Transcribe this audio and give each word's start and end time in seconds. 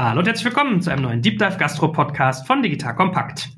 Hallo 0.00 0.20
und 0.20 0.28
herzlich 0.28 0.44
willkommen 0.44 0.80
zu 0.80 0.92
einem 0.92 1.02
neuen 1.02 1.22
Deep 1.22 1.40
Dive 1.40 1.56
Gastro 1.58 1.88
Podcast 1.88 2.46
von 2.46 2.62
Digital 2.62 2.94
Kompakt. 2.94 3.48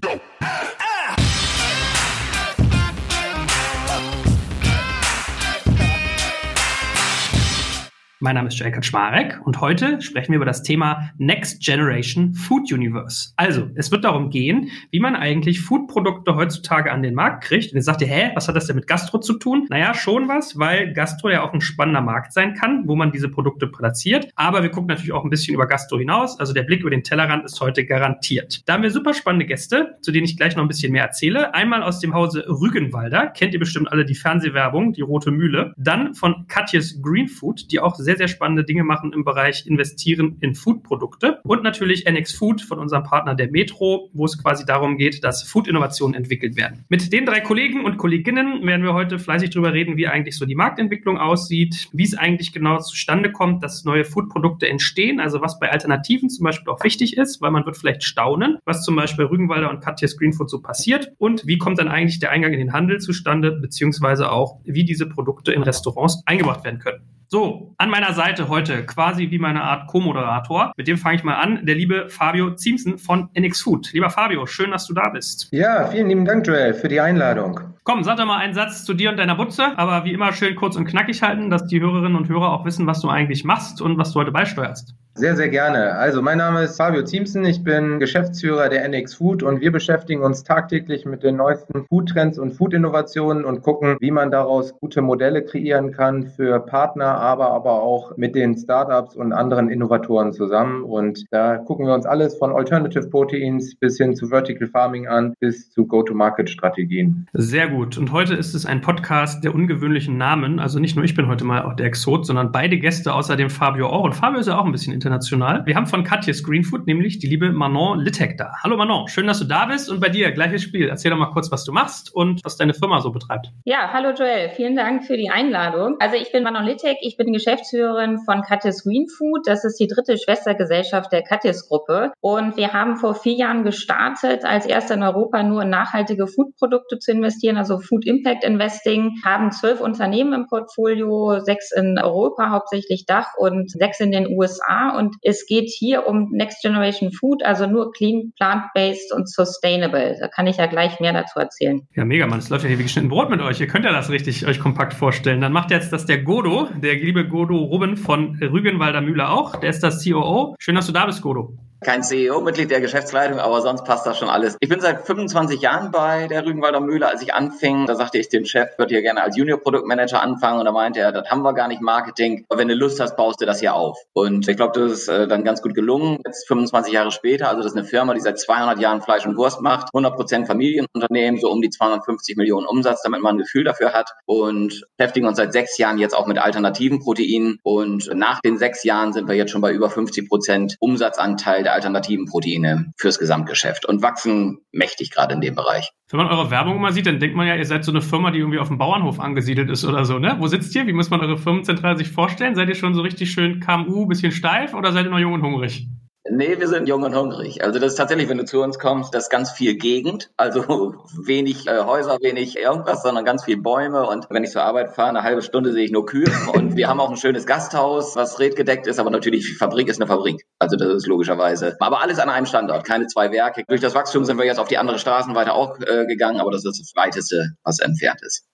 Mein 8.23 8.35
Name 8.35 8.49
ist 8.49 8.59
Joel 8.59 8.73
Kaczmarek 8.73 9.41
und 9.47 9.63
heute 9.63 10.03
sprechen 10.03 10.33
wir 10.33 10.37
über 10.37 10.45
das 10.45 10.63
Thema 10.63 11.11
Next 11.17 11.65
Generation 11.65 12.35
Food 12.35 12.71
Universe. 12.71 13.33
Also, 13.37 13.71
es 13.77 13.91
wird 13.91 14.05
darum 14.05 14.29
gehen, 14.29 14.69
wie 14.91 15.01
man 15.01 15.17
eigentlich 15.17 15.63
Foodprodukte 15.63 16.37
heutzutage 16.37 16.93
an 16.93 17.03
den 17.03 17.15
Markt 17.15 17.45
kriegt. 17.45 17.73
Und 17.73 17.77
jetzt 17.77 17.87
sagt 17.87 18.03
ihr, 18.03 18.09
hä, 18.09 18.33
was 18.35 18.47
hat 18.47 18.57
das 18.57 18.67
denn 18.67 18.77
mit 18.77 18.87
Gastro 18.87 19.21
zu 19.21 19.39
tun? 19.39 19.67
Naja, 19.71 19.95
schon 19.95 20.29
was, 20.29 20.59
weil 20.59 20.93
Gastro 20.93 21.31
ja 21.31 21.43
auch 21.43 21.55
ein 21.55 21.63
spannender 21.63 22.03
Markt 22.03 22.35
sein 22.35 22.53
kann, 22.53 22.83
wo 22.87 22.95
man 22.95 23.11
diese 23.11 23.31
Produkte 23.31 23.69
platziert. 23.69 24.29
Aber 24.35 24.63
wir 24.63 24.69
gucken 24.69 24.89
natürlich 24.89 25.13
auch 25.13 25.25
ein 25.25 25.31
bisschen 25.31 25.55
über 25.55 25.67
Gastro 25.67 25.99
hinaus. 25.99 26.39
Also 26.39 26.53
der 26.53 26.65
Blick 26.65 26.83
über 26.83 26.91
den 26.91 27.03
Tellerrand 27.03 27.47
ist 27.47 27.59
heute 27.63 27.87
garantiert. 27.87 28.69
Da 28.69 28.75
haben 28.75 28.83
wir 28.83 28.91
super 28.91 29.15
spannende 29.15 29.47
Gäste, 29.47 29.97
zu 30.03 30.13
denen 30.13 30.27
ich 30.27 30.37
gleich 30.37 30.57
noch 30.57 30.63
ein 30.63 30.69
bisschen 30.69 30.93
mehr 30.93 31.05
erzähle. 31.05 31.55
Einmal 31.55 31.83
aus 31.83 32.01
dem 32.01 32.13
Hause 32.13 32.45
Rügenwalder, 32.47 33.29
kennt 33.29 33.55
ihr 33.55 33.61
bestimmt 33.61 33.91
alle 33.91 34.05
die 34.05 34.15
Fernsehwerbung, 34.15 34.93
die 34.93 35.01
Rote 35.01 35.31
Mühle. 35.31 35.73
Dann 35.79 36.13
von 36.13 36.45
Katjes 36.49 37.01
Green 37.01 37.27
Food, 37.27 37.73
die 37.73 37.81
auch 37.81 37.95
sehr, 37.95 38.10
sehr 38.17 38.29
spannende 38.29 38.65
Dinge 38.65 38.85
machen 38.85 39.13
im 39.13 39.25
Bereich 39.25 39.67
Investieren 39.67 40.37
in 40.41 40.55
Foodprodukte. 40.55 41.41
Und 41.45 41.63
natürlich 41.63 42.07
NX 42.07 42.35
Food 42.35 42.63
von 42.63 42.79
unserem 42.79 43.05
Partner 43.05 43.35
der 43.35 43.51
Metro, 43.51 44.11
wo 44.13 44.25
es 44.25 44.43
quasi 44.43 44.65
darum 44.65 44.97
geht, 44.97 45.25
dass 45.25 45.43
Food-Innovationen 45.43 46.15
entwickelt 46.15 46.57
werden. 46.57 46.85
Mit 46.89 47.13
den 47.13 47.27
drei 47.27 47.41
Kollegen 47.41 47.85
und 47.85 47.97
Kolleginnen 47.97 48.67
werden 48.67 48.83
wir 48.83 48.95
heute 48.95 49.19
fleißig 49.19 49.51
darüber 49.51 49.73
reden, 49.73 49.97
wie 49.97 50.07
eigentlich 50.07 50.37
so 50.37 50.47
die 50.47 50.55
Marktentwicklung 50.55 51.19
aussieht, 51.19 51.89
wie 51.93 52.05
es 52.05 52.17
eigentlich 52.17 52.53
genau 52.53 52.79
zustande 52.79 53.33
kommt, 53.33 53.63
dass 53.63 53.85
neue 53.85 54.05
Foodprodukte 54.05 54.69
entstehen, 54.69 55.21
also 55.21 55.41
was 55.41 55.59
bei 55.59 55.71
Alternativen 55.71 56.31
zum 56.31 56.45
Beispiel 56.45 56.73
auch 56.73 56.83
wichtig 56.85 57.17
ist, 57.17 57.41
weil 57.41 57.51
man 57.51 57.67
wird 57.67 57.77
vielleicht 57.77 58.05
staunen, 58.05 58.59
was 58.65 58.83
zum 58.85 58.97
Beispiel 58.97 59.27
bei 59.27 59.31
Rügenwalder 59.31 59.71
und 59.71 59.81
Katjes 59.81 60.17
Greenfood 60.17 60.51
so 60.51 60.61
passiert 60.61 61.13
und 61.19 61.47
wie 61.47 61.59
kommt 61.59 61.79
dann 61.79 61.89
eigentlich 61.89 62.19
der 62.19 62.31
Eingang 62.31 62.53
in 62.53 62.59
den 62.59 62.73
Handel 62.73 62.99
zustande, 62.99 63.53
beziehungsweise 63.53 64.31
auch, 64.31 64.61
wie 64.65 64.85
diese 64.85 65.07
Produkte 65.07 65.53
in 65.53 65.63
Restaurants 65.63 66.23
eingebracht 66.27 66.65
werden 66.65 66.81
können. 66.81 67.20
So, 67.33 67.77
an 67.79 67.91
meiner 67.91 68.13
Seite 68.13 68.49
heute 68.49 68.85
quasi 68.85 69.31
wie 69.31 69.39
meine 69.39 69.63
Art 69.63 69.87
Co-Moderator. 69.87 70.73
Mit 70.77 70.89
dem 70.89 70.99
fange 70.99 71.15
ich 71.15 71.23
mal 71.23 71.37
an, 71.37 71.65
der 71.65 71.77
liebe 71.77 72.09
Fabio 72.09 72.57
Ziemsen 72.57 72.99
von 72.99 73.29
NX 73.39 73.63
Food. 73.63 73.93
Lieber 73.93 74.11
Fabio, 74.11 74.47
schön, 74.47 74.73
dass 74.73 74.85
du 74.89 74.95
da 74.95 75.11
bist. 75.11 75.47
Ja, 75.53 75.87
vielen 75.87 76.09
lieben 76.09 76.25
Dank, 76.25 76.45
Joel, 76.45 76.75
für 76.75 76.89
die 76.89 76.99
Einladung. 76.99 77.61
Komm, 77.85 78.03
sag 78.03 78.17
doch 78.17 78.27
mal 78.27 78.39
einen 78.39 78.55
Satz 78.55 78.85
zu 78.85 78.95
dir 78.95 79.11
und 79.11 79.17
deiner 79.17 79.37
Butze, 79.37 79.79
aber 79.79 80.05
wie 80.05 80.13
immer 80.13 80.33
schön 80.33 80.57
kurz 80.57 80.75
und 80.75 80.87
knackig 80.87 81.23
halten, 81.23 81.51
dass 81.51 81.67
die 81.67 81.81
Hörerinnen 81.81 82.17
und 82.17 82.29
Hörer 82.29 82.53
auch 82.53 82.65
wissen, 82.65 82.89
was 82.89 83.01
du 83.01 83.09
eigentlich 83.09 83.45
machst 83.45 83.81
und 83.81 83.97
was 83.97 84.13
du 84.13 84.19
heute 84.19 84.33
beisteuerst. 84.33 84.97
Sehr, 85.15 85.37
sehr 85.37 85.49
gerne. 85.49 85.97
Also 85.97 86.23
mein 86.23 86.39
Name 86.39 86.63
ist 86.63 86.77
Fabio 86.77 87.03
Ziemsen, 87.05 87.45
ich 87.45 87.65
bin 87.65 87.99
Geschäftsführer 87.99 88.69
der 88.69 88.89
NX 88.89 89.15
Food 89.15 89.43
und 89.43 89.61
wir 89.61 89.73
beschäftigen 89.73 90.23
uns 90.23 90.45
tagtäglich 90.45 91.05
mit 91.05 91.23
den 91.23 91.37
neuesten 91.37 91.85
Foodtrends 91.87 92.39
und 92.39 92.53
Food-Innovationen 92.53 93.45
und 93.45 93.61
gucken, 93.63 93.97
wie 94.01 94.13
man 94.13 94.31
daraus 94.31 94.73
gute 94.79 95.03
Modelle 95.03 95.45
kreieren 95.45 95.93
kann 95.93 96.27
für 96.27 96.61
Partner, 96.61 97.20
aber, 97.21 97.51
aber 97.51 97.83
auch 97.83 98.17
mit 98.17 98.35
den 98.35 98.57
Startups 98.57 99.15
und 99.15 99.33
anderen 99.33 99.71
Innovatoren 99.71 100.33
zusammen. 100.33 100.83
Und 100.83 101.25
da 101.31 101.59
gucken 101.59 101.87
wir 101.87 101.95
uns 101.95 102.07
alles 102.07 102.37
von 102.37 102.53
Alternative 102.53 103.09
Proteins 103.09 103.77
bis 103.77 103.99
hin 103.99 104.15
zu 104.17 104.29
Vertical 104.29 104.69
Farming 104.69 105.07
an, 105.07 105.35
bis 105.39 105.71
zu 105.71 105.87
Go-to-Market-Strategien. 105.87 107.29
Sehr 107.33 107.69
gut. 107.69 107.99
Und 107.99 108.13
heute 108.13 108.35
ist 108.35 108.55
es 108.55 108.67
ein 108.67 108.81
Podcast 108.81 109.45
der 109.45 109.55
ungewöhnlichen 109.55 110.17
Namen. 110.17 110.59
Also 110.59 110.79
nicht 110.79 110.97
nur 110.97 111.05
ich 111.05 111.15
bin 111.15 111.29
heute 111.29 111.45
mal 111.45 111.63
auch 111.63 111.75
der 111.75 111.87
Exot, 111.87 112.27
sondern 112.27 112.53
beide 112.53 112.79
Gäste 112.79 113.15
außerdem 113.15 113.51
Fabio 113.51 113.89
auch. 113.89 114.05
Und 114.05 114.15
Fabio 114.15 114.41
ist 114.41 114.47
ja 114.47 114.59
auch 114.59 114.65
ein 114.65 114.73
bisschen 114.73 114.95
international. 114.95 115.65
Wir 115.67 115.77
haben 115.77 115.87
von 115.87 116.05
Katjes 116.05 116.43
Greenfood 116.43 116.87
nämlich 116.87 117.19
die 117.19 117.27
liebe 117.27 117.53
Manon 117.53 118.01
Littek 118.01 118.39
da. 118.39 118.53
Hallo 118.63 118.77
Manon, 118.77 119.09
schön, 119.09 119.27
dass 119.27 119.39
du 119.39 119.45
da 119.45 119.67
bist 119.67 119.91
und 119.91 120.01
bei 120.01 120.09
dir 120.09 120.33
gleiches 120.33 120.63
Spiel. 120.63 120.89
Erzähl 120.89 121.11
doch 121.11 121.19
mal 121.19 121.31
kurz, 121.31 121.53
was 121.53 121.65
du 121.65 121.73
machst 121.73 122.15
und 122.15 122.41
was 122.45 122.57
deine 122.57 122.75
Firma 122.75 123.01
so 123.01 123.11
betreibt. 123.11 123.53
Ja, 123.65 123.91
hallo 123.93 124.11
Joel, 124.11 124.51
vielen 124.51 124.77
Dank 124.77 125.05
für 125.05 125.17
die 125.17 125.31
Einladung. 125.31 125.97
Also 126.01 126.17
ich 126.17 126.33
bin 126.33 126.43
Manon 126.43 126.65
Littek, 126.65 126.97
ich 127.03 127.10
bin 127.17 127.33
Geschäftsführerin 127.33 128.19
von 128.25 128.43
Katjes 128.43 128.85
Greenfood. 128.85 129.47
Das 129.47 129.65
ist 129.65 129.79
die 129.79 129.87
dritte 129.87 130.19
Schwestergesellschaft 130.19 131.13
der 131.13 131.23
Katjes 131.23 131.69
Gruppe 131.69 132.13
und 132.21 132.57
wir 132.57 132.73
haben 132.73 132.97
vor 132.97 133.15
vier 133.15 133.35
Jahren 133.35 133.65
gestartet, 133.65 134.45
als 134.45 134.67
erster 134.67 134.95
in 134.95 135.03
Europa 135.03 135.43
nur 135.43 135.63
in 135.63 135.71
nachhaltige 135.71 136.27
Foodprodukte 136.27 136.99
zu 136.99 137.13
investieren, 137.13 137.57
also 137.57 137.79
Food 137.79 138.07
Impact 138.07 138.45
Investing, 138.45 139.21
haben 139.25 139.53
zwölf 139.53 139.81
Unternehmen 139.81 140.33
im 140.33 140.47
Portfolio, 140.47 141.41
sechs 141.41 141.73
in 141.73 141.99
Europa, 141.99 142.51
hauptsächlich 142.51 143.07
Dach 143.07 143.29
und 143.37 143.71
sechs 143.71 144.01
in 144.01 144.13
den 144.13 144.27
USA 144.37 144.97
und 144.99 145.17
es 145.23 145.47
geht 145.47 145.71
hier 145.71 146.07
um 146.07 146.31
Next 146.33 146.63
Generation 146.63 147.13
Food, 147.13 147.43
also 147.45 147.67
nur 147.67 147.93
clean, 147.93 148.33
plant-based 148.37 149.13
und 149.13 149.31
sustainable. 149.31 150.17
Da 150.21 150.29
kann 150.29 150.47
ich 150.47 150.57
ja 150.57 150.67
gleich 150.67 151.01
mehr 151.01 151.13
dazu 151.13 151.39
erzählen. 151.39 151.87
Ja, 151.95 152.05
mega, 152.05 152.27
man. 152.27 152.39
Es 152.39 152.49
läuft 152.49 152.65
ja 152.65 152.69
hier 152.69 152.79
wie 152.79 152.85
geschnitten 152.85 153.09
Brot 153.09 153.31
mit 153.31 153.41
euch. 153.41 153.61
Ihr 153.61 153.67
könnt 153.67 153.85
ja 153.85 153.93
das 153.93 154.11
richtig 154.11 154.47
euch 154.47 154.61
kompakt 154.61 154.95
vorstellen. 154.95 155.41
Dann 155.41 155.53
macht 155.53 155.71
jetzt 155.71 155.93
das 155.93 156.07
der 156.07 156.23
Godo, 156.23 156.69
der 156.83 156.97
liebe 157.01 157.27
Godo 157.27 157.57
Ruben 157.57 157.97
von 157.97 158.37
Rügenwalder 158.37 159.01
Mühle 159.01 159.29
auch. 159.29 159.57
Der 159.57 159.71
ist 159.71 159.81
das 159.81 160.05
COO. 160.05 160.55
Schön, 160.59 160.75
dass 160.75 160.87
du 160.87 160.93
da 160.93 161.07
bist, 161.07 161.23
Godo 161.23 161.57
kein 161.83 162.03
CEO-Mitglied 162.03 162.71
der 162.71 162.81
Geschäftsleitung, 162.81 163.39
aber 163.39 163.63
sonst 163.63 163.85
passt 163.85 164.07
das 164.07 164.19
schon 164.19 164.29
alles. 164.29 164.57
Ich 164.61 164.69
bin 164.69 164.81
seit 164.81 165.07
25 165.07 165.61
Jahren 165.61 165.91
bei 165.91 166.29
der 166.29 166.45
Rügenwalder 166.45 166.81
Mühle. 166.81 167.09
Als 167.09 167.23
ich 167.23 167.33
anfing, 167.33 167.87
da 167.87 167.95
sagte 167.95 168.19
ich 168.19 168.29
dem 168.29 168.45
Chef, 168.45 168.69
würde 168.77 168.95
hier 168.95 169.03
gerne 169.03 169.23
als 169.23 169.37
Junior-Produktmanager 169.37 170.21
anfangen. 170.21 170.59
Und 170.59 170.67
da 170.67 170.73
meinte 170.73 171.01
er, 171.01 171.13
das 171.13 171.31
haben 171.31 171.43
wir 171.43 171.55
gar 171.55 171.69
nicht 171.69 171.81
Marketing. 171.81 172.45
Aber 172.49 172.59
wenn 172.59 172.69
du 172.69 172.75
Lust 172.75 173.01
hast, 173.01 173.17
baust 173.17 173.41
du 173.41 173.47
das 173.47 173.61
hier 173.61 173.75
auf. 173.75 173.99
Und 174.13 174.47
ich 174.47 174.57
glaube, 174.57 174.79
das 174.79 174.93
ist 174.93 175.09
äh, 175.09 175.27
dann 175.27 175.43
ganz 175.43 175.63
gut 175.63 175.75
gelungen. 175.75 176.19
Jetzt 176.27 176.47
25 176.49 176.93
Jahre 176.93 177.11
später, 177.13 177.49
also 177.49 177.63
das 177.63 177.73
ist 177.73 177.79
eine 177.79 177.87
Firma, 177.87 178.13
die 178.13 178.21
seit 178.21 178.39
200 178.39 178.79
Jahren 178.79 179.01
Fleisch 179.01 179.25
und 179.25 179.37
Wurst 179.37 179.63
macht. 179.63 179.89
100% 179.95 180.47
Familienunternehmen, 180.47 181.41
so 181.41 181.51
um 181.51 181.63
die 181.63 181.71
250 181.71 182.37
Millionen 182.37 182.67
Umsatz, 182.67 183.03
damit 183.03 183.23
man 183.23 183.37
ein 183.37 183.39
Gefühl 183.39 183.65
dafür 183.65 183.93
hat. 183.93 184.11
Und 184.27 184.87
beschäftigen 184.99 185.27
uns 185.27 185.39
seit 185.39 185.53
sechs 185.55 185.79
Jahren 185.79 185.99
jetzt 185.99 186.15
auch 186.15 186.27
mit 186.27 186.39
alternativen 186.39 187.01
Proteinen. 187.01 187.59
Und 187.63 188.11
nach 188.15 188.41
den 188.41 188.59
sechs 188.59 188.85
Jahren 188.85 189.15
sind 189.15 189.29
wir 189.29 189.35
jetzt 189.35 189.51
schon 189.51 189.63
bei 189.63 189.73
über 189.73 189.89
50% 189.89 190.75
Umsatzanteil 190.79 191.65
der 191.71 191.77
alternativen 191.77 192.27
Proteine 192.27 192.93
fürs 192.97 193.19
Gesamtgeschäft 193.19 193.87
und 193.87 194.03
wachsen 194.03 194.59
mächtig 194.73 195.13
gerade 195.13 195.35
in 195.35 195.41
dem 195.41 195.55
Bereich. 195.55 195.91
Wenn 196.11 196.19
man 196.19 196.29
eure 196.29 196.51
Werbung 196.51 196.81
mal 196.81 196.93
sieht, 196.93 197.07
dann 197.07 197.21
denkt 197.21 197.37
man 197.37 197.47
ja, 197.47 197.55
ihr 197.55 197.65
seid 197.65 197.85
so 197.85 197.93
eine 197.93 198.03
Firma, 198.03 198.33
die 198.33 198.41
irgendwie 198.41 198.59
auf 198.59 198.69
dem 198.69 198.79
Bauernhof 198.79 199.21
angesiedelt 199.21 199.71
ist 199.71 199.85
oder 199.85 200.05
so, 200.05 200.19
ne? 200.19 200.37
Wo 200.41 200.49
sitzt 200.49 200.75
ihr? 200.75 200.89
Wie 200.89 200.93
muss 200.93 201.11
man 201.11 201.21
eure 201.21 201.39
Firmenzentrale 201.39 201.97
sich 201.97 202.11
vorstellen? 202.11 202.57
Seid 202.57 202.69
ihr 202.69 202.75
schon 202.75 202.95
so 202.95 203.03
richtig 203.03 203.31
schön 203.31 203.61
KMU, 203.61 204.07
bisschen 204.07 204.33
steif 204.33 204.75
oder 204.75 204.91
seid 204.93 205.07
ihr 205.07 205.11
noch 205.11 205.21
jung 205.21 205.35
und 205.35 205.43
hungrig? 205.43 205.87
Nee, 206.29 206.61
wir 206.61 206.69
sind 206.69 206.87
jung 206.87 207.03
und 207.03 207.17
hungrig. 207.17 207.65
Also 207.65 207.79
das 207.79 207.93
ist 207.93 207.97
tatsächlich, 207.97 208.29
wenn 208.29 208.37
du 208.37 208.45
zu 208.45 208.61
uns 208.61 208.79
kommst, 208.79 209.15
das 209.15 209.25
ist 209.25 209.31
ganz 209.31 209.53
viel 209.53 209.77
Gegend. 209.77 210.31
Also 210.37 210.95
wenig 211.17 211.67
äh, 211.67 211.81
Häuser, 211.85 212.19
wenig 212.21 212.59
irgendwas, 212.59 213.03
sondern 213.03 213.25
ganz 213.25 213.45
viel 213.45 213.57
Bäume. 213.57 214.07
Und 214.07 214.27
wenn 214.29 214.45
ich 214.45 214.51
zur 214.51 214.63
Arbeit 214.63 214.95
fahre, 214.95 215.09
eine 215.09 215.23
halbe 215.23 215.41
Stunde 215.41 215.73
sehe 215.73 215.85
ich 215.85 215.93
nur 215.93 216.05
Kühe. 216.05 216.31
Und 216.55 216.77
wir 216.77 216.89
haben 216.89 217.01
auch 217.01 217.09
ein 217.09 217.17
schönes 217.17 217.47
Gasthaus, 217.47 218.17
was 218.17 218.39
redgedeckt 218.39 218.87
ist. 218.87 218.99
Aber 218.99 219.09
natürlich, 219.09 219.47
die 219.47 219.55
Fabrik 219.55 219.89
ist 219.89 219.99
eine 219.99 220.09
Fabrik. 220.09 220.45
Also 220.59 220.77
das 220.77 220.89
ist 220.89 221.07
logischerweise. 221.07 221.77
Aber 221.81 222.03
alles 222.03 222.19
an 222.19 222.29
einem 222.29 222.47
Standort, 222.47 222.85
keine 222.85 223.07
zwei 223.07 223.33
Werke. 223.33 223.65
Durch 223.67 223.81
das 223.81 223.95
Wachstum 223.95 224.27
sind 224.27 224.37
wir 224.37 224.45
jetzt 224.45 224.61
auf 224.61 224.69
die 224.69 224.77
andere 224.77 224.99
Straßen 224.99 225.35
weiter 225.35 225.55
auch 225.55 225.81
äh, 225.81 226.05
gegangen. 226.05 226.39
Aber 226.39 226.51
das 226.51 226.67
ist 226.67 226.81
das 226.81 226.93
Weiteste, 226.95 227.55
was 227.65 227.79
entfernt 227.79 228.21
ist. 228.23 228.45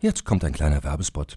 Jetzt 0.00 0.26
kommt 0.26 0.44
ein 0.44 0.52
kleiner 0.52 0.84
Werbespot. 0.84 1.36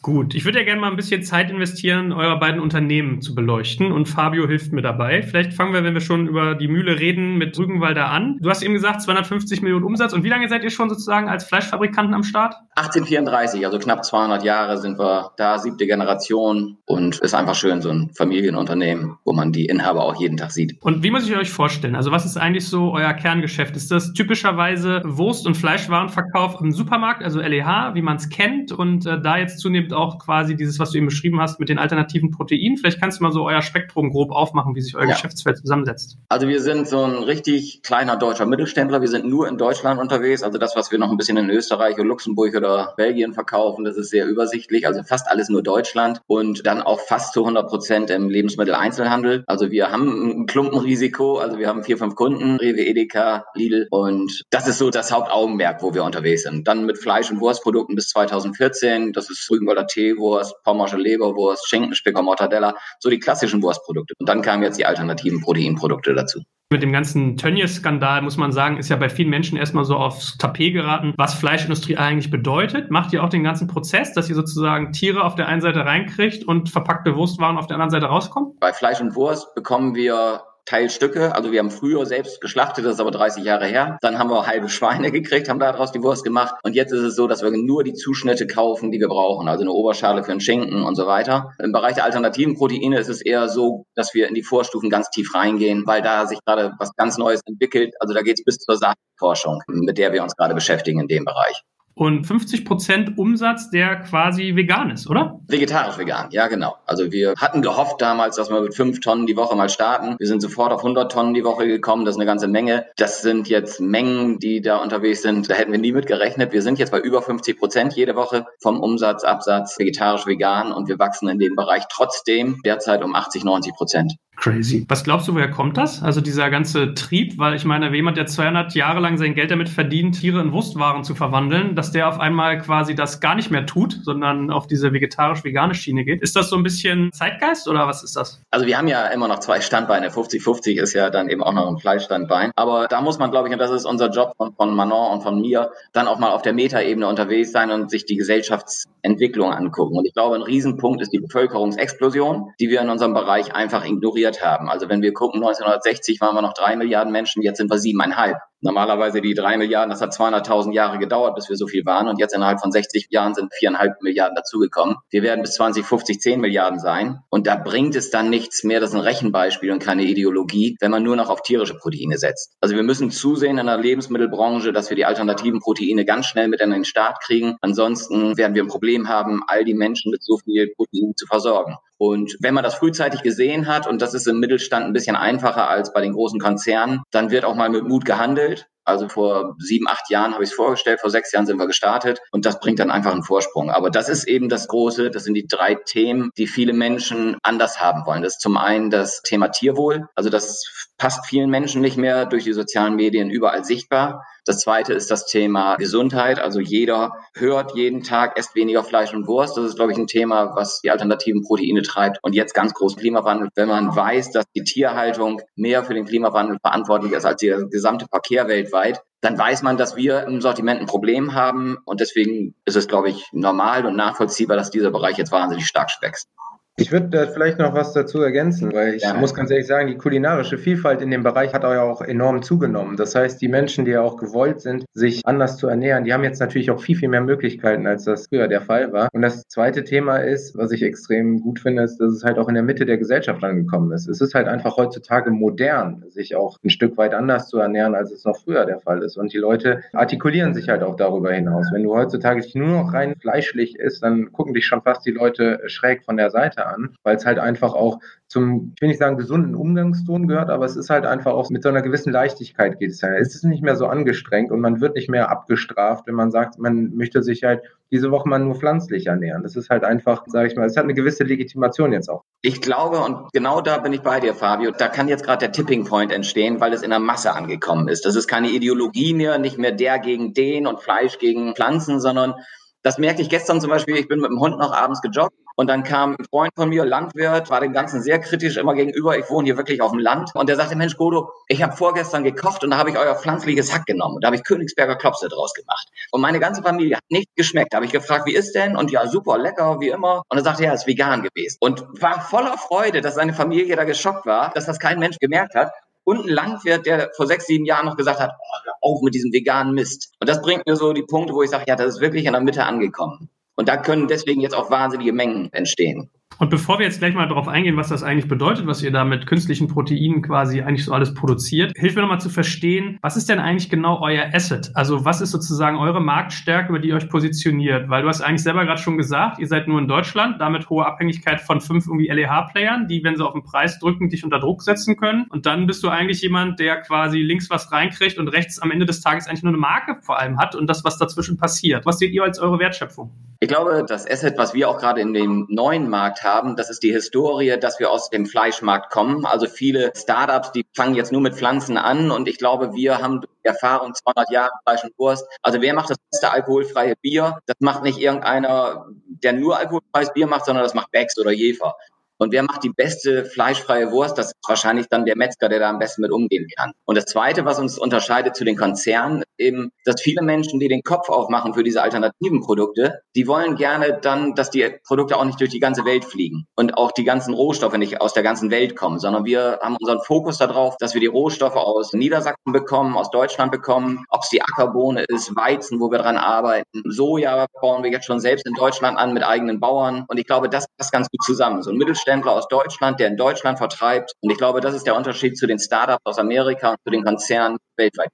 Gut, 0.00 0.36
ich 0.36 0.44
würde 0.44 0.60
ja 0.60 0.64
gerne 0.64 0.80
mal 0.80 0.90
ein 0.90 0.96
bisschen 0.96 1.24
Zeit 1.24 1.50
investieren, 1.50 2.12
eure 2.12 2.38
beiden 2.38 2.60
Unternehmen 2.60 3.20
zu 3.20 3.34
beleuchten 3.34 3.90
und 3.90 4.08
Fabio 4.08 4.46
hilft 4.46 4.72
mir 4.72 4.80
dabei. 4.80 5.22
Vielleicht 5.22 5.54
fangen 5.54 5.72
wir, 5.72 5.82
wenn 5.82 5.94
wir 5.94 6.00
schon 6.00 6.28
über 6.28 6.54
die 6.54 6.68
Mühle 6.68 7.00
reden, 7.00 7.36
mit 7.36 7.58
Rügenwalder 7.58 8.08
an. 8.08 8.38
Du 8.40 8.48
hast 8.48 8.62
eben 8.62 8.74
gesagt, 8.74 9.02
250 9.02 9.60
Millionen 9.60 9.84
Umsatz 9.84 10.12
und 10.12 10.22
wie 10.22 10.28
lange 10.28 10.48
seid 10.48 10.62
ihr 10.62 10.70
schon 10.70 10.88
sozusagen 10.88 11.28
als 11.28 11.42
Fleischfabrikanten 11.44 12.14
am 12.14 12.22
Start? 12.22 12.54
1834, 12.76 13.66
also 13.66 13.80
knapp 13.80 14.04
200 14.04 14.44
Jahre 14.44 14.78
sind 14.78 15.00
wir 15.00 15.32
da, 15.36 15.58
siebte 15.58 15.88
Generation 15.88 16.78
und 16.86 17.18
ist 17.18 17.34
einfach 17.34 17.56
schön, 17.56 17.82
so 17.82 17.90
ein 17.90 18.10
Familienunternehmen, 18.16 19.16
wo 19.24 19.32
man 19.32 19.50
die 19.50 19.66
Inhaber 19.66 20.04
auch 20.04 20.20
jeden 20.20 20.36
Tag 20.36 20.52
sieht. 20.52 20.80
Und 20.80 21.02
wie 21.02 21.10
muss 21.10 21.28
ich 21.28 21.36
euch 21.36 21.50
vorstellen? 21.50 21.96
Also 21.96 22.12
was 22.12 22.24
ist 22.24 22.36
eigentlich 22.36 22.68
so 22.68 22.92
euer 22.92 23.14
Kerngeschäft? 23.14 23.74
Ist 23.74 23.90
das 23.90 24.12
typischerweise 24.12 25.02
Wurst- 25.04 25.44
und 25.44 25.56
Fleischwarenverkauf 25.56 26.60
im 26.60 26.70
Supermarkt, 26.70 27.24
also 27.24 27.40
LEH, 27.40 27.94
wie 27.94 28.02
man 28.02 28.16
es 28.16 28.28
kennt 28.28 28.70
und 28.70 29.04
äh, 29.04 29.20
da 29.20 29.38
jetzt 29.38 29.58
zunehmend 29.58 29.87
auch 29.92 30.18
quasi 30.18 30.56
dieses, 30.56 30.78
was 30.78 30.90
du 30.90 30.98
eben 30.98 31.06
beschrieben 31.06 31.40
hast, 31.40 31.60
mit 31.60 31.68
den 31.68 31.78
alternativen 31.78 32.30
Proteinen. 32.30 32.76
Vielleicht 32.76 33.00
kannst 33.00 33.18
du 33.18 33.24
mal 33.24 33.32
so 33.32 33.44
euer 33.44 33.62
Spektrum 33.62 34.10
grob 34.10 34.30
aufmachen, 34.30 34.74
wie 34.74 34.80
sich 34.80 34.96
euer 34.96 35.06
ja. 35.06 35.14
Geschäftsfeld 35.14 35.58
zusammensetzt. 35.58 36.18
Also 36.28 36.48
wir 36.48 36.60
sind 36.60 36.88
so 36.88 37.02
ein 37.04 37.22
richtig 37.22 37.82
kleiner 37.82 38.16
deutscher 38.16 38.46
Mittelständler. 38.46 39.00
Wir 39.00 39.08
sind 39.08 39.26
nur 39.26 39.48
in 39.48 39.58
Deutschland 39.58 40.00
unterwegs. 40.00 40.42
Also 40.42 40.58
das, 40.58 40.76
was 40.76 40.90
wir 40.90 40.98
noch 40.98 41.10
ein 41.10 41.16
bisschen 41.16 41.36
in 41.36 41.50
Österreich 41.50 41.94
oder 41.94 42.04
Luxemburg 42.04 42.54
oder 42.54 42.94
Belgien 42.96 43.32
verkaufen, 43.32 43.84
das 43.84 43.96
ist 43.96 44.10
sehr 44.10 44.26
übersichtlich. 44.26 44.86
Also 44.86 45.02
fast 45.02 45.28
alles 45.28 45.48
nur 45.48 45.62
Deutschland 45.62 46.20
und 46.26 46.66
dann 46.66 46.82
auch 46.82 47.00
fast 47.00 47.32
zu 47.32 47.40
100 47.40 47.68
Prozent 47.68 48.10
im 48.10 48.28
Lebensmitteleinzelhandel. 48.28 49.44
Also 49.46 49.70
wir 49.70 49.90
haben 49.90 50.42
ein 50.42 50.46
Klumpenrisiko. 50.46 51.38
Also 51.38 51.58
wir 51.58 51.68
haben 51.68 51.84
vier, 51.84 51.98
fünf 51.98 52.14
Kunden, 52.14 52.56
Rewe, 52.56 52.84
Edeka, 52.84 53.46
Lidl 53.54 53.86
und 53.90 54.44
das 54.50 54.68
ist 54.68 54.78
so 54.78 54.90
das 54.90 55.12
Hauptaugenmerk, 55.12 55.82
wo 55.82 55.94
wir 55.94 56.04
unterwegs 56.04 56.42
sind. 56.42 56.66
Dann 56.66 56.84
mit 56.84 56.98
Fleisch- 56.98 57.30
und 57.30 57.40
Wurstprodukten 57.40 57.94
bis 57.94 58.08
2014. 58.08 59.12
Das 59.12 59.30
ist 59.30 59.48
Rügenwalder 59.50 59.77
Teewurst, 59.86 60.54
Pommersche 60.64 60.96
Leberwurst, 60.96 61.68
Schinkenspicker, 61.68 62.22
Mortadella, 62.22 62.74
so 63.00 63.10
die 63.10 63.18
klassischen 63.18 63.62
Wurstprodukte. 63.62 64.14
Und 64.18 64.28
dann 64.28 64.42
kamen 64.42 64.62
jetzt 64.62 64.78
die 64.78 64.86
alternativen 64.86 65.40
Proteinprodukte 65.40 66.14
dazu. 66.14 66.40
Mit 66.70 66.82
dem 66.82 66.92
ganzen 66.92 67.38
Tönnies-Skandal 67.38 68.20
muss 68.20 68.36
man 68.36 68.52
sagen, 68.52 68.76
ist 68.76 68.90
ja 68.90 68.96
bei 68.96 69.08
vielen 69.08 69.30
Menschen 69.30 69.56
erstmal 69.56 69.86
so 69.86 69.96
aufs 69.96 70.36
Tapet 70.36 70.74
geraten, 70.74 71.14
was 71.16 71.32
Fleischindustrie 71.32 71.96
eigentlich 71.96 72.30
bedeutet. 72.30 72.90
Macht 72.90 73.14
ihr 73.14 73.24
auch 73.24 73.30
den 73.30 73.42
ganzen 73.42 73.68
Prozess, 73.68 74.12
dass 74.12 74.28
ihr 74.28 74.34
sozusagen 74.34 74.92
Tiere 74.92 75.24
auf 75.24 75.34
der 75.34 75.48
einen 75.48 75.62
Seite 75.62 75.86
reinkriegt 75.86 76.44
und 76.44 76.68
verpackte 76.68 77.16
Wurstwaren 77.16 77.56
auf 77.56 77.68
der 77.68 77.76
anderen 77.76 77.90
Seite 77.90 78.06
rauskommen? 78.06 78.52
Bei 78.60 78.74
Fleisch 78.74 79.00
und 79.00 79.14
Wurst 79.14 79.54
bekommen 79.54 79.94
wir 79.94 80.42
Teilstücke. 80.68 81.34
Also 81.34 81.50
wir 81.50 81.60
haben 81.60 81.70
früher 81.70 82.04
selbst 82.04 82.42
geschlachtet, 82.42 82.84
das 82.84 82.94
ist 82.94 83.00
aber 83.00 83.10
30 83.10 83.42
Jahre 83.42 83.66
her. 83.66 83.98
Dann 84.02 84.18
haben 84.18 84.30
wir 84.30 84.46
halbe 84.46 84.68
Schweine 84.68 85.10
gekriegt, 85.12 85.48
haben 85.48 85.58
daraus 85.58 85.92
die 85.92 86.02
Wurst 86.02 86.24
gemacht. 86.24 86.54
Und 86.62 86.74
jetzt 86.74 86.92
ist 86.92 87.00
es 87.00 87.16
so, 87.16 87.26
dass 87.26 87.42
wir 87.42 87.50
nur 87.50 87.84
die 87.84 87.94
Zuschnitte 87.94 88.46
kaufen, 88.46 88.92
die 88.92 89.00
wir 89.00 89.08
brauchen. 89.08 89.48
Also 89.48 89.62
eine 89.62 89.72
Oberschale 89.72 90.22
für 90.24 90.32
einen 90.32 90.40
Schinken 90.40 90.82
und 90.82 90.94
so 90.94 91.06
weiter. 91.06 91.52
Im 91.58 91.72
Bereich 91.72 91.94
der 91.94 92.04
alternativen 92.04 92.54
Proteine 92.54 92.98
ist 92.98 93.08
es 93.08 93.22
eher 93.22 93.48
so, 93.48 93.86
dass 93.94 94.12
wir 94.12 94.28
in 94.28 94.34
die 94.34 94.42
Vorstufen 94.42 94.90
ganz 94.90 95.08
tief 95.08 95.34
reingehen, 95.34 95.86
weil 95.86 96.02
da 96.02 96.26
sich 96.26 96.38
gerade 96.44 96.74
was 96.78 96.92
ganz 96.94 97.16
Neues 97.16 97.40
entwickelt. 97.46 97.94
Also 98.00 98.12
da 98.12 98.20
geht 98.20 98.38
es 98.38 98.44
bis 98.44 98.58
zur 98.58 98.76
Saatforschung, 98.76 99.62
mit 99.68 99.96
der 99.96 100.12
wir 100.12 100.22
uns 100.22 100.36
gerade 100.36 100.54
beschäftigen 100.54 101.00
in 101.00 101.08
dem 101.08 101.24
Bereich 101.24 101.62
und 101.98 102.24
50 102.24 102.64
Prozent 102.64 103.18
Umsatz, 103.18 103.70
der 103.70 103.96
quasi 103.96 104.54
vegan 104.54 104.90
ist, 104.90 105.10
oder? 105.10 105.40
Vegetarisch 105.48 105.98
vegan, 105.98 106.28
ja 106.30 106.46
genau. 106.46 106.76
Also 106.86 107.10
wir 107.10 107.34
hatten 107.36 107.60
gehofft 107.60 108.00
damals, 108.00 108.36
dass 108.36 108.50
wir 108.50 108.60
mit 108.60 108.74
fünf 108.74 109.00
Tonnen 109.00 109.26
die 109.26 109.36
Woche 109.36 109.56
mal 109.56 109.68
starten. 109.68 110.14
Wir 110.18 110.28
sind 110.28 110.40
sofort 110.40 110.72
auf 110.72 110.80
100 110.80 111.10
Tonnen 111.10 111.34
die 111.34 111.42
Woche 111.42 111.66
gekommen. 111.66 112.04
Das 112.04 112.14
ist 112.14 112.20
eine 112.20 112.26
ganze 112.26 112.46
Menge. 112.46 112.86
Das 112.96 113.22
sind 113.22 113.48
jetzt 113.48 113.80
Mengen, 113.80 114.38
die 114.38 114.60
da 114.60 114.76
unterwegs 114.76 115.22
sind. 115.22 115.50
Da 115.50 115.54
hätten 115.54 115.72
wir 115.72 115.80
nie 115.80 115.92
mit 115.92 116.06
gerechnet. 116.06 116.52
Wir 116.52 116.62
sind 116.62 116.78
jetzt 116.78 116.90
bei 116.90 117.00
über 117.00 117.20
50 117.20 117.58
Prozent 117.58 117.94
jede 117.94 118.14
Woche 118.14 118.46
vom 118.62 118.78
Umsatz, 118.80 119.24
Absatz 119.24 119.76
vegetarisch 119.76 120.26
vegan 120.26 120.70
und 120.70 120.88
wir 120.88 121.00
wachsen 121.00 121.28
in 121.28 121.40
dem 121.40 121.56
Bereich 121.56 121.82
trotzdem 121.90 122.60
derzeit 122.64 123.02
um 123.02 123.16
80, 123.16 123.42
90 123.42 123.74
Prozent. 123.74 124.12
Crazy. 124.40 124.86
Was 124.88 125.02
glaubst 125.02 125.26
du, 125.26 125.34
woher 125.34 125.50
kommt 125.50 125.76
das? 125.76 126.00
Also 126.00 126.20
dieser 126.20 126.48
ganze 126.48 126.94
Trieb, 126.94 127.38
weil 127.38 127.54
ich 127.54 127.64
meine, 127.64 127.92
jemand, 127.92 128.16
der 128.16 128.26
200 128.26 128.72
Jahre 128.74 129.00
lang 129.00 129.18
sein 129.18 129.34
Geld 129.34 129.50
damit 129.50 129.68
verdient, 129.68 130.20
Tiere 130.20 130.40
in 130.40 130.52
Wurstwaren 130.52 131.02
zu 131.02 131.16
verwandeln, 131.16 131.74
dass 131.74 131.90
der 131.90 132.08
auf 132.08 132.20
einmal 132.20 132.58
quasi 132.60 132.94
das 132.94 133.20
gar 133.20 133.34
nicht 133.34 133.50
mehr 133.50 133.66
tut, 133.66 133.98
sondern 134.04 134.52
auf 134.52 134.68
diese 134.68 134.92
vegetarisch-vegane 134.92 135.74
Schiene 135.74 136.04
geht. 136.04 136.22
Ist 136.22 136.36
das 136.36 136.50
so 136.50 136.56
ein 136.56 136.62
bisschen 136.62 137.10
Zeitgeist 137.12 137.66
oder 137.66 137.88
was 137.88 138.04
ist 138.04 138.14
das? 138.14 138.40
Also 138.52 138.64
wir 138.66 138.78
haben 138.78 138.86
ja 138.86 139.08
immer 139.08 139.26
noch 139.26 139.40
zwei 139.40 139.60
Standbeine. 139.60 140.10
50-50 140.10 140.80
ist 140.80 140.92
ja 140.92 141.10
dann 141.10 141.28
eben 141.28 141.42
auch 141.42 141.52
noch 141.52 141.66
ein 141.66 141.78
Fleischstandbein. 141.78 142.52
Aber 142.54 142.86
da 142.86 143.00
muss 143.00 143.18
man, 143.18 143.32
glaube 143.32 143.48
ich, 143.48 143.52
und 143.52 143.58
das 143.58 143.72
ist 143.72 143.86
unser 143.86 144.08
Job 144.10 144.34
von, 144.36 144.54
von 144.54 144.72
Manon 144.72 145.14
und 145.14 145.22
von 145.22 145.40
mir, 145.40 145.72
dann 145.92 146.06
auch 146.06 146.20
mal 146.20 146.30
auf 146.30 146.42
der 146.42 146.52
Metaebene 146.52 147.08
unterwegs 147.08 147.50
sein 147.50 147.72
und 147.72 147.90
sich 147.90 148.06
die 148.06 148.16
Gesellschaftsentwicklung 148.16 149.52
angucken. 149.52 149.96
Und 149.96 150.06
ich 150.06 150.14
glaube, 150.14 150.36
ein 150.36 150.42
Riesenpunkt 150.42 151.02
ist 151.02 151.12
die 151.12 151.18
Bevölkerungsexplosion, 151.18 152.52
die 152.60 152.70
wir 152.70 152.80
in 152.80 152.88
unserem 152.88 153.14
Bereich 153.14 153.52
einfach 153.52 153.84
ignorieren 153.84 154.27
halbiert 154.28 154.44
haben. 154.44 154.68
Also 154.68 154.88
wenn 154.88 155.02
wir 155.02 155.12
gucken, 155.12 155.42
1960 155.42 156.20
waren 156.20 156.34
wir 156.34 156.42
noch 156.42 156.54
drei 156.54 156.76
Milliarden 156.76 157.12
Menschen, 157.12 157.42
jetzt 157.42 157.58
sind 157.58 157.70
wir 157.70 157.78
siebeneinhalb. 157.78 158.36
Normalerweise 158.60 159.20
die 159.20 159.34
drei 159.34 159.56
Milliarden, 159.56 159.90
das 159.90 160.00
hat 160.00 160.12
200.000 160.12 160.72
Jahre 160.72 160.98
gedauert, 160.98 161.36
bis 161.36 161.48
wir 161.48 161.56
so 161.56 161.68
viel 161.68 161.84
waren. 161.86 162.08
Und 162.08 162.18
jetzt 162.18 162.34
innerhalb 162.34 162.60
von 162.60 162.72
60 162.72 163.06
Jahren 163.10 163.34
sind 163.34 163.54
viereinhalb 163.54 164.02
Milliarden 164.02 164.34
dazugekommen. 164.34 164.96
Wir 165.10 165.22
werden 165.22 165.42
bis 165.42 165.54
2050 165.54 166.18
10 166.18 166.40
Milliarden 166.40 166.80
sein. 166.80 167.20
Und 167.30 167.46
da 167.46 167.54
bringt 167.54 167.94
es 167.94 168.10
dann 168.10 168.30
nichts 168.30 168.64
mehr, 168.64 168.80
das 168.80 168.90
ist 168.90 168.96
ein 168.96 169.02
Rechenbeispiel 169.02 169.70
und 169.70 169.78
keine 169.78 170.02
Ideologie, 170.02 170.76
wenn 170.80 170.90
man 170.90 171.04
nur 171.04 171.14
noch 171.14 171.30
auf 171.30 171.42
tierische 171.42 171.76
Proteine 171.76 172.18
setzt. 172.18 172.56
Also 172.60 172.74
wir 172.74 172.82
müssen 172.82 173.12
zusehen 173.12 173.58
in 173.58 173.66
der 173.66 173.78
Lebensmittelbranche, 173.78 174.72
dass 174.72 174.90
wir 174.90 174.96
die 174.96 175.04
alternativen 175.04 175.60
Proteine 175.60 176.04
ganz 176.04 176.26
schnell 176.26 176.48
mit 176.48 176.60
in 176.60 176.70
den 176.70 176.84
Start 176.84 177.20
kriegen. 177.22 177.56
Ansonsten 177.60 178.36
werden 178.36 178.56
wir 178.56 178.64
ein 178.64 178.68
Problem 178.68 179.08
haben, 179.08 179.42
all 179.46 179.64
die 179.64 179.74
Menschen 179.74 180.10
mit 180.10 180.24
so 180.24 180.38
viel 180.38 180.72
Protein 180.74 181.12
zu 181.16 181.26
versorgen. 181.26 181.76
Und 181.98 182.36
wenn 182.40 182.54
man 182.54 182.64
das 182.64 182.76
frühzeitig 182.76 183.22
gesehen 183.22 183.66
hat, 183.66 183.86
und 183.86 184.00
das 184.00 184.14
ist 184.14 184.26
im 184.26 184.38
Mittelstand 184.38 184.86
ein 184.86 184.92
bisschen 184.92 185.16
einfacher 185.16 185.68
als 185.68 185.92
bei 185.92 186.00
den 186.00 186.12
großen 186.12 186.38
Konzernen, 186.40 187.02
dann 187.10 187.30
wird 187.30 187.44
auch 187.44 187.56
mal 187.56 187.68
mit 187.68 187.84
Mut 187.84 188.04
gehandelt. 188.04 188.68
Also 188.84 189.06
vor 189.06 189.54
sieben, 189.58 189.86
acht 189.86 190.08
Jahren 190.08 190.32
habe 190.32 190.42
ich 190.44 190.50
es 190.50 190.56
vorgestellt, 190.56 191.00
vor 191.00 191.10
sechs 191.10 191.30
Jahren 191.30 191.44
sind 191.44 191.58
wir 191.58 191.66
gestartet 191.66 192.20
und 192.32 192.46
das 192.46 192.58
bringt 192.58 192.78
dann 192.78 192.90
einfach 192.90 193.12
einen 193.12 193.22
Vorsprung. 193.22 193.70
Aber 193.70 193.90
das 193.90 194.08
ist 194.08 194.26
eben 194.26 194.48
das 194.48 194.66
Große, 194.66 195.10
das 195.10 195.24
sind 195.24 195.34
die 195.34 195.46
drei 195.46 195.74
Themen, 195.74 196.30
die 196.38 196.46
viele 196.46 196.72
Menschen 196.72 197.36
anders 197.42 197.80
haben 197.80 198.06
wollen. 198.06 198.22
Das 198.22 198.36
ist 198.36 198.40
zum 198.40 198.56
einen 198.56 198.88
das 198.88 199.20
Thema 199.20 199.48
Tierwohl, 199.48 200.06
also 200.14 200.30
das 200.30 200.64
passt 200.96 201.26
vielen 201.26 201.50
Menschen 201.50 201.82
nicht 201.82 201.98
mehr 201.98 202.24
durch 202.24 202.44
die 202.44 202.54
sozialen 202.54 202.96
Medien 202.96 203.28
überall 203.28 203.62
sichtbar. 203.62 204.24
Das 204.48 204.60
zweite 204.60 204.94
ist 204.94 205.10
das 205.10 205.26
Thema 205.26 205.76
Gesundheit. 205.76 206.38
Also 206.38 206.58
jeder 206.58 207.12
hört 207.34 207.74
jeden 207.74 208.02
Tag, 208.02 208.38
esst 208.38 208.54
weniger 208.54 208.82
Fleisch 208.82 209.12
und 209.12 209.26
Wurst. 209.26 209.58
Das 209.58 209.66
ist, 209.66 209.76
glaube 209.76 209.92
ich, 209.92 209.98
ein 209.98 210.06
Thema, 210.06 210.56
was 210.56 210.80
die 210.80 210.90
alternativen 210.90 211.42
Proteine 211.42 211.82
treibt. 211.82 212.18
Und 212.22 212.34
jetzt 212.34 212.54
ganz 212.54 212.72
groß 212.72 212.96
Klimawandel. 212.96 213.50
Wenn 213.56 213.68
man 213.68 213.94
weiß, 213.94 214.30
dass 214.30 214.46
die 214.56 214.64
Tierhaltung 214.64 215.42
mehr 215.54 215.84
für 215.84 215.92
den 215.92 216.06
Klimawandel 216.06 216.56
verantwortlich 216.62 217.12
ist 217.12 217.26
als 217.26 217.42
der 217.42 217.66
gesamte 217.66 218.06
Verkehr 218.06 218.48
weltweit, 218.48 219.02
dann 219.20 219.36
weiß 219.36 219.60
man, 219.60 219.76
dass 219.76 219.96
wir 219.96 220.22
im 220.22 220.40
Sortiment 220.40 220.80
ein 220.80 220.86
Problem 220.86 221.34
haben. 221.34 221.76
Und 221.84 222.00
deswegen 222.00 222.54
ist 222.64 222.76
es, 222.76 222.88
glaube 222.88 223.10
ich, 223.10 223.28
normal 223.32 223.84
und 223.84 223.96
nachvollziehbar, 223.96 224.56
dass 224.56 224.70
dieser 224.70 224.90
Bereich 224.90 225.18
jetzt 225.18 225.30
wahnsinnig 225.30 225.66
stark 225.66 225.90
wächst. 226.00 226.30
Ich 226.80 226.92
würde 226.92 227.08
da 227.08 227.26
vielleicht 227.26 227.58
noch 227.58 227.74
was 227.74 227.92
dazu 227.92 228.22
ergänzen, 228.22 228.72
weil 228.72 228.94
ich 228.94 229.02
ja. 229.02 229.14
muss 229.14 229.34
ganz 229.34 229.50
ehrlich 229.50 229.66
sagen, 229.66 229.88
die 229.88 229.96
kulinarische 229.96 230.58
Vielfalt 230.58 231.02
in 231.02 231.10
dem 231.10 231.24
Bereich 231.24 231.52
hat 231.52 231.64
auch 231.64 232.00
enorm 232.02 232.40
zugenommen. 232.42 232.96
Das 232.96 233.16
heißt, 233.16 233.42
die 233.42 233.48
Menschen, 233.48 233.84
die 233.84 233.90
ja 233.90 234.00
auch 234.00 234.16
gewollt 234.16 234.60
sind, 234.60 234.84
sich 234.94 235.26
anders 235.26 235.56
zu 235.56 235.66
ernähren, 235.66 236.04
die 236.04 236.12
haben 236.12 236.22
jetzt 236.22 236.38
natürlich 236.38 236.70
auch 236.70 236.80
viel, 236.80 236.96
viel 236.96 237.08
mehr 237.08 237.20
Möglichkeiten, 237.20 237.88
als 237.88 238.04
das 238.04 238.28
früher 238.28 238.46
der 238.46 238.60
Fall 238.60 238.92
war. 238.92 239.08
Und 239.12 239.22
das 239.22 239.42
zweite 239.48 239.82
Thema 239.82 240.18
ist, 240.18 240.56
was 240.56 240.70
ich 240.70 240.84
extrem 240.84 241.40
gut 241.40 241.58
finde, 241.58 241.82
ist, 241.82 241.98
dass 241.98 242.12
es 242.12 242.22
halt 242.22 242.38
auch 242.38 242.48
in 242.48 242.54
der 242.54 242.62
Mitte 242.62 242.86
der 242.86 242.96
Gesellschaft 242.96 243.42
angekommen 243.42 243.90
ist. 243.90 244.08
Es 244.08 244.20
ist 244.20 244.36
halt 244.36 244.46
einfach 244.46 244.76
heutzutage 244.76 245.32
modern, 245.32 246.04
sich 246.10 246.36
auch 246.36 246.58
ein 246.64 246.70
Stück 246.70 246.96
weit 246.96 247.12
anders 247.12 247.48
zu 247.48 247.58
ernähren, 247.58 247.96
als 247.96 248.12
es 248.12 248.24
noch 248.24 248.38
früher 248.38 248.64
der 248.66 248.78
Fall 248.78 249.02
ist. 249.02 249.16
Und 249.16 249.32
die 249.32 249.38
Leute 249.38 249.82
artikulieren 249.92 250.54
sich 250.54 250.68
halt 250.68 250.84
auch 250.84 250.94
darüber 250.94 251.32
hinaus. 251.32 251.66
Wenn 251.72 251.82
du 251.82 251.96
heutzutage 251.96 252.40
nur 252.54 252.68
noch 252.68 252.92
rein 252.92 253.16
fleischlich 253.20 253.76
isst, 253.80 254.04
dann 254.04 254.30
gucken 254.30 254.54
dich 254.54 254.64
schon 254.64 254.82
fast 254.82 255.04
die 255.04 255.10
Leute 255.10 255.60
schräg 255.66 256.04
von 256.04 256.16
der 256.16 256.30
Seite 256.30 256.67
an, 256.68 256.94
weil 257.02 257.16
es 257.16 257.26
halt 257.26 257.38
einfach 257.38 257.74
auch 257.74 258.00
zum, 258.28 258.72
ich 258.76 258.82
will 258.82 258.88
nicht 258.88 258.98
sagen 258.98 259.16
gesunden 259.16 259.54
Umgangston 259.54 260.28
gehört, 260.28 260.50
aber 260.50 260.66
es 260.66 260.76
ist 260.76 260.90
halt 260.90 261.06
einfach 261.06 261.32
auch 261.32 261.48
mit 261.50 261.62
so 261.62 261.70
einer 261.70 261.82
gewissen 261.82 262.12
Leichtigkeit 262.12 262.78
geht 262.78 262.90
es 262.90 263.00
ja. 263.00 263.14
Es 263.14 263.34
ist 263.34 263.44
nicht 263.44 263.62
mehr 263.62 263.76
so 263.76 263.86
angestrengt 263.86 264.52
und 264.52 264.60
man 264.60 264.80
wird 264.80 264.94
nicht 264.94 265.08
mehr 265.08 265.30
abgestraft, 265.30 266.06
wenn 266.06 266.14
man 266.14 266.30
sagt, 266.30 266.58
man 266.58 266.94
möchte 266.94 267.22
sich 267.22 267.44
halt 267.44 267.62
diese 267.90 268.10
Woche 268.10 268.28
mal 268.28 268.38
nur 268.38 268.54
pflanzlich 268.54 269.06
ernähren. 269.06 269.42
Das 269.42 269.56
ist 269.56 269.70
halt 269.70 269.82
einfach, 269.82 270.24
sage 270.26 270.48
ich 270.48 270.56
mal, 270.56 270.66
es 270.66 270.76
hat 270.76 270.84
eine 270.84 270.94
gewisse 270.94 271.24
Legitimation 271.24 271.92
jetzt 271.92 272.10
auch. 272.10 272.22
Ich 272.42 272.60
glaube, 272.60 272.98
und 272.98 273.32
genau 273.32 273.62
da 273.62 273.78
bin 273.78 273.94
ich 273.94 274.02
bei 274.02 274.20
dir, 274.20 274.34
Fabio, 274.34 274.72
da 274.72 274.88
kann 274.88 275.08
jetzt 275.08 275.24
gerade 275.24 275.38
der 275.38 275.52
Tipping 275.52 275.84
Point 275.84 276.12
entstehen, 276.12 276.60
weil 276.60 276.74
es 276.74 276.82
in 276.82 276.90
der 276.90 276.98
Masse 276.98 277.32
angekommen 277.32 277.88
ist. 277.88 278.04
Das 278.04 278.14
ist 278.14 278.28
keine 278.28 278.50
Ideologie 278.50 279.14
mehr, 279.14 279.38
nicht 279.38 279.58
mehr 279.58 279.72
der 279.72 279.98
gegen 279.98 280.34
den 280.34 280.66
und 280.66 280.80
Fleisch 280.80 281.18
gegen 281.18 281.54
Pflanzen, 281.54 282.00
sondern 282.00 282.34
das 282.82 282.98
merke 282.98 283.22
ich 283.22 283.30
gestern 283.30 283.60
zum 283.60 283.70
Beispiel, 283.70 283.96
ich 283.96 284.08
bin 284.08 284.20
mit 284.20 284.30
dem 284.30 284.38
Hund 284.38 284.58
noch 284.58 284.72
abends 284.72 285.00
gejoggt 285.00 285.34
und 285.58 285.66
dann 285.66 285.82
kam 285.82 286.14
ein 286.16 286.24
Freund 286.30 286.52
von 286.54 286.68
mir, 286.68 286.84
Landwirt, 286.84 287.50
war 287.50 287.60
dem 287.60 287.72
Ganzen 287.72 288.00
sehr 288.00 288.20
kritisch 288.20 288.56
immer 288.58 288.74
gegenüber. 288.74 289.18
Ich 289.18 289.28
wohne 289.28 289.46
hier 289.46 289.56
wirklich 289.56 289.82
auf 289.82 289.90
dem 289.90 289.98
Land. 289.98 290.30
Und 290.34 290.48
der 290.48 290.54
sagte, 290.54 290.76
Mensch, 290.76 290.96
Godo, 290.96 291.32
ich 291.48 291.64
habe 291.64 291.76
vorgestern 291.76 292.22
gekocht 292.22 292.62
und 292.62 292.70
da 292.70 292.78
habe 292.78 292.90
ich 292.90 292.96
euer 292.96 293.16
pflanzliches 293.16 293.74
Hack 293.74 293.84
genommen. 293.84 294.14
Und 294.14 294.22
da 294.22 294.26
habe 294.26 294.36
ich 294.36 294.44
Königsberger 294.44 294.94
Klopse 294.94 295.28
draus 295.28 295.52
gemacht. 295.54 295.88
Und 296.12 296.20
meine 296.20 296.38
ganze 296.38 296.62
Familie 296.62 296.98
hat 296.98 297.02
nicht 297.08 297.26
geschmeckt. 297.34 297.72
Da 297.72 297.78
habe 297.78 297.86
ich 297.86 297.90
gefragt, 297.90 298.26
wie 298.26 298.36
ist 298.36 298.54
denn? 298.54 298.76
Und 298.76 298.92
ja, 298.92 299.08
super, 299.08 299.36
lecker, 299.36 299.80
wie 299.80 299.88
immer. 299.88 300.22
Und 300.28 300.38
er 300.38 300.44
sagte, 300.44 300.62
ja, 300.62 300.72
ist 300.72 300.86
vegan 300.86 301.24
gewesen. 301.24 301.56
Und 301.58 301.84
war 302.00 302.20
voller 302.20 302.56
Freude, 302.56 303.00
dass 303.00 303.16
seine 303.16 303.34
Familie 303.34 303.74
da 303.74 303.82
geschockt 303.82 304.26
war, 304.26 304.52
dass 304.54 304.66
das 304.66 304.78
kein 304.78 305.00
Mensch 305.00 305.18
gemerkt 305.18 305.56
hat 305.56 305.72
und 306.04 306.24
ein 306.24 306.28
Landwirt, 306.28 306.86
der 306.86 307.10
vor 307.16 307.26
sechs, 307.26 307.46
sieben 307.46 307.64
Jahren 307.64 307.86
noch 307.86 307.96
gesagt 307.96 308.20
hat, 308.20 308.30
oh, 308.30 308.64
hör 308.64 308.74
auf 308.80 309.02
mit 309.02 309.12
diesem 309.12 309.32
veganen 309.32 309.74
Mist. 309.74 310.14
Und 310.20 310.28
das 310.28 310.40
bringt 310.40 310.68
mir 310.68 310.76
so 310.76 310.92
die 310.92 311.02
Punkte, 311.02 311.34
wo 311.34 311.42
ich 311.42 311.50
sage, 311.50 311.64
ja, 311.66 311.74
das 311.74 311.96
ist 311.96 312.00
wirklich 312.00 312.26
in 312.26 312.32
der 312.32 312.42
Mitte 312.42 312.64
angekommen. 312.64 313.28
Und 313.58 313.68
da 313.68 313.76
können 313.76 314.06
deswegen 314.06 314.40
jetzt 314.40 314.54
auch 314.54 314.70
wahnsinnige 314.70 315.12
Mengen 315.12 315.52
entstehen. 315.52 316.08
Und 316.40 316.50
bevor 316.50 316.78
wir 316.78 316.86
jetzt 316.86 317.00
gleich 317.00 317.14
mal 317.14 317.26
darauf 317.26 317.48
eingehen, 317.48 317.76
was 317.76 317.88
das 317.88 318.04
eigentlich 318.04 318.28
bedeutet, 318.28 318.68
was 318.68 318.80
ihr 318.80 318.92
da 318.92 319.04
mit 319.04 319.26
künstlichen 319.26 319.66
Proteinen 319.66 320.22
quasi 320.22 320.62
eigentlich 320.62 320.84
so 320.84 320.92
alles 320.92 321.12
produziert, 321.12 321.72
hilft 321.76 321.96
mir 321.96 322.02
nochmal 322.02 322.20
zu 322.20 322.30
verstehen, 322.30 322.96
was 323.02 323.16
ist 323.16 323.28
denn 323.28 323.40
eigentlich 323.40 323.68
genau 323.68 324.00
euer 324.00 324.30
Asset? 324.32 324.70
Also 324.74 325.04
was 325.04 325.20
ist 325.20 325.32
sozusagen 325.32 325.76
eure 325.78 326.00
Marktstärke, 326.00 326.68
über 326.68 326.78
die 326.78 326.90
ihr 326.90 326.94
euch 326.94 327.08
positioniert? 327.08 327.88
Weil 327.88 328.02
du 328.02 328.08
hast 328.08 328.20
eigentlich 328.20 328.44
selber 328.44 328.64
gerade 328.64 328.80
schon 328.80 328.96
gesagt, 328.96 329.40
ihr 329.40 329.48
seid 329.48 329.66
nur 329.66 329.80
in 329.80 329.88
Deutschland, 329.88 330.40
damit 330.40 330.70
hohe 330.70 330.86
Abhängigkeit 330.86 331.40
von 331.40 331.60
fünf 331.60 331.86
irgendwie 331.86 332.06
LEH-Playern, 332.06 332.86
die, 332.86 333.02
wenn 333.02 333.16
sie 333.16 333.26
auf 333.26 333.32
den 333.32 333.42
Preis 333.42 333.80
drücken, 333.80 334.08
dich 334.08 334.22
unter 334.22 334.38
Druck 334.38 334.62
setzen 334.62 334.96
können. 334.96 335.26
Und 335.30 335.44
dann 335.44 335.66
bist 335.66 335.82
du 335.82 335.88
eigentlich 335.88 336.22
jemand, 336.22 336.60
der 336.60 336.82
quasi 336.82 337.18
links 337.18 337.50
was 337.50 337.72
reinkriegt 337.72 338.16
und 338.16 338.28
rechts 338.28 338.60
am 338.60 338.70
Ende 338.70 338.86
des 338.86 339.00
Tages 339.00 339.26
eigentlich 339.26 339.42
nur 339.42 339.50
eine 339.52 339.58
Marke 339.58 339.96
vor 340.02 340.20
allem 340.20 340.38
hat 340.38 340.54
und 340.54 340.68
das, 340.68 340.84
was 340.84 340.98
dazwischen 340.98 341.36
passiert. 341.36 341.84
Was 341.84 341.98
seht 341.98 342.12
ihr 342.12 342.22
als 342.22 342.38
eure 342.38 342.60
Wertschöpfung? 342.60 343.10
Ich 343.40 343.48
glaube, 343.48 343.84
das 343.86 344.08
Asset, 344.08 344.36
was 344.36 344.52
wir 344.52 344.68
auch 344.68 344.78
gerade 344.78 345.00
in 345.00 345.12
dem 345.12 345.46
neuen 345.48 345.88
Markt 345.88 346.24
haben, 346.24 346.27
das 346.56 346.70
ist 346.70 346.82
die 346.82 346.92
Historie, 346.92 347.58
dass 347.58 347.78
wir 347.78 347.90
aus 347.90 348.10
dem 348.10 348.26
Fleischmarkt 348.26 348.90
kommen. 348.90 349.26
Also 349.26 349.46
viele 349.46 349.92
Startups, 349.96 350.52
die 350.52 350.66
fangen 350.74 350.94
jetzt 350.94 351.12
nur 351.12 351.20
mit 351.20 351.34
Pflanzen 351.34 351.76
an 351.76 352.10
und 352.10 352.28
ich 352.28 352.38
glaube, 352.38 352.74
wir 352.74 352.98
haben 352.98 353.22
Erfahrung 353.42 353.94
200 353.94 354.30
Jahre 354.30 354.52
Fleisch 354.64 354.84
und 354.84 354.98
Wurst. 354.98 355.26
Also 355.42 355.60
wer 355.60 355.74
macht 355.74 355.90
das 355.90 355.98
beste 356.10 356.30
alkoholfreie 356.30 356.94
Bier? 356.96 357.38
Das 357.46 357.56
macht 357.60 357.82
nicht 357.82 357.98
irgendeiner, 357.98 358.86
der 359.06 359.32
nur 359.32 359.58
alkoholfreies 359.58 360.12
Bier 360.12 360.26
macht, 360.26 360.44
sondern 360.44 360.64
das 360.64 360.74
macht 360.74 360.90
Becks 360.90 361.18
oder 361.18 361.32
Jefer. 361.32 361.76
Und 362.18 362.32
wer 362.32 362.42
macht 362.42 362.64
die 362.64 362.70
beste 362.70 363.24
fleischfreie 363.24 363.90
Wurst? 363.90 364.18
Das 364.18 364.26
ist 364.26 364.34
wahrscheinlich 364.46 364.88
dann 364.88 365.04
der 365.04 365.16
Metzger, 365.16 365.48
der 365.48 365.60
da 365.60 365.70
am 365.70 365.78
besten 365.78 366.02
mit 366.02 366.10
umgehen 366.10 366.46
kann. 366.56 366.72
Und 366.84 366.96
das 366.96 367.06
Zweite, 367.06 367.44
was 367.44 367.58
uns 367.58 367.78
unterscheidet 367.78 368.36
zu 368.36 368.44
den 368.44 368.56
Konzernen, 368.56 369.22
eben, 369.38 369.70
dass 369.84 370.02
viele 370.02 370.22
Menschen, 370.22 370.58
die 370.58 370.68
den 370.68 370.82
Kopf 370.82 371.08
aufmachen 371.08 371.54
für 371.54 371.62
diese 371.62 371.82
alternativen 371.82 372.40
Produkte, 372.40 373.00
die 373.14 373.26
wollen 373.28 373.56
gerne 373.56 373.98
dann, 374.00 374.34
dass 374.34 374.50
die 374.50 374.68
Produkte 374.86 375.16
auch 375.16 375.24
nicht 375.24 375.40
durch 375.40 375.50
die 375.50 375.60
ganze 375.60 375.84
Welt 375.84 376.04
fliegen 376.04 376.46
und 376.56 376.76
auch 376.76 376.92
die 376.92 377.04
ganzen 377.04 377.34
Rohstoffe 377.34 377.76
nicht 377.76 378.00
aus 378.00 378.12
der 378.12 378.22
ganzen 378.22 378.50
Welt 378.50 378.74
kommen, 378.74 378.98
sondern 378.98 379.24
wir 379.24 379.60
haben 379.62 379.76
unseren 379.80 380.02
Fokus 380.02 380.38
darauf, 380.38 380.76
dass 380.78 380.94
wir 380.94 381.00
die 381.00 381.06
Rohstoffe 381.06 381.56
aus 381.56 381.92
Niedersachsen 381.92 382.52
bekommen, 382.52 382.96
aus 382.96 383.10
Deutschland 383.10 383.52
bekommen, 383.52 384.04
ob 384.08 384.22
es 384.22 384.28
die 384.28 384.42
Ackerbohne 384.42 385.04
ist, 385.08 385.34
Weizen, 385.36 385.80
wo 385.80 385.90
wir 385.90 385.98
dran 385.98 386.16
arbeiten, 386.16 386.82
Soja 386.84 387.46
bauen 387.60 387.84
wir 387.84 387.90
jetzt 387.90 388.06
schon 388.06 388.20
selbst 388.20 388.46
in 388.46 388.54
Deutschland 388.54 388.98
an 388.98 389.12
mit 389.12 389.22
eigenen 389.22 389.60
Bauern. 389.60 390.04
Und 390.08 390.18
ich 390.18 390.26
glaube, 390.26 390.48
das 390.48 390.66
passt 390.76 390.92
ganz 390.92 391.08
gut 391.08 391.22
zusammen. 391.22 391.62
So 391.62 391.70
ein 391.70 391.76
Mittelstand 391.76 392.07
Mittelständler 392.08 392.32
aus 392.32 392.48
Deutschland, 392.48 393.00
der 393.00 393.08
in 393.08 393.16
Deutschland 393.16 393.58
vertreibt. 393.58 394.14
Und 394.20 394.30
ich 394.30 394.38
glaube, 394.38 394.60
das 394.60 394.74
ist 394.74 394.86
der 394.86 394.96
Unterschied 394.96 395.36
zu 395.36 395.46
den 395.46 395.58
Startups 395.58 396.04
aus 396.04 396.18
Amerika 396.18 396.70
und 396.70 396.78
zu 396.82 396.90
den 396.90 397.04
Konzernen 397.04 397.58
weltweit. 397.76 398.08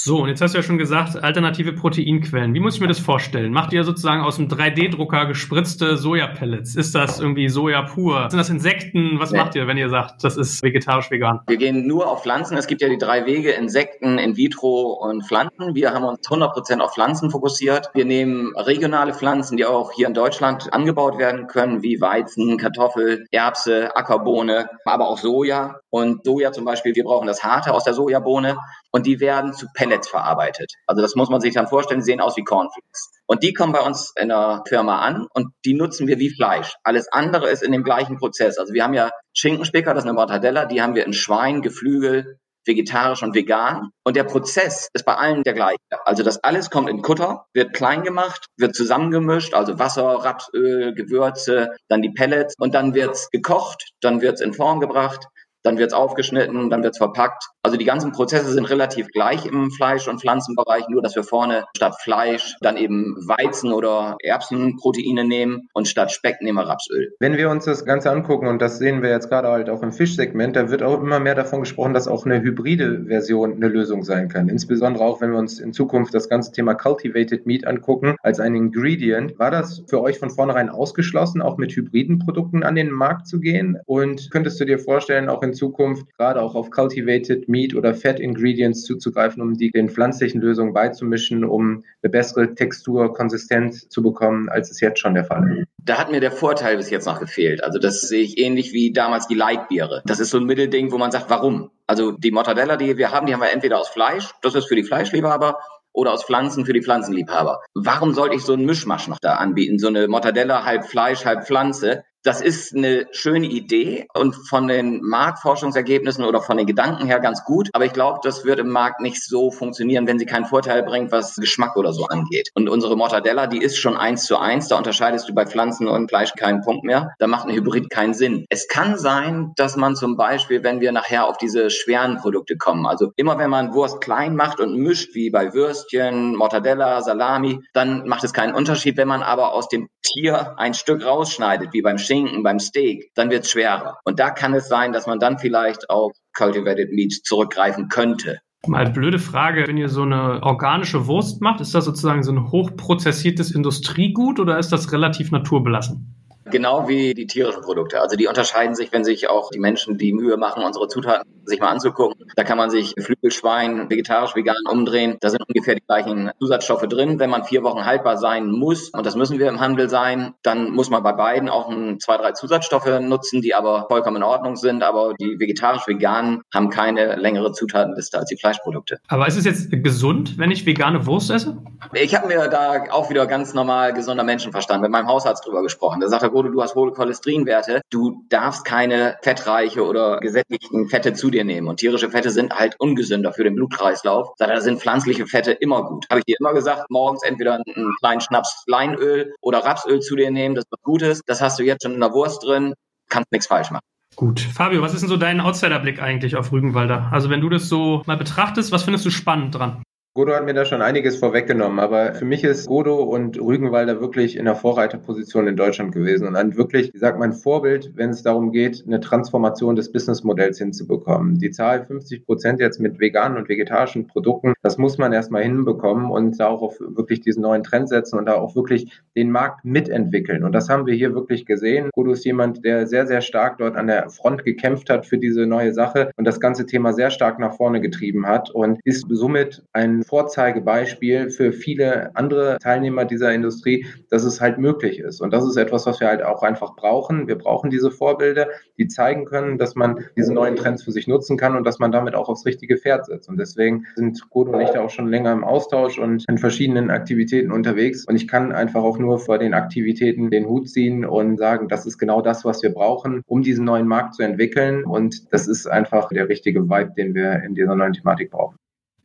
So, 0.00 0.22
und 0.22 0.28
jetzt 0.28 0.40
hast 0.40 0.54
du 0.54 0.58
ja 0.58 0.62
schon 0.62 0.78
gesagt, 0.78 1.20
alternative 1.24 1.72
Proteinquellen. 1.72 2.54
Wie 2.54 2.60
muss 2.60 2.76
ich 2.76 2.80
mir 2.80 2.86
das 2.86 3.00
vorstellen? 3.00 3.52
Macht 3.52 3.72
ihr 3.72 3.82
sozusagen 3.82 4.22
aus 4.22 4.36
dem 4.36 4.46
3D-Drucker 4.46 5.26
gespritzte 5.26 5.96
Sojapellets? 5.96 6.76
Ist 6.76 6.94
das 6.94 7.18
irgendwie 7.18 7.48
Soja 7.48 7.82
pur? 7.82 8.30
Sind 8.30 8.38
das 8.38 8.48
Insekten? 8.48 9.18
Was 9.18 9.32
nee. 9.32 9.38
macht 9.38 9.56
ihr, 9.56 9.66
wenn 9.66 9.76
ihr 9.76 9.88
sagt, 9.88 10.22
das 10.22 10.36
ist 10.36 10.62
vegetarisch-vegan? 10.62 11.40
Wir 11.48 11.56
gehen 11.56 11.88
nur 11.88 12.08
auf 12.08 12.22
Pflanzen. 12.22 12.56
Es 12.56 12.68
gibt 12.68 12.80
ja 12.80 12.88
die 12.88 12.96
drei 12.96 13.26
Wege, 13.26 13.50
Insekten, 13.50 14.18
in 14.18 14.36
vitro 14.36 14.92
und 15.02 15.26
Pflanzen. 15.26 15.74
Wir 15.74 15.92
haben 15.92 16.04
uns 16.04 16.20
100% 16.28 16.78
auf 16.78 16.94
Pflanzen 16.94 17.32
fokussiert. 17.32 17.90
Wir 17.92 18.04
nehmen 18.04 18.54
regionale 18.54 19.12
Pflanzen, 19.12 19.56
die 19.56 19.66
auch 19.66 19.90
hier 19.90 20.06
in 20.06 20.14
Deutschland 20.14 20.72
angebaut 20.72 21.18
werden 21.18 21.48
können, 21.48 21.82
wie 21.82 22.00
Weizen, 22.00 22.56
Kartoffel, 22.56 23.26
Erbse, 23.32 23.96
Ackerbohne, 23.96 24.68
aber 24.84 25.08
auch 25.08 25.18
Soja. 25.18 25.80
Und 25.90 26.24
Soja 26.24 26.52
zum 26.52 26.64
Beispiel, 26.64 26.94
wir 26.94 27.04
brauchen 27.04 27.26
das 27.26 27.42
Harte 27.42 27.72
aus 27.72 27.84
der 27.84 27.94
Sojabohne 27.94 28.58
und 28.90 29.06
die 29.06 29.20
werden 29.20 29.54
zu 29.54 29.66
Pellets 29.74 30.08
verarbeitet. 30.08 30.72
Also 30.86 31.02
das 31.02 31.14
muss 31.14 31.30
man 31.30 31.40
sich 31.40 31.54
dann 31.54 31.66
vorstellen, 31.66 32.00
die 32.00 32.04
sehen 32.04 32.20
aus 32.20 32.36
wie 32.36 32.44
Cornflakes. 32.44 33.10
Und 33.26 33.42
die 33.42 33.52
kommen 33.52 33.72
bei 33.72 33.80
uns 33.80 34.12
in 34.16 34.28
der 34.28 34.62
Firma 34.66 35.00
an 35.00 35.26
und 35.32 35.52
die 35.64 35.74
nutzen 35.74 36.06
wir 36.06 36.18
wie 36.18 36.30
Fleisch. 36.30 36.74
Alles 36.82 37.10
andere 37.12 37.48
ist 37.50 37.62
in 37.62 37.72
dem 37.72 37.84
gleichen 37.84 38.18
Prozess. 38.18 38.58
Also 38.58 38.72
wir 38.72 38.84
haben 38.84 38.94
ja 38.94 39.10
Schinkenspicker, 39.34 39.94
das 39.94 40.04
ist 40.04 40.08
eine 40.08 40.14
Mortadella, 40.14 40.66
die 40.66 40.82
haben 40.82 40.94
wir 40.94 41.06
in 41.06 41.12
Schwein, 41.12 41.62
Geflügel, 41.62 42.38
vegetarisch 42.68 43.22
und 43.22 43.34
vegan. 43.34 43.90
Und 44.04 44.14
der 44.14 44.24
Prozess 44.24 44.88
ist 44.92 45.04
bei 45.04 45.14
allen 45.14 45.42
der 45.42 45.54
gleiche. 45.54 45.78
Also 46.04 46.22
das 46.22 46.44
alles 46.44 46.70
kommt 46.70 46.88
in 46.88 47.02
Kutter, 47.02 47.46
wird 47.52 47.72
klein 47.72 48.02
gemacht, 48.02 48.46
wird 48.56 48.76
zusammengemischt, 48.76 49.54
also 49.54 49.78
Wasser, 49.78 50.04
Rapsöl, 50.04 50.94
Gewürze, 50.94 51.70
dann 51.88 52.02
die 52.02 52.10
Pellets 52.10 52.54
und 52.58 52.74
dann 52.74 52.94
wird's 52.94 53.30
gekocht, 53.30 53.90
dann 54.00 54.20
wird's 54.20 54.40
in 54.40 54.52
Form 54.52 54.80
gebracht, 54.80 55.26
dann 55.62 55.78
wird 55.78 55.88
es 55.88 55.94
aufgeschnitten, 55.94 56.70
dann 56.70 56.82
wird 56.82 56.94
es 56.94 56.98
verpackt. 56.98 57.50
Also 57.68 57.76
die 57.76 57.84
ganzen 57.84 58.12
Prozesse 58.12 58.50
sind 58.50 58.64
relativ 58.70 59.08
gleich 59.08 59.44
im 59.44 59.70
Fleisch- 59.70 60.08
und 60.08 60.22
Pflanzenbereich, 60.22 60.88
nur 60.88 61.02
dass 61.02 61.14
wir 61.14 61.22
vorne 61.22 61.66
statt 61.76 61.96
Fleisch 62.00 62.56
dann 62.62 62.78
eben 62.78 63.14
Weizen- 63.26 63.74
oder 63.74 64.16
Erbsenproteine 64.22 65.26
nehmen 65.26 65.68
und 65.74 65.86
statt 65.86 66.10
Speck 66.10 66.40
nehmen 66.40 66.56
wir 66.56 66.66
Rapsöl. 66.66 67.12
Wenn 67.20 67.36
wir 67.36 67.50
uns 67.50 67.66
das 67.66 67.84
Ganze 67.84 68.10
angucken, 68.10 68.46
und 68.46 68.62
das 68.62 68.78
sehen 68.78 69.02
wir 69.02 69.10
jetzt 69.10 69.28
gerade 69.28 69.48
halt 69.48 69.68
auch 69.68 69.82
im 69.82 69.92
Fischsegment, 69.92 70.56
da 70.56 70.70
wird 70.70 70.82
auch 70.82 70.98
immer 71.02 71.20
mehr 71.20 71.34
davon 71.34 71.60
gesprochen, 71.60 71.92
dass 71.92 72.08
auch 72.08 72.24
eine 72.24 72.40
hybride 72.40 73.04
Version 73.04 73.52
eine 73.52 73.68
Lösung 73.68 74.02
sein 74.02 74.30
kann. 74.30 74.48
Insbesondere 74.48 75.04
auch, 75.04 75.20
wenn 75.20 75.32
wir 75.32 75.38
uns 75.38 75.60
in 75.60 75.74
Zukunft 75.74 76.14
das 76.14 76.30
ganze 76.30 76.52
Thema 76.52 76.72
Cultivated 76.72 77.44
Meat 77.44 77.66
angucken 77.66 78.16
als 78.22 78.40
ein 78.40 78.54
Ingredient. 78.54 79.38
War 79.38 79.50
das 79.50 79.82
für 79.88 80.00
euch 80.00 80.18
von 80.18 80.30
vornherein 80.30 80.70
ausgeschlossen, 80.70 81.42
auch 81.42 81.58
mit 81.58 81.76
hybriden 81.76 82.18
Produkten 82.18 82.62
an 82.62 82.76
den 82.76 82.90
Markt 82.90 83.26
zu 83.26 83.40
gehen? 83.40 83.78
Und 83.84 84.30
könntest 84.30 84.58
du 84.58 84.64
dir 84.64 84.78
vorstellen, 84.78 85.28
auch 85.28 85.42
in 85.42 85.52
Zukunft 85.52 86.06
gerade 86.16 86.40
auch 86.40 86.54
auf 86.54 86.70
Cultivated 86.70 87.46
Meat 87.46 87.57
oder 87.76 87.94
Fat 87.94 88.20
Ingredients 88.20 88.84
zuzugreifen, 88.84 89.42
um 89.42 89.54
die 89.54 89.70
den 89.70 89.88
pflanzlichen 89.88 90.40
Lösungen 90.40 90.72
beizumischen, 90.72 91.44
um 91.44 91.84
eine 92.02 92.10
bessere 92.10 92.54
Textur, 92.54 93.12
Konsistenz 93.12 93.88
zu 93.88 94.02
bekommen, 94.02 94.48
als 94.48 94.70
es 94.70 94.80
jetzt 94.80 95.00
schon 95.00 95.14
der 95.14 95.24
Fall 95.24 95.58
ist. 95.58 95.66
Da 95.78 95.98
hat 95.98 96.10
mir 96.10 96.20
der 96.20 96.32
Vorteil 96.32 96.76
bis 96.76 96.90
jetzt 96.90 97.06
noch 97.06 97.20
gefehlt. 97.20 97.62
Also 97.64 97.78
das 97.78 98.02
sehe 98.02 98.22
ich 98.22 98.38
ähnlich 98.38 98.72
wie 98.72 98.92
damals 98.92 99.26
die 99.26 99.34
Leitbiere. 99.34 100.02
Das 100.06 100.20
ist 100.20 100.30
so 100.30 100.38
ein 100.38 100.44
Mittelding, 100.44 100.92
wo 100.92 100.98
man 100.98 101.10
sagt, 101.10 101.30
warum? 101.30 101.70
Also 101.86 102.12
die 102.12 102.30
Mortadella, 102.30 102.76
die 102.76 102.98
wir 102.98 103.12
haben, 103.12 103.26
die 103.26 103.32
haben 103.32 103.40
wir 103.40 103.50
entweder 103.50 103.78
aus 103.78 103.88
Fleisch, 103.88 104.30
das 104.42 104.54
ist 104.54 104.66
für 104.66 104.76
die 104.76 104.84
Fleischliebhaber, 104.84 105.58
oder 105.98 106.12
aus 106.12 106.24
Pflanzen 106.24 106.64
für 106.64 106.72
die 106.72 106.82
Pflanzenliebhaber. 106.82 107.60
Warum 107.74 108.14
sollte 108.14 108.36
ich 108.36 108.44
so 108.44 108.52
einen 108.52 108.66
Mischmasch 108.66 109.08
noch 109.08 109.18
da 109.18 109.34
anbieten? 109.34 109.80
So 109.80 109.88
eine 109.88 110.06
Mortadella, 110.06 110.64
halb 110.64 110.84
Fleisch, 110.84 111.24
halb 111.24 111.44
Pflanze. 111.44 112.04
Das 112.24 112.40
ist 112.40 112.74
eine 112.74 113.06
schöne 113.12 113.46
Idee 113.46 114.06
und 114.12 114.34
von 114.34 114.66
den 114.66 115.00
Marktforschungsergebnissen 115.02 116.24
oder 116.24 116.42
von 116.42 116.56
den 116.56 116.66
Gedanken 116.66 117.06
her 117.06 117.20
ganz 117.20 117.44
gut. 117.44 117.68
Aber 117.72 117.84
ich 117.84 117.92
glaube, 117.92 118.18
das 118.22 118.44
wird 118.44 118.58
im 118.58 118.70
Markt 118.70 119.00
nicht 119.00 119.22
so 119.22 119.52
funktionieren, 119.52 120.06
wenn 120.08 120.18
sie 120.18 120.26
keinen 120.26 120.44
Vorteil 120.44 120.82
bringt, 120.82 121.12
was 121.12 121.36
Geschmack 121.36 121.76
oder 121.76 121.92
so 121.92 122.06
angeht. 122.06 122.50
Und 122.54 122.68
unsere 122.68 122.96
Mortadella, 122.96 123.46
die 123.46 123.62
ist 123.62 123.78
schon 123.78 123.96
eins 123.96 124.24
zu 124.24 124.36
eins. 124.36 124.66
Da 124.66 124.76
unterscheidest 124.76 125.28
du 125.28 125.34
bei 125.34 125.46
Pflanzen 125.46 125.86
und 125.86 126.08
Fleisch 126.08 126.32
keinen 126.34 126.62
Punkt 126.62 126.84
mehr. 126.84 127.14
Da 127.20 127.28
macht 127.28 127.46
ein 127.46 127.54
Hybrid 127.54 127.88
keinen 127.88 128.14
Sinn. 128.14 128.46
Es 128.50 128.66
kann 128.66 128.98
sein, 128.98 129.52
dass 129.56 129.76
man 129.76 129.94
zum 129.94 130.16
Beispiel, 130.16 130.64
wenn 130.64 130.80
wir 130.80 130.90
nachher 130.90 131.26
auf 131.26 131.38
diese 131.38 131.70
schweren 131.70 132.16
Produkte 132.16 132.56
kommen, 132.56 132.84
also 132.86 133.12
immer 133.16 133.38
wenn 133.38 133.50
man 133.50 133.72
Wurst 133.74 134.00
klein 134.00 134.34
macht 134.34 134.58
und 134.58 134.76
mischt, 134.76 135.14
wie 135.14 135.30
bei 135.30 135.54
Würstchen, 135.54 136.34
Mortadella, 136.34 137.00
Salami, 137.00 137.60
dann 137.74 138.08
macht 138.08 138.24
es 138.24 138.32
keinen 138.32 138.54
Unterschied. 138.54 138.96
Wenn 138.96 139.08
man 139.08 139.22
aber 139.22 139.52
aus 139.52 139.68
dem 139.68 139.88
Tier 140.02 140.58
ein 140.58 140.74
Stück 140.74 141.04
rausschneidet, 141.04 141.72
wie 141.72 141.82
beim 141.82 141.98
Schinken, 142.08 142.42
beim 142.42 142.58
Steak, 142.58 143.10
dann 143.14 143.30
wird 143.30 143.44
es 143.44 143.50
schwerer. 143.50 143.98
Und 144.04 144.18
da 144.18 144.30
kann 144.30 144.54
es 144.54 144.68
sein, 144.68 144.92
dass 144.92 145.06
man 145.06 145.20
dann 145.20 145.38
vielleicht 145.38 145.90
auf 145.90 146.12
Cultivated 146.36 146.90
Meat 146.90 147.12
zurückgreifen 147.24 147.88
könnte. 147.88 148.40
Mal 148.66 148.90
blöde 148.90 149.18
Frage, 149.18 149.66
wenn 149.68 149.76
ihr 149.76 149.88
so 149.88 150.02
eine 150.02 150.42
organische 150.42 151.06
Wurst 151.06 151.40
macht, 151.42 151.60
ist 151.60 151.74
das 151.74 151.84
sozusagen 151.84 152.22
so 152.22 152.32
ein 152.32 152.50
hochprozessiertes 152.50 153.52
Industriegut 153.52 154.40
oder 154.40 154.58
ist 154.58 154.72
das 154.72 154.90
relativ 154.90 155.30
naturbelassen? 155.30 156.17
Genau 156.50 156.88
wie 156.88 157.14
die 157.14 157.26
tierischen 157.26 157.62
Produkte. 157.62 158.00
Also 158.00 158.16
die 158.16 158.26
unterscheiden 158.26 158.74
sich, 158.74 158.92
wenn 158.92 159.04
sich 159.04 159.28
auch 159.28 159.50
die 159.50 159.58
Menschen 159.58 159.98
die 159.98 160.12
Mühe 160.12 160.36
machen, 160.36 160.62
unsere 160.62 160.88
Zutaten 160.88 161.38
sich 161.48 161.60
mal 161.60 161.68
anzugucken. 161.68 162.26
Da 162.36 162.44
kann 162.44 162.58
man 162.58 162.70
sich 162.70 162.94
Flügelschwein, 162.98 163.90
vegetarisch, 163.90 164.34
vegan 164.34 164.56
umdrehen. 164.70 165.16
Da 165.20 165.30
sind 165.30 165.42
ungefähr 165.48 165.74
die 165.74 165.84
gleichen 165.86 166.30
Zusatzstoffe 166.38 166.86
drin. 166.88 167.18
Wenn 167.18 167.30
man 167.30 167.44
vier 167.44 167.62
Wochen 167.62 167.84
haltbar 167.84 168.16
sein 168.16 168.50
muss, 168.50 168.90
und 168.90 169.04
das 169.06 169.16
müssen 169.16 169.38
wir 169.38 169.48
im 169.48 169.60
Handel 169.60 169.88
sein, 169.88 170.34
dann 170.42 170.70
muss 170.70 170.90
man 170.90 171.02
bei 171.02 171.12
beiden 171.12 171.48
auch 171.48 171.68
ein, 171.68 171.98
zwei, 172.00 172.16
drei 172.16 172.32
Zusatzstoffe 172.32 173.00
nutzen, 173.00 173.40
die 173.40 173.54
aber 173.54 173.86
vollkommen 173.88 174.18
in 174.18 174.22
Ordnung 174.22 174.56
sind. 174.56 174.82
Aber 174.82 175.14
die 175.14 175.38
vegetarisch-veganen 175.38 176.42
haben 176.52 176.70
keine 176.70 177.16
längere 177.16 177.52
Zutatenliste 177.52 178.18
als 178.18 178.28
die 178.28 178.36
Fleischprodukte. 178.36 178.98
Aber 179.08 179.26
ist 179.26 179.36
es 179.36 179.44
jetzt 179.44 179.70
gesund, 179.70 180.38
wenn 180.38 180.50
ich 180.50 180.66
vegane 180.66 181.06
Wurst 181.06 181.30
esse? 181.30 181.56
Ich 181.94 182.14
habe 182.14 182.28
mir 182.28 182.48
da 182.48 182.84
auch 182.90 183.10
wieder 183.10 183.26
ganz 183.26 183.54
normal 183.54 183.94
gesunder 183.94 184.24
Menschenverstand 184.24 184.82
mit 184.82 184.90
meinem 184.90 185.06
Hausarzt 185.06 185.46
drüber 185.46 185.62
gesprochen. 185.62 186.00
Da 186.00 186.08
sagt 186.08 186.22
er, 186.38 186.42
Bodo, 186.42 186.50
du 186.50 186.62
hast 186.62 186.74
hohe 186.74 186.92
Cholesterinwerte. 186.92 187.80
Du 187.90 188.24
darfst 188.28 188.64
keine 188.64 189.16
fettreiche 189.22 189.84
oder 189.84 190.18
gesättigten 190.20 190.88
Fette 190.88 191.12
zu 191.14 191.30
dir 191.30 191.44
nehmen. 191.44 191.68
Und 191.68 191.78
tierische 191.78 192.10
Fette 192.10 192.30
sind 192.30 192.54
halt 192.54 192.76
ungesünder 192.78 193.32
für 193.32 193.44
den 193.44 193.56
Blutkreislauf. 193.56 194.28
Da 194.38 194.60
sind 194.60 194.80
pflanzliche 194.80 195.26
Fette 195.26 195.52
immer 195.52 195.84
gut. 195.84 196.06
Habe 196.10 196.20
ich 196.20 196.26
dir 196.26 196.36
immer 196.38 196.54
gesagt, 196.54 196.90
morgens 196.90 197.22
entweder 197.24 197.54
einen 197.54 197.92
kleinen 198.00 198.20
Schnaps 198.20 198.64
Leinöl 198.66 199.34
oder 199.40 199.64
Rapsöl 199.64 200.00
zu 200.00 200.16
dir 200.16 200.30
nehmen, 200.30 200.54
das 200.54 200.64
ist 200.64 200.72
was 200.72 200.82
Gutes. 200.82 201.22
Das 201.26 201.40
hast 201.40 201.58
du 201.58 201.64
jetzt 201.64 201.82
schon 201.82 201.94
in 201.94 202.00
der 202.00 202.12
Wurst 202.12 202.44
drin, 202.44 202.74
kannst 203.08 203.32
nichts 203.32 203.46
falsch 203.46 203.70
machen. 203.70 203.84
Gut. 204.16 204.40
Fabio, 204.40 204.82
was 204.82 204.94
ist 204.94 205.00
denn 205.00 205.08
so 205.08 205.16
dein 205.16 205.40
Outsiderblick 205.40 206.00
eigentlich 206.00 206.36
auf 206.36 206.52
Rügenwalder? 206.52 207.08
Also 207.12 207.30
wenn 207.30 207.40
du 207.40 207.48
das 207.48 207.68
so 207.68 208.02
mal 208.06 208.16
betrachtest, 208.16 208.72
was 208.72 208.82
findest 208.82 209.04
du 209.06 209.10
spannend 209.10 209.54
dran? 209.54 209.82
Godo 210.18 210.34
hat 210.34 210.44
mir 210.44 210.52
da 210.52 210.64
schon 210.64 210.82
einiges 210.82 211.14
vorweggenommen, 211.14 211.78
aber 211.78 212.12
für 212.14 212.24
mich 212.24 212.42
ist 212.42 212.66
Godo 212.66 213.04
und 213.04 213.40
Rügenwalder 213.40 214.00
wirklich 214.00 214.36
in 214.36 214.46
der 214.46 214.56
Vorreiterposition 214.56 215.46
in 215.46 215.54
Deutschland 215.54 215.92
gewesen 215.92 216.26
und 216.26 216.34
ein 216.34 216.56
wirklich, 216.56 216.92
wie 216.92 216.98
sagt 216.98 217.20
man, 217.20 217.32
Vorbild, 217.32 217.92
wenn 217.94 218.10
es 218.10 218.24
darum 218.24 218.50
geht, 218.50 218.82
eine 218.84 218.98
Transformation 218.98 219.76
des 219.76 219.92
Businessmodells 219.92 220.58
hinzubekommen. 220.58 221.38
Die 221.38 221.52
Zahl 221.52 221.84
50 221.86 222.26
Prozent 222.26 222.58
jetzt 222.58 222.80
mit 222.80 222.98
veganen 222.98 223.38
und 223.38 223.48
vegetarischen 223.48 224.08
Produkten, 224.08 224.54
das 224.60 224.76
muss 224.76 224.98
man 224.98 225.12
erstmal 225.12 225.44
hinbekommen 225.44 226.10
und 226.10 226.40
da 226.40 226.48
auch 226.48 226.62
auf 226.62 226.80
wirklich 226.80 227.20
diesen 227.20 227.42
neuen 227.42 227.62
Trend 227.62 227.88
setzen 227.88 228.18
und 228.18 228.26
da 228.26 228.34
auch 228.34 228.56
wirklich 228.56 229.00
den 229.14 229.30
Markt 229.30 229.64
mitentwickeln. 229.64 230.42
Und 230.42 230.50
das 230.50 230.68
haben 230.68 230.86
wir 230.86 230.94
hier 230.94 231.14
wirklich 231.14 231.46
gesehen. 231.46 231.90
Godo 231.94 232.10
ist 232.10 232.24
jemand, 232.24 232.64
der 232.64 232.88
sehr, 232.88 233.06
sehr 233.06 233.20
stark 233.20 233.58
dort 233.58 233.76
an 233.76 233.86
der 233.86 234.10
Front 234.10 234.44
gekämpft 234.44 234.90
hat 234.90 235.06
für 235.06 235.18
diese 235.18 235.46
neue 235.46 235.72
Sache 235.72 236.10
und 236.16 236.24
das 236.24 236.40
ganze 236.40 236.66
Thema 236.66 236.92
sehr 236.92 237.12
stark 237.12 237.38
nach 237.38 237.54
vorne 237.54 237.80
getrieben 237.80 238.26
hat 238.26 238.50
und 238.50 238.80
ist 238.82 239.06
somit 239.08 239.62
ein 239.72 240.02
Vorzeigebeispiel 240.08 241.30
für 241.30 241.52
viele 241.52 242.16
andere 242.16 242.58
Teilnehmer 242.60 243.04
dieser 243.04 243.32
Industrie, 243.32 243.86
dass 244.10 244.24
es 244.24 244.40
halt 244.40 244.58
möglich 244.58 244.98
ist. 244.98 245.20
Und 245.20 245.32
das 245.32 245.46
ist 245.46 245.56
etwas, 245.56 245.86
was 245.86 246.00
wir 246.00 246.08
halt 246.08 246.22
auch 246.22 246.42
einfach 246.42 246.74
brauchen. 246.76 247.28
Wir 247.28 247.36
brauchen 247.36 247.70
diese 247.70 247.90
Vorbilder, 247.90 248.48
die 248.78 248.88
zeigen 248.88 249.24
können, 249.26 249.58
dass 249.58 249.74
man 249.74 250.04
diese 250.16 250.32
neuen 250.32 250.56
Trends 250.56 250.82
für 250.82 250.92
sich 250.92 251.06
nutzen 251.06 251.36
kann 251.36 251.56
und 251.56 251.64
dass 251.64 251.78
man 251.78 251.92
damit 251.92 252.14
auch 252.14 252.28
aufs 252.28 252.46
richtige 252.46 252.76
Pferd 252.76 253.06
setzt. 253.06 253.28
Und 253.28 253.38
deswegen 253.38 253.84
sind 253.96 254.18
Godo 254.30 254.52
und 254.52 254.60
ich 254.60 254.70
da 254.70 254.80
auch 254.80 254.90
schon 254.90 255.08
länger 255.08 255.32
im 255.32 255.44
Austausch 255.44 255.98
und 255.98 256.24
in 256.28 256.38
verschiedenen 256.38 256.90
Aktivitäten 256.90 257.52
unterwegs. 257.52 258.04
Und 258.06 258.16
ich 258.16 258.28
kann 258.28 258.52
einfach 258.52 258.82
auch 258.82 258.98
nur 258.98 259.18
vor 259.18 259.38
den 259.38 259.54
Aktivitäten 259.54 260.30
den 260.30 260.46
Hut 260.46 260.68
ziehen 260.68 261.04
und 261.04 261.36
sagen, 261.36 261.68
das 261.68 261.86
ist 261.86 261.98
genau 261.98 262.22
das, 262.22 262.44
was 262.44 262.62
wir 262.62 262.70
brauchen, 262.70 263.22
um 263.26 263.42
diesen 263.42 263.64
neuen 263.64 263.86
Markt 263.86 264.14
zu 264.14 264.22
entwickeln. 264.22 264.84
Und 264.84 265.32
das 265.32 265.46
ist 265.46 265.66
einfach 265.66 266.08
der 266.08 266.28
richtige 266.28 266.68
Vibe, 266.68 266.92
den 266.96 267.14
wir 267.14 267.42
in 267.42 267.54
dieser 267.54 267.74
neuen 267.74 267.92
Thematik 267.92 268.30
brauchen. 268.30 268.56